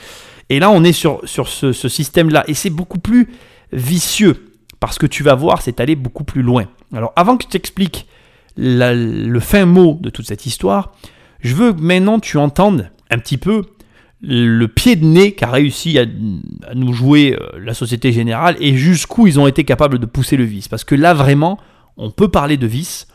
[0.51, 2.45] Et là, on est sur, sur ce, système-là.
[2.49, 3.29] Et c'est beaucoup plus
[3.73, 4.53] vicieux.
[4.81, 6.67] Parce que tu vas voir, c'est aller beaucoup plus loin.
[6.95, 8.07] Alors, avant que je t'explique
[8.57, 10.93] le fin mot de toute cette histoire,
[11.41, 13.63] je veux que maintenant tu entendes un petit peu
[14.27, 16.07] le pied de nez qu'a réussi à,
[16.75, 20.45] nous jouer euh, la Société Générale et jusqu'où ils ont été capables de pousser le
[20.45, 20.69] vice.
[20.69, 21.59] Parce que là, vraiment,
[21.97, 23.07] on peut parler de vice,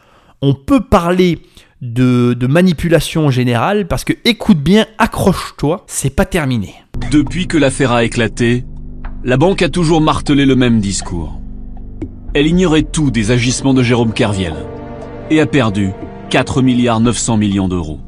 [0.41, 1.39] on peut parler
[1.81, 6.75] de, manipulation générale, parce que écoute bien, accroche-toi, c'est pas terminé.
[7.11, 8.65] Depuis que l'affaire a éclaté,
[9.23, 11.39] la banque a toujours martelé le même discours.
[12.33, 14.53] Elle ignorait tout des agissements de Jérôme Kerviel
[15.29, 15.91] et a perdu
[16.29, 17.99] 4 milliards 900 millions d'euros.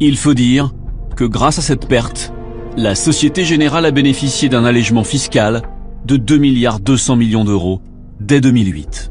[0.00, 0.72] Il faut dire
[1.16, 2.32] que grâce à cette perte,
[2.76, 5.62] la Société Générale a bénéficié d'un allègement fiscal
[6.06, 7.82] de 2 milliards 200 millions d'euros
[8.20, 9.10] dès 2008.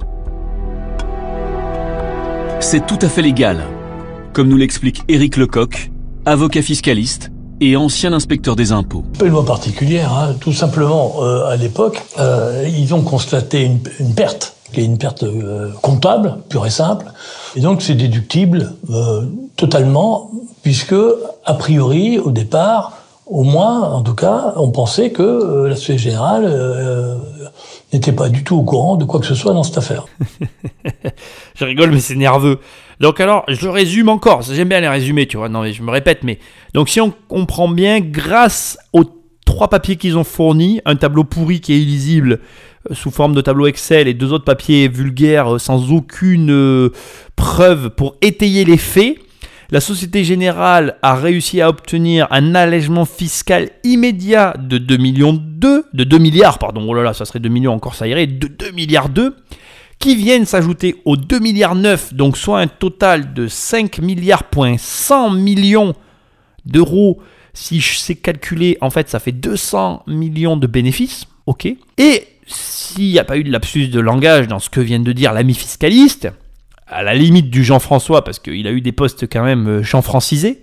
[2.60, 3.60] C'est tout à fait légal,
[4.34, 5.92] comme nous l'explique Éric Lecoq,
[6.26, 7.32] avocat fiscaliste
[7.62, 9.04] et ancien inspecteur des impôts.
[9.20, 10.36] Pas une loi particulière, hein.
[10.40, 15.24] tout simplement, euh, à l'époque, euh, ils ont constaté une, perte, qui est une perte
[15.24, 17.06] euh, comptable, pure et simple,
[17.56, 18.74] et donc c'est déductible
[19.56, 20.32] totalement,
[20.64, 20.96] puisque,
[21.46, 22.98] a priori, au départ,
[23.28, 27.20] au moins, en tout cas, on pensait que la Société Générale
[27.94, 30.06] n'était pas du tout au courant de quoi que ce soit dans cette affaire.
[31.56, 32.60] je rigole, mais c'est nerveux.
[33.00, 34.42] Donc alors, je résume encore.
[34.42, 35.50] J'aime bien les résumer, tu vois.
[35.50, 36.40] Non, mais je me répète, mais
[36.74, 39.06] donc si on comprend bien, grâce aux
[39.46, 42.42] trois papiers qu'ils ont fournis, un tableau pourri qui est illisible
[42.92, 46.90] euh, sous forme de tableau Excel et deux autres papiers vulgaires euh, sans aucune euh,
[47.36, 49.18] preuve pour étayer les faits,
[49.70, 55.86] la Société Générale a réussi à obtenir un allègement fiscal immédiat de 2 millions 2,
[55.94, 58.48] de 2 milliards, pardon, oh là là, ça serait 2 millions encore, ça irait, de
[58.48, 59.36] 2 milliards 2,
[60.00, 64.44] qui viennent s'ajouter aux 2 milliards 9, donc soit un total de 5 milliards
[64.78, 65.94] 100 millions
[66.66, 67.20] d'euros.
[67.54, 71.66] Si je sais calculer, en fait, ça fait 200 millions de bénéfices, ok.
[71.98, 75.12] Et s'il n'y a pas eu de lapsus de langage dans ce que vient de
[75.12, 76.30] dire l'ami fiscaliste,
[76.88, 80.62] à la limite du Jean-François, parce qu'il a eu des postes quand même euh, Jean-francisés.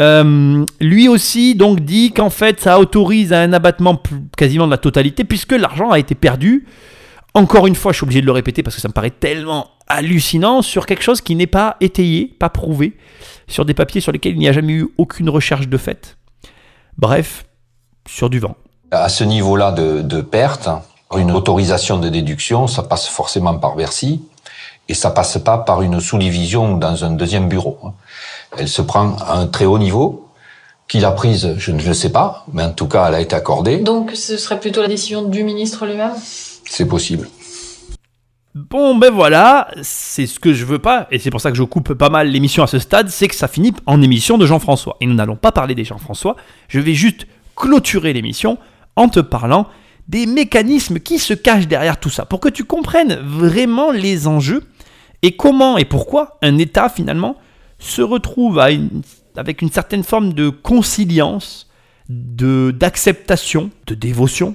[0.00, 4.02] Euh, lui aussi donc dit qu'en fait ça autorise un abattement
[4.36, 6.66] quasiment de la totalité puisque l'argent a été perdu.
[7.32, 9.68] Encore une fois, je suis obligé de le répéter parce que ça me paraît tellement
[9.88, 12.96] hallucinant sur quelque chose qui n'est pas étayé, pas prouvé,
[13.48, 16.16] sur des papiers sur lesquels il n'y a jamais eu aucune recherche de fait.
[16.96, 17.44] Bref,
[18.08, 18.56] sur du vent.
[18.92, 20.68] À ce niveau-là de, de perte,
[21.16, 24.22] une autorisation de déduction, ça passe forcément par Bercy
[24.88, 27.78] et ça passe pas par une sous-division dans un deuxième bureau.
[28.58, 30.20] Elle se prend à un très haut niveau.
[30.86, 33.34] Qui l'a prise, je ne le sais pas, mais en tout cas, elle a été
[33.34, 33.78] accordée.
[33.78, 36.12] Donc, ce serait plutôt la décision du ministre lui-même?
[36.66, 37.26] C'est possible.
[38.54, 41.62] Bon, ben voilà, c'est ce que je veux pas, et c'est pour ça que je
[41.62, 44.98] coupe pas mal l'émission à ce stade, c'est que ça finit en émission de Jean-François.
[45.00, 46.36] Et nous n'allons pas parler des Jean-François,
[46.68, 48.58] je vais juste clôturer l'émission
[48.94, 49.66] en te parlant
[50.08, 54.64] des mécanismes qui se cachent derrière tout ça, pour que tu comprennes vraiment les enjeux
[55.24, 57.36] et comment et pourquoi un État finalement
[57.78, 61.66] se retrouve avec une certaine forme de conciliance,
[62.10, 64.54] d'acceptation, de, dévotion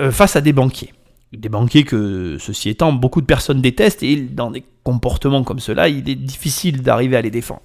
[0.00, 0.94] euh, face à des banquiers?
[1.34, 5.90] Des banquiers que, ceci étant, beaucoup de personnes détestent et dans des comportements comme cela,
[5.90, 7.60] il est difficile d'arriver à les défendre.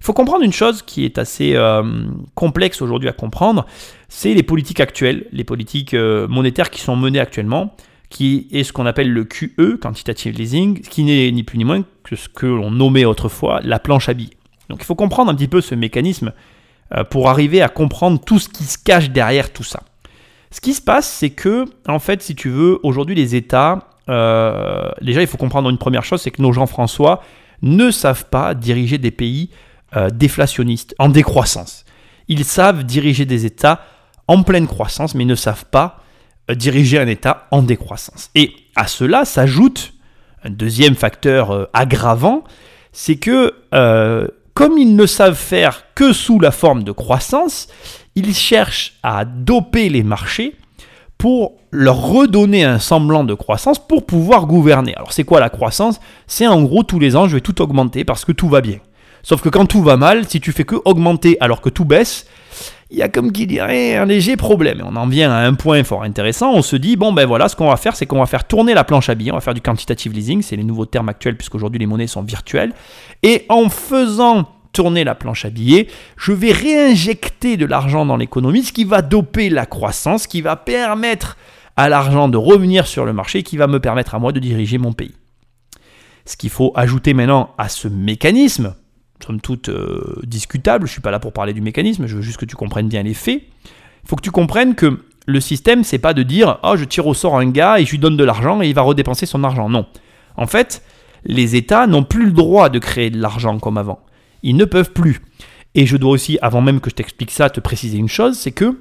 [0.00, 1.82] Il faut comprendre une chose qui est assez euh,
[2.36, 3.66] complexe aujourd'hui à comprendre,
[4.08, 7.74] c'est les politiques actuelles, les politiques euh, monétaires qui sont menées actuellement
[8.14, 11.82] qui est ce qu'on appelle le QE, Quantitative Leasing, qui n'est ni plus ni moins
[12.04, 14.36] que ce que l'on nommait autrefois la planche à billets.
[14.68, 16.32] Donc il faut comprendre un petit peu ce mécanisme
[16.94, 19.82] euh, pour arriver à comprendre tout ce qui se cache derrière tout ça.
[20.52, 24.88] Ce qui se passe, c'est que, en fait, si tu veux, aujourd'hui, les États, euh,
[25.02, 27.20] déjà, il faut comprendre une première chose, c'est que nos Jean-François
[27.62, 29.50] ne savent pas diriger des pays
[29.96, 31.84] euh, déflationnistes, en décroissance.
[32.28, 33.80] Ils savent diriger des États
[34.28, 36.03] en pleine croissance, mais ne savent pas
[36.52, 38.30] diriger un État en décroissance.
[38.34, 39.94] Et à cela s'ajoute
[40.44, 42.44] un deuxième facteur euh, aggravant,
[42.92, 47.68] c'est que euh, comme ils ne savent faire que sous la forme de croissance,
[48.14, 50.54] ils cherchent à doper les marchés
[51.18, 54.94] pour leur redonner un semblant de croissance pour pouvoir gouverner.
[54.94, 55.98] Alors c'est quoi la croissance?
[56.26, 58.78] C'est en gros tous les ans je vais tout augmenter parce que tout va bien.
[59.22, 62.26] Sauf que quand tout va mal, si tu fais que augmenter alors que tout baisse,
[62.94, 64.78] il y a comme qui dirait un léger problème.
[64.78, 66.52] Et on en vient à un point fort intéressant.
[66.52, 68.72] On se dit, bon ben voilà, ce qu'on va faire, c'est qu'on va faire tourner
[68.72, 71.36] la planche à billets, on va faire du quantitative leasing, c'est les nouveaux termes actuels
[71.36, 72.72] puisqu'aujourd'hui les monnaies sont virtuelles.
[73.24, 78.62] Et en faisant tourner la planche à billets, je vais réinjecter de l'argent dans l'économie,
[78.62, 81.36] ce qui va doper la croissance, qui va permettre
[81.76, 84.78] à l'argent de revenir sur le marché, qui va me permettre à moi de diriger
[84.78, 85.14] mon pays.
[86.26, 88.74] Ce qu'il faut ajouter maintenant à ce mécanisme,
[89.22, 92.38] somme toute euh, discutable, je suis pas là pour parler du mécanisme, je veux juste
[92.38, 95.98] que tu comprennes bien les faits, il faut que tu comprennes que le système, c'est
[95.98, 98.24] pas de dire oh, je tire au sort un gars et je lui donne de
[98.24, 99.68] l'argent et il va redépenser son argent.
[99.68, 99.86] Non.
[100.36, 100.82] En fait,
[101.24, 104.00] les États n'ont plus le droit de créer de l'argent comme avant.
[104.42, 105.22] Ils ne peuvent plus.
[105.74, 108.52] Et je dois aussi, avant même que je t'explique ça, te préciser une chose, c'est
[108.52, 108.78] que,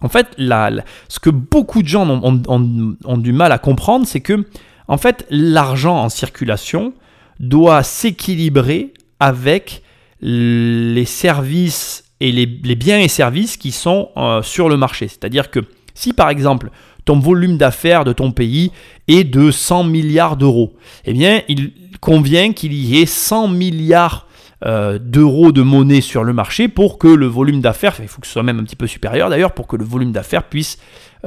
[0.00, 4.46] en fait, ce que beaucoup de gens ont, du mal à comprendre, c'est que,
[4.88, 6.94] en fait, l'argent en circulation
[7.40, 9.82] doit s'équilibrer avec
[10.20, 15.08] les services et les, biens et services qui sont euh, sur le marché.
[15.08, 15.60] C'est-à-dire que
[15.94, 16.70] si par exemple
[17.04, 18.72] ton volume d'affaires de ton pays
[19.08, 20.74] est de 100 milliards d'euros,
[21.04, 24.26] eh bien il convient qu'il y ait 100 milliards
[24.64, 28.26] euh, d'euros de monnaie sur le marché pour que le volume d'affaires, il faut que
[28.26, 30.78] ce soit même un petit peu supérieur d'ailleurs, pour que le volume d'affaires puisse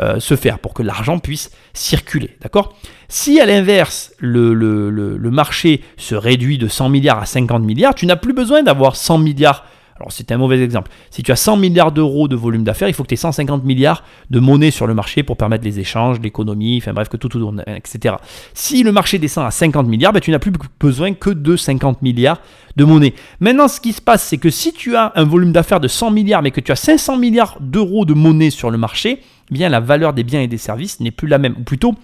[0.02, 2.38] euh, se faire, pour que l'argent puisse circuler.
[2.42, 2.76] D'accord?
[3.08, 7.96] Si à l'inverse, le, le, le, marché se réduit de 100 milliards à 50 milliards,
[7.96, 9.66] tu n'as plus besoin d'avoir 100 milliards
[10.00, 10.92] alors c'est un mauvais exemple.
[11.10, 13.64] Si tu as 100 milliards d'euros de volume d'affaires, il faut que tu aies 150
[13.64, 17.30] milliards de monnaie sur le marché pour permettre les échanges, l'économie, enfin bref, que tout
[17.30, 18.16] tourne, etc.
[18.54, 22.02] Si le marché descend à 50 milliards, ben, tu n'as plus besoin que de 50
[22.02, 22.40] milliards
[22.76, 23.16] de monnaie.
[23.40, 26.12] Maintenant, ce qui se passe, c'est que si tu as un volume d'affaires de 100
[26.12, 29.80] milliards, mais que tu as 500 milliards d'euros de monnaie sur le marché, bien la
[29.80, 31.56] valeur des biens et des services n'est plus la même.
[31.60, 31.96] Ou plutôt,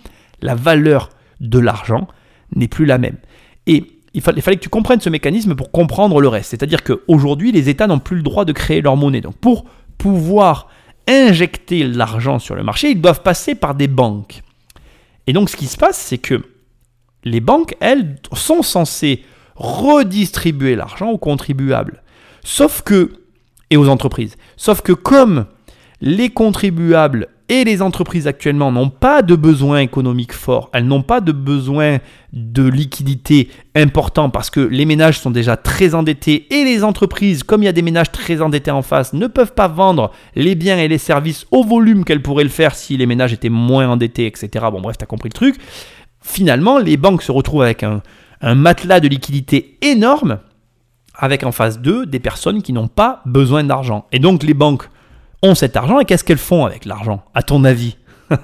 [0.41, 1.09] la valeur
[1.39, 2.07] de l'argent
[2.55, 3.17] n'est plus la même.
[3.67, 6.51] Et il fallait, que tu comprennes ce mécanisme pour comprendre le reste.
[6.51, 9.21] C'est-à-dire qu'aujourd'hui, les États n'ont plus le droit de créer leur monnaie.
[9.21, 9.65] Donc pour
[9.97, 10.69] pouvoir
[11.07, 14.41] injecter l'argent sur le marché, ils doivent passer par des banques.
[15.25, 16.43] Et donc ce qui se passe, c'est que
[17.23, 19.23] les banques, elles, sont censées
[19.55, 22.03] redistribuer l'argent aux contribuables.
[22.43, 23.13] Sauf que,
[23.69, 24.35] et aux entreprises.
[24.57, 25.45] Sauf que comme
[26.01, 31.21] les contribuables et les entreprises actuellement n'ont pas de besoin économique fort, elles n'ont pas
[31.21, 31.99] de besoin
[32.31, 37.63] de liquidité important parce que les ménages sont déjà très endettés et les entreprises, comme
[37.63, 40.77] il y a des ménages très endettés en face, ne peuvent pas vendre les biens
[40.77, 44.25] et les services au volume qu'elles pourraient le faire si les ménages étaient moins endettés,
[44.25, 44.65] etc.
[44.71, 45.57] Bon bref, tu as compris le truc.
[46.21, 48.01] Finalement, les banques se retrouvent avec un,
[48.41, 50.39] un matelas de liquidité énorme
[51.15, 54.05] avec en face d'eux des personnes qui n'ont pas besoin d'argent.
[54.11, 54.89] Et donc les banques
[55.43, 57.97] ont cet argent et qu'est-ce qu'elles font avec l'argent, à ton avis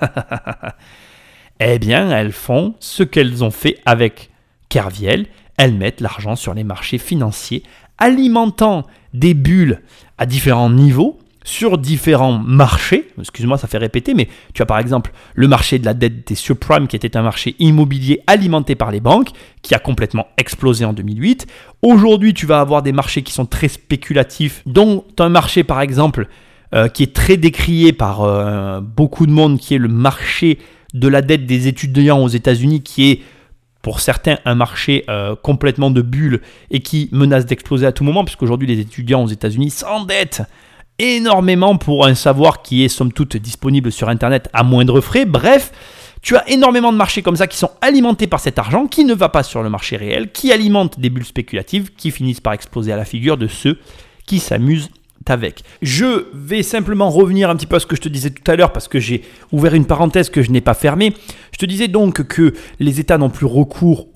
[1.60, 4.30] Eh bien, elles font ce qu'elles ont fait avec
[4.70, 5.26] Kerviel,
[5.58, 7.64] elles mettent l'argent sur les marchés financiers,
[7.98, 9.82] alimentant des bulles
[10.18, 13.10] à différents niveaux, sur différents marchés.
[13.20, 16.36] Excuse-moi, ça fait répéter, mais tu as par exemple le marché de la dette des
[16.36, 19.32] subprimes, qui était un marché immobilier alimenté par les banques,
[19.62, 21.48] qui a complètement explosé en 2008.
[21.82, 26.28] Aujourd'hui, tu vas avoir des marchés qui sont très spéculatifs, dont un marché par exemple
[26.74, 30.60] euh, qui est très décrié par euh, beaucoup de monde, qui est le marché
[30.94, 33.22] de la dette des étudiants aux États-Unis, qui est
[33.82, 38.24] pour certains un marché euh, complètement de bulle et qui menace d'exploser à tout moment,
[38.24, 40.44] puisqu'aujourd'hui les étudiants aux États-Unis s'endettent
[41.00, 45.26] énormément pour un savoir qui est somme toute disponible sur Internet à moindre frais.
[45.26, 45.72] Bref,
[46.22, 49.14] tu as énormément de marchés comme ça qui sont alimentés par cet argent qui ne
[49.14, 52.92] va pas sur le marché réel, qui alimentent des bulles spéculatives qui finissent par exploser
[52.92, 53.80] à la figure de ceux
[54.28, 54.90] qui s'amusent
[55.28, 55.64] avec.
[55.82, 58.56] Je vais simplement revenir un petit peu à ce que je te disais tout à
[58.56, 61.14] l'heure parce que j'ai ouvert une parenthèse que je n'ai pas fermée.
[61.52, 64.08] Je te disais donc que les États n'ont plus recours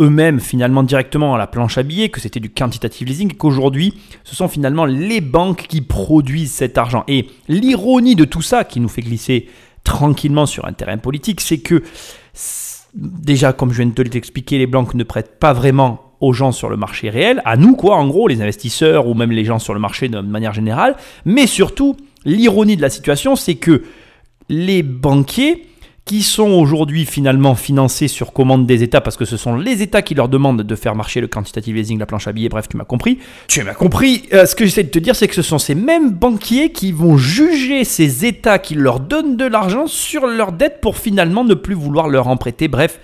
[0.00, 3.94] eux-mêmes finalement directement à la planche à billets, que c'était du quantitative leasing, qu'aujourd'hui
[4.24, 7.04] ce sont finalement les banques qui produisent cet argent.
[7.08, 9.48] Et l'ironie de tout ça qui nous fait glisser
[9.84, 11.82] tranquillement sur un terrain politique, c'est que
[12.94, 16.52] déjà comme je viens de te l'expliquer, les banques ne prêtent pas vraiment aux gens
[16.52, 19.58] sur le marché réel, à nous quoi, en gros, les investisseurs ou même les gens
[19.58, 20.96] sur le marché de manière générale.
[21.24, 23.82] Mais surtout, l'ironie de la situation, c'est que
[24.48, 25.66] les banquiers
[26.04, 30.02] qui sont aujourd'hui finalement financés sur commande des États, parce que ce sont les États
[30.02, 32.76] qui leur demandent de faire marcher le quantitative easing, la planche à billets, bref, tu
[32.76, 33.18] m'as compris.
[33.46, 34.24] Tu m'as compris.
[34.32, 36.90] Euh, ce que j'essaie de te dire, c'est que ce sont ces mêmes banquiers qui
[36.90, 41.54] vont juger ces États qui leur donnent de l'argent sur leurs dettes pour finalement ne
[41.54, 42.66] plus vouloir leur en prêter.
[42.66, 42.98] Bref,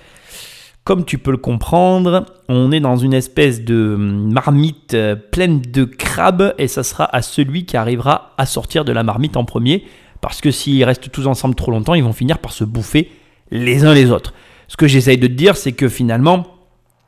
[0.86, 5.82] comme tu peux le comprendre, on est dans une espèce de marmite euh, pleine de
[5.82, 9.84] crabes et ça sera à celui qui arrivera à sortir de la marmite en premier.
[10.20, 13.10] Parce que s'ils restent tous ensemble trop longtemps, ils vont finir par se bouffer
[13.50, 14.32] les uns les autres.
[14.68, 16.46] Ce que j'essaye de te dire, c'est que finalement,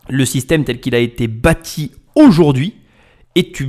[0.08, 2.74] le système tel qu'il a été bâti aujourd'hui
[3.36, 3.62] est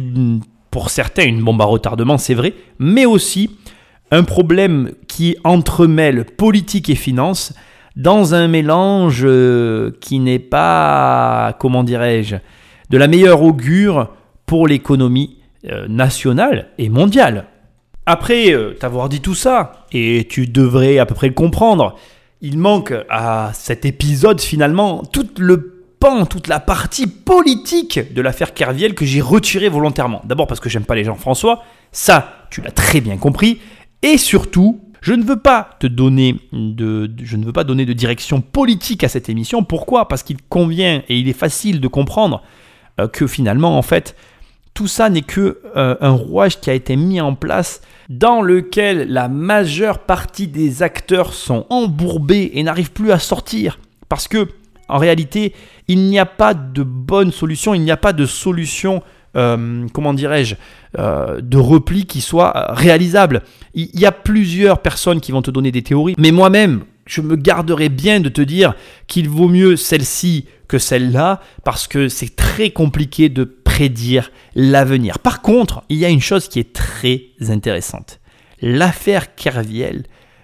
[0.72, 3.52] pour certains une bombe à retardement, c'est vrai, mais aussi
[4.10, 7.54] un problème qui entremêle politique et finance
[8.00, 12.38] dans un mélange euh, qui n'est pas, comment dirais-je,
[12.90, 14.14] de la meilleure augure
[14.46, 17.48] pour l'économie euh, nationale et mondiale.
[18.06, 21.96] Après euh, t'avoir dit tout ça, et tu devrais à peu près le comprendre,
[22.40, 28.54] il manque à cet épisode finalement tout le pan, toute la partie politique de l'affaire
[28.54, 30.22] Kerviel que j'ai retiré volontairement.
[30.24, 33.60] D'abord parce que j'aime pas les gens François, ça tu l'as très bien compris,
[34.02, 37.08] et surtout je ne veux pas te donner de,
[37.94, 39.64] direction politique à cette émission.
[39.64, 40.08] Pourquoi?
[40.08, 42.44] Parce qu'il convient et il est facile de comprendre
[43.00, 44.16] euh, que finalement, en fait,
[44.74, 49.12] tout ça n'est que euh, un rouage qui a été mis en place dans lequel
[49.12, 53.80] la majeure partie des acteurs sont embourbés et n'arrivent plus à sortir.
[54.10, 54.48] Parce que,
[54.88, 55.54] en réalité,
[55.88, 59.04] il n'y a pas de bonne solution, il n'y a pas de solution
[59.36, 60.56] euh, comment dirais-je,
[60.98, 63.44] euh, de repli qui soit réalisable.
[63.74, 67.36] Il y a plusieurs personnes qui vont te donner des théories, mais moi-même, je me
[67.36, 68.74] garderai bien de te dire
[69.08, 75.20] qu'il vaut mieux celle-ci que celle-là, parce que c'est très compliqué de prédire l'avenir.
[75.20, 78.20] Par contre, il y a une chose qui est très intéressante.
[78.62, 80.04] L'affaire Kerviel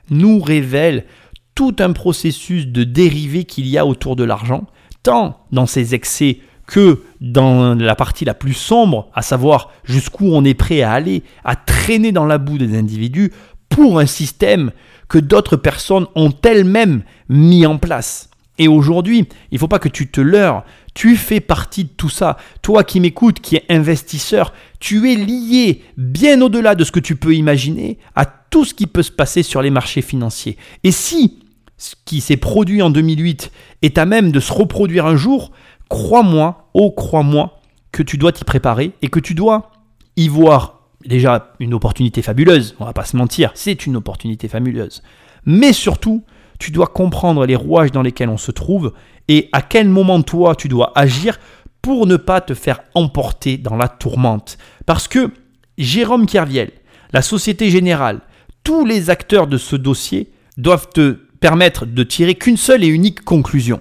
[0.09, 1.05] nous révèle
[1.53, 4.67] tout un processus de dérivés qu'il y a autour de l'argent,
[5.03, 10.43] tant dans ses excès que dans la partie la plus sombre, à savoir jusqu'où on
[10.43, 13.31] est prêt à aller, à traîner dans la boue des individus
[13.69, 14.71] pour un système
[15.07, 18.29] que d'autres personnes ont elles-mêmes mis en place.
[18.57, 20.63] Et aujourd'hui, il ne faut pas que tu te leurres,
[20.93, 22.37] tu fais partie de tout ça.
[22.61, 27.17] Toi qui m'écoutes, qui es investisseur, tu es lié bien au-delà de ce que tu
[27.17, 30.57] peux imaginer à tout ce qui peut se passer sur les marchés financiers.
[30.83, 31.39] Et si
[31.77, 33.51] ce qui s'est produit en 2008
[33.81, 35.51] est à même de se reproduire un jour,
[35.95, 37.57] crois-moi, oh crois-moi,
[37.93, 39.71] que tu dois t'y préparer et que tu dois
[40.17, 45.01] y voir déjà une opportunité fabuleuse, on va pas se mentir, c'est une opportunité fabuleuse.
[45.45, 46.25] Mais surtout,
[46.59, 48.91] tu dois comprendre les rouages dans lesquels on se trouve
[49.29, 51.39] et à quel moment toi tu dois agir
[51.81, 54.57] pour ne pas te faire emporter dans la tourmente.
[54.85, 55.31] Parce que
[55.77, 56.71] Jérôme Kerviel,
[57.13, 58.19] la Société Générale,
[58.65, 63.23] tous les acteurs de ce dossier doivent te permettre de tirer qu'une seule et unique
[63.23, 63.79] conclusion.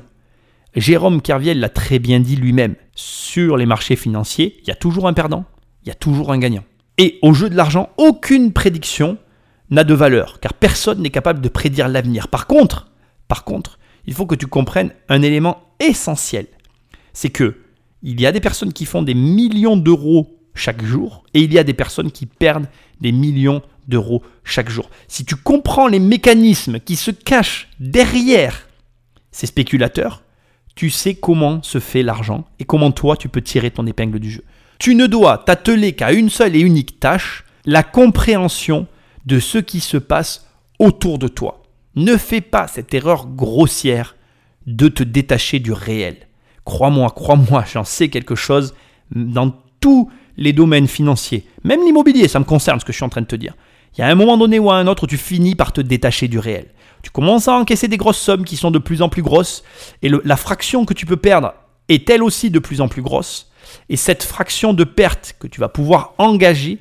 [0.75, 2.75] Jérôme Kerviel l'a très bien dit lui-même.
[2.95, 5.45] Sur les marchés financiers, il y a toujours un perdant,
[5.85, 6.65] il y a toujours un gagnant.
[6.99, 9.19] Et au jeu de l'argent, aucune prédiction
[9.71, 12.29] n'a de valeur, car personne n'est capable de prédire l'avenir.
[12.29, 12.91] Par contre,
[13.29, 16.47] par contre, il faut que tu comprennes un élément essentiel.
[17.13, 17.57] C'est que
[18.03, 21.59] il y a des personnes qui font des millions d'euros chaque jour et il y
[21.59, 22.69] a des personnes qui perdent
[23.01, 24.91] des millions d'euros chaque jour.
[25.09, 28.69] Si tu comprends les mécanismes qui se cachent derrière
[29.31, 30.23] ces spéculateurs,
[30.75, 34.31] tu sais comment se fait l'argent et comment toi tu peux tirer ton épingle du
[34.31, 34.45] jeu.
[34.79, 38.87] Tu ne dois t'atteler qu'à une seule et unique tâche, la compréhension
[39.27, 40.47] de ce qui se passe
[40.79, 41.63] autour de toi.
[41.97, 44.17] Ne fais pas cette erreur grossière
[44.67, 46.17] de te détacher du réel.
[46.65, 48.75] Crois-moi, crois-moi, j'en sais quelque chose
[49.15, 53.09] dans tous les domaines financiers, même l'immobilier, ça me concerne ce que je suis en
[53.09, 53.55] train de te dire.
[53.97, 56.29] Il y a un moment donné ou à un autre tu finis par te détacher
[56.29, 56.67] du réel.
[57.03, 59.63] Tu commences à encaisser des grosses sommes qui sont de plus en plus grosses
[60.03, 61.55] et la fraction que tu peux perdre
[61.89, 63.51] est elle aussi de plus en plus grosse.
[63.89, 66.79] Et cette fraction de perte que tu vas pouvoir engager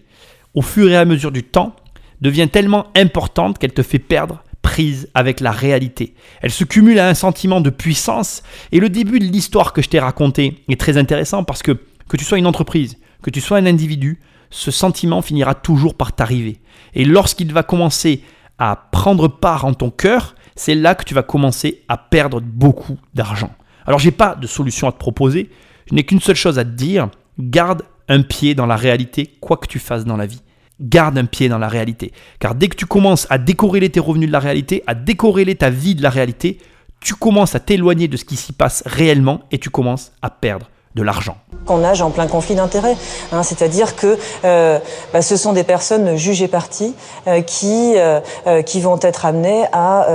[0.54, 1.76] au fur et à mesure du temps
[2.22, 6.16] devient tellement importante qu'elle te fait perdre prise avec la réalité.
[6.42, 9.90] Elle se cumule à un sentiment de puissance et le début de l'histoire que je
[9.90, 11.78] t'ai raconté est très intéressant parce que
[12.08, 14.20] que tu sois une entreprise, que tu sois un individu,
[14.52, 16.60] ce sentiment finira toujours par t'arriver.
[16.94, 18.22] Et lorsqu'il va commencer
[18.60, 22.98] à prendre part en ton cœur, c'est là que tu vas commencer à perdre beaucoup
[23.16, 23.50] d'argent.
[23.88, 25.50] Alors j'ai pas de solution à te proposer,
[25.90, 27.10] je n'ai qu'une seule chose à te dire,
[27.40, 30.42] garde un pied dans la réalité quoi que tu fasses dans la vie.
[30.80, 32.12] Garde un pied dans la réalité.
[32.40, 35.70] Car dès que tu commences à décorréler tes revenus de la réalité, à décorréler ta
[35.70, 36.58] vie de la réalité,
[37.00, 40.68] tu commences à t'éloigner de ce qui s'y passe réellement et tu commences à perdre
[40.96, 41.38] de l'argent.
[41.68, 42.98] On nage en plein conflit d'intérêts,
[43.32, 44.80] hein, c'est-à-dire que euh,
[45.14, 46.94] bah, ce sont des personnes jugées parties
[47.28, 48.20] euh, qui euh,
[48.64, 50.08] qui vont être amenées à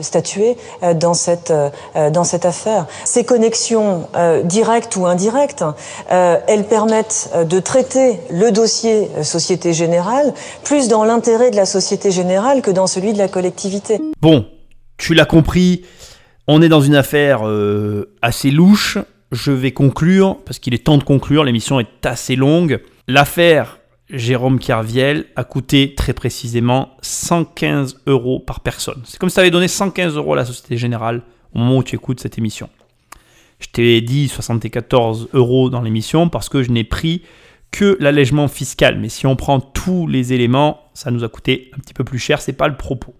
[0.00, 0.56] statuer
[0.96, 1.52] dans cette
[2.12, 2.86] dans cette affaire.
[3.04, 4.08] Ces connexions
[4.44, 5.64] directes ou indirectes,
[6.08, 10.32] elles permettent de traiter le dossier Société Générale
[10.64, 14.00] plus dans l'intérêt de la Société Générale que dans celui de la collectivité.
[14.20, 14.46] Bon,
[14.96, 15.84] tu l'as compris.
[16.46, 17.42] On est dans une affaire
[18.22, 18.98] assez louche.
[19.34, 22.80] Je vais conclure, parce qu'il est temps de conclure, l'émission est assez longue.
[23.08, 29.02] L'affaire Jérôme Carviel a coûté très précisément 115 euros par personne.
[29.04, 31.82] C'est comme si tu avais donné 115 euros à la Société Générale au moment où
[31.82, 32.70] tu écoutes cette émission.
[33.58, 37.22] Je t'ai dit 74 euros dans l'émission parce que je n'ai pris
[37.72, 39.00] que l'allègement fiscal.
[39.00, 42.20] Mais si on prend tous les éléments, ça nous a coûté un petit peu plus
[42.20, 42.40] cher.
[42.40, 43.14] C'est pas le propos.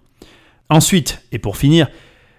[0.70, 1.88] Ensuite, et pour finir,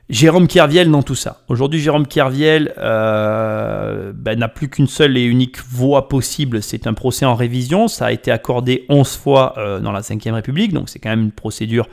[0.10, 1.42] Jérôme Kerviel dans tout ça.
[1.48, 6.62] Aujourd'hui, Jérôme Kerviel euh, ben, n'a plus qu'une seule et unique voie possible.
[6.62, 7.88] C'est un procès en révision.
[7.88, 11.24] Ça a été accordé 11 fois euh, dans la Ve République, donc c'est quand même
[11.24, 11.88] une procédure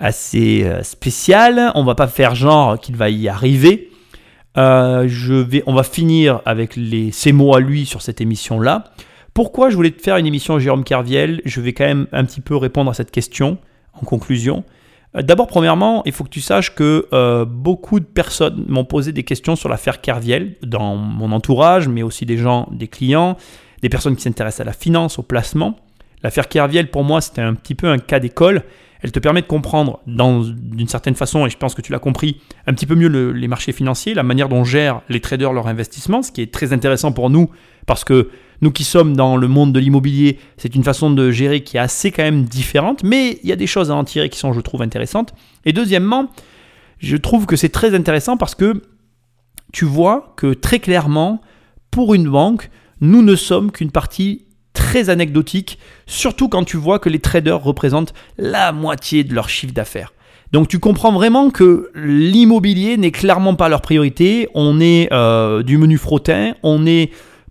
[0.00, 1.70] assez euh, spéciale.
[1.76, 3.90] On va pas faire genre qu'il va y arriver.
[4.56, 6.76] je vais, on va finir avec
[7.12, 8.84] ses mots à lui sur cette émission-là.
[9.34, 12.40] Pourquoi je voulais te faire une émission Jérôme Kerviel Je vais quand même un petit
[12.40, 13.58] peu répondre à cette question
[13.94, 14.64] en conclusion.
[15.16, 19.12] Euh, d'abord, premièrement, il faut que tu saches que euh, beaucoup de personnes m'ont posé
[19.12, 23.36] des questions sur l'affaire Kerviel dans mon entourage, mais aussi des gens, des clients,
[23.82, 25.76] des personnes qui s'intéressent à la finance, au placement.
[26.22, 28.62] L'affaire Kerviel, pour moi, c'était un petit peu un cas d'école.
[29.02, 32.42] Elle te permet de comprendre, d'une certaine façon, et je pense que tu l'as compris,
[32.66, 36.22] un petit peu mieux les marchés financiers, la manière dont gèrent les traders leur investissement,
[36.22, 37.48] ce qui est très intéressant pour nous,
[37.86, 38.28] parce que
[38.60, 41.80] nous qui sommes dans le monde de l'immobilier, c'est une façon de gérer qui est
[41.80, 44.52] assez quand même différente, mais il y a des choses à en tirer qui sont,
[44.52, 45.32] je trouve, intéressantes.
[45.64, 46.30] Et deuxièmement,
[46.98, 48.82] je trouve que c'est très intéressant parce que
[49.72, 51.40] tu vois que très clairement,
[51.90, 52.70] pour une banque,
[53.00, 58.14] nous ne sommes qu'une partie très anecdotique, surtout quand tu vois que les traders représentent
[58.38, 60.12] la moitié de leur chiffre d'affaires.
[60.52, 65.78] Donc tu comprends vraiment que l'immobilier n'est clairement pas leur priorité, on est euh, du
[65.78, 67.10] menu frottin, on est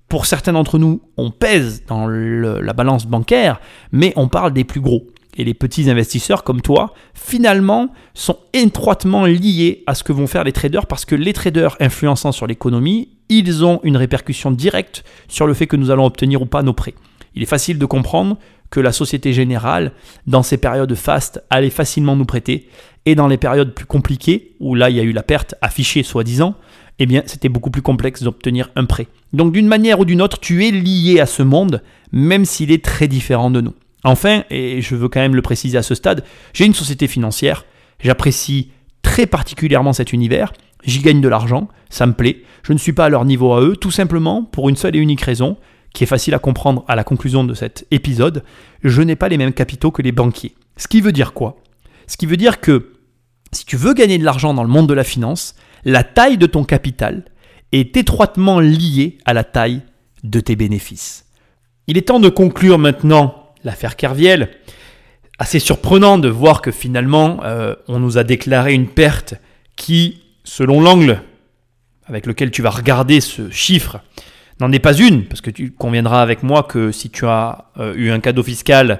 [0.09, 3.61] pour certains d'entre nous, on pèse dans la balance bancaire,
[3.91, 5.07] mais on parle des plus gros.
[5.37, 10.43] Et les petits investisseurs comme toi, finalement, sont étroitement liés à ce que vont faire
[10.43, 15.45] les traders parce que les traders influençant sur l'économie, ils ont une répercussion directe sur
[15.45, 16.95] le fait que nous allons obtenir ou pas nos prêts.
[17.35, 18.37] Il est facile de comprendre
[18.71, 19.93] que la Société Générale,
[20.27, 22.67] dans ces périodes fastes, allait facilement nous prêter,
[23.05, 26.03] et dans les périodes plus compliquées, où là il y a eu la perte affichée
[26.03, 26.55] soi-disant,
[26.99, 29.07] eh bien c'était beaucoup plus complexe d'obtenir un prêt.
[29.33, 31.81] Donc d'une manière ou d'une autre, tu es lié à ce monde,
[32.11, 33.73] même s'il est très différent de nous.
[34.03, 36.23] Enfin, et je veux quand même le préciser à ce stade,
[36.53, 37.65] j'ai une société financière,
[37.99, 38.71] j'apprécie
[39.01, 40.53] très particulièrement cet univers,
[40.85, 43.61] j'y gagne de l'argent, ça me plaît, je ne suis pas à leur niveau à
[43.61, 45.57] eux, tout simplement pour une seule et unique raison,
[45.93, 48.43] qui est facile à comprendre à la conclusion de cet épisode,
[48.83, 50.55] je n'ai pas les mêmes capitaux que les banquiers.
[50.77, 51.57] Ce qui veut dire quoi?
[52.07, 52.93] Ce qui veut dire que
[53.51, 55.55] si tu veux gagner de l'argent dans le monde de la finance,
[55.85, 57.23] la taille de ton capital
[57.71, 59.81] est étroitement liée à la taille
[60.23, 61.25] de tes bénéfices.
[61.87, 64.49] Il est temps de conclure maintenant l'affaire Kerviel.
[65.37, 69.35] Assez surprenant de voir que finalement, euh, on nous a déclaré une perte
[69.75, 71.21] qui, selon l'angle
[72.05, 74.01] avec lequel tu vas regarder ce chiffre,
[74.59, 77.93] n'en est pas une, parce que tu conviendras avec moi que si tu as euh,
[77.95, 78.99] eu un cadeau fiscal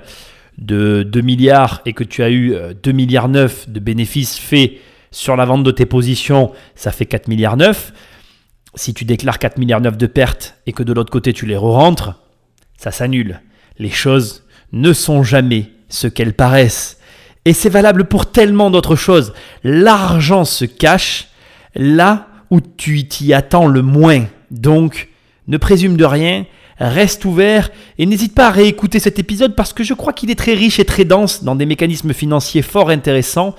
[0.57, 4.73] de 2 milliards et que tu as eu 2 euh, milliards 9 de bénéfices faits
[5.11, 7.93] sur la vente de tes positions, ça fait 4 milliards 9.
[8.75, 11.57] Si tu déclares 4 milliards 9 de pertes et que de l'autre côté tu les
[11.57, 12.13] re-rentres,
[12.77, 13.41] ça s'annule.
[13.77, 16.99] Les choses ne sont jamais ce qu'elles paraissent.
[17.45, 19.33] Et c'est valable pour tellement d'autres choses.
[19.63, 21.29] L'argent se cache
[21.75, 24.25] là où tu t'y attends le moins.
[24.51, 25.09] Donc,
[25.47, 26.45] ne présume de rien,
[26.77, 30.35] reste ouvert et n'hésite pas à réécouter cet épisode parce que je crois qu'il est
[30.35, 33.55] très riche et très dense dans des mécanismes financiers fort intéressants.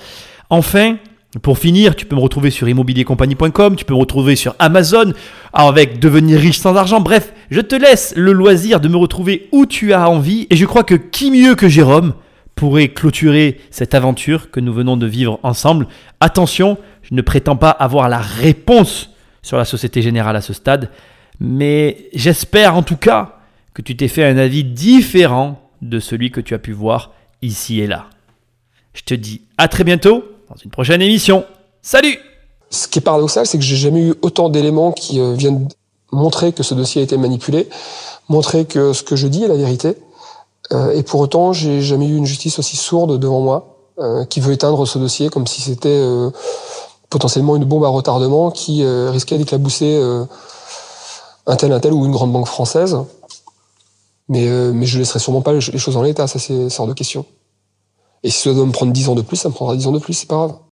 [0.49, 0.97] Enfin,
[1.39, 5.12] pour finir, tu peux me retrouver sur immobiliercompagnie.com, tu peux me retrouver sur Amazon
[5.52, 7.01] avec devenir riche sans argent.
[7.01, 10.66] Bref, je te laisse le loisir de me retrouver où tu as envie et je
[10.66, 12.15] crois que qui mieux que Jérôme
[12.57, 15.86] pourrait clôturer cette aventure que nous venons de vivre ensemble.
[16.19, 20.90] Attention, je ne prétends pas avoir la réponse sur la Société Générale à ce stade,
[21.39, 23.39] mais j'espère en tout cas
[23.73, 27.81] que tu t'es fait un avis différent de celui que tu as pu voir ici
[27.81, 28.11] et là.
[28.94, 31.45] Je te dis à très bientôt dans une prochaine émission.
[31.81, 32.19] Salut
[32.71, 35.69] Ce qui est paradoxal, c'est que j'ai jamais eu autant d'éléments qui euh, viennent
[36.13, 37.69] montrer que ce dossier a été manipulé,
[38.29, 39.97] montrer que ce que je dis est la vérité.
[40.73, 44.41] Euh, et pour autant, j'ai jamais eu une justice aussi sourde devant moi, euh, qui
[44.41, 46.03] veut éteindre ce dossier comme si c'était
[47.11, 50.01] potentiellement une bombe à retardement qui risquait d'éclabousser
[51.47, 52.99] un tel, un tel ou une grande banque française.
[54.29, 57.25] Mais, mais je laisserai sûrement pas les choses en l'état, ça c'est hors de question.
[58.23, 59.93] Et si ça doit me prendre 10 ans de plus, ça me prendra 10 ans
[59.93, 60.61] de plus, c'est pas grave.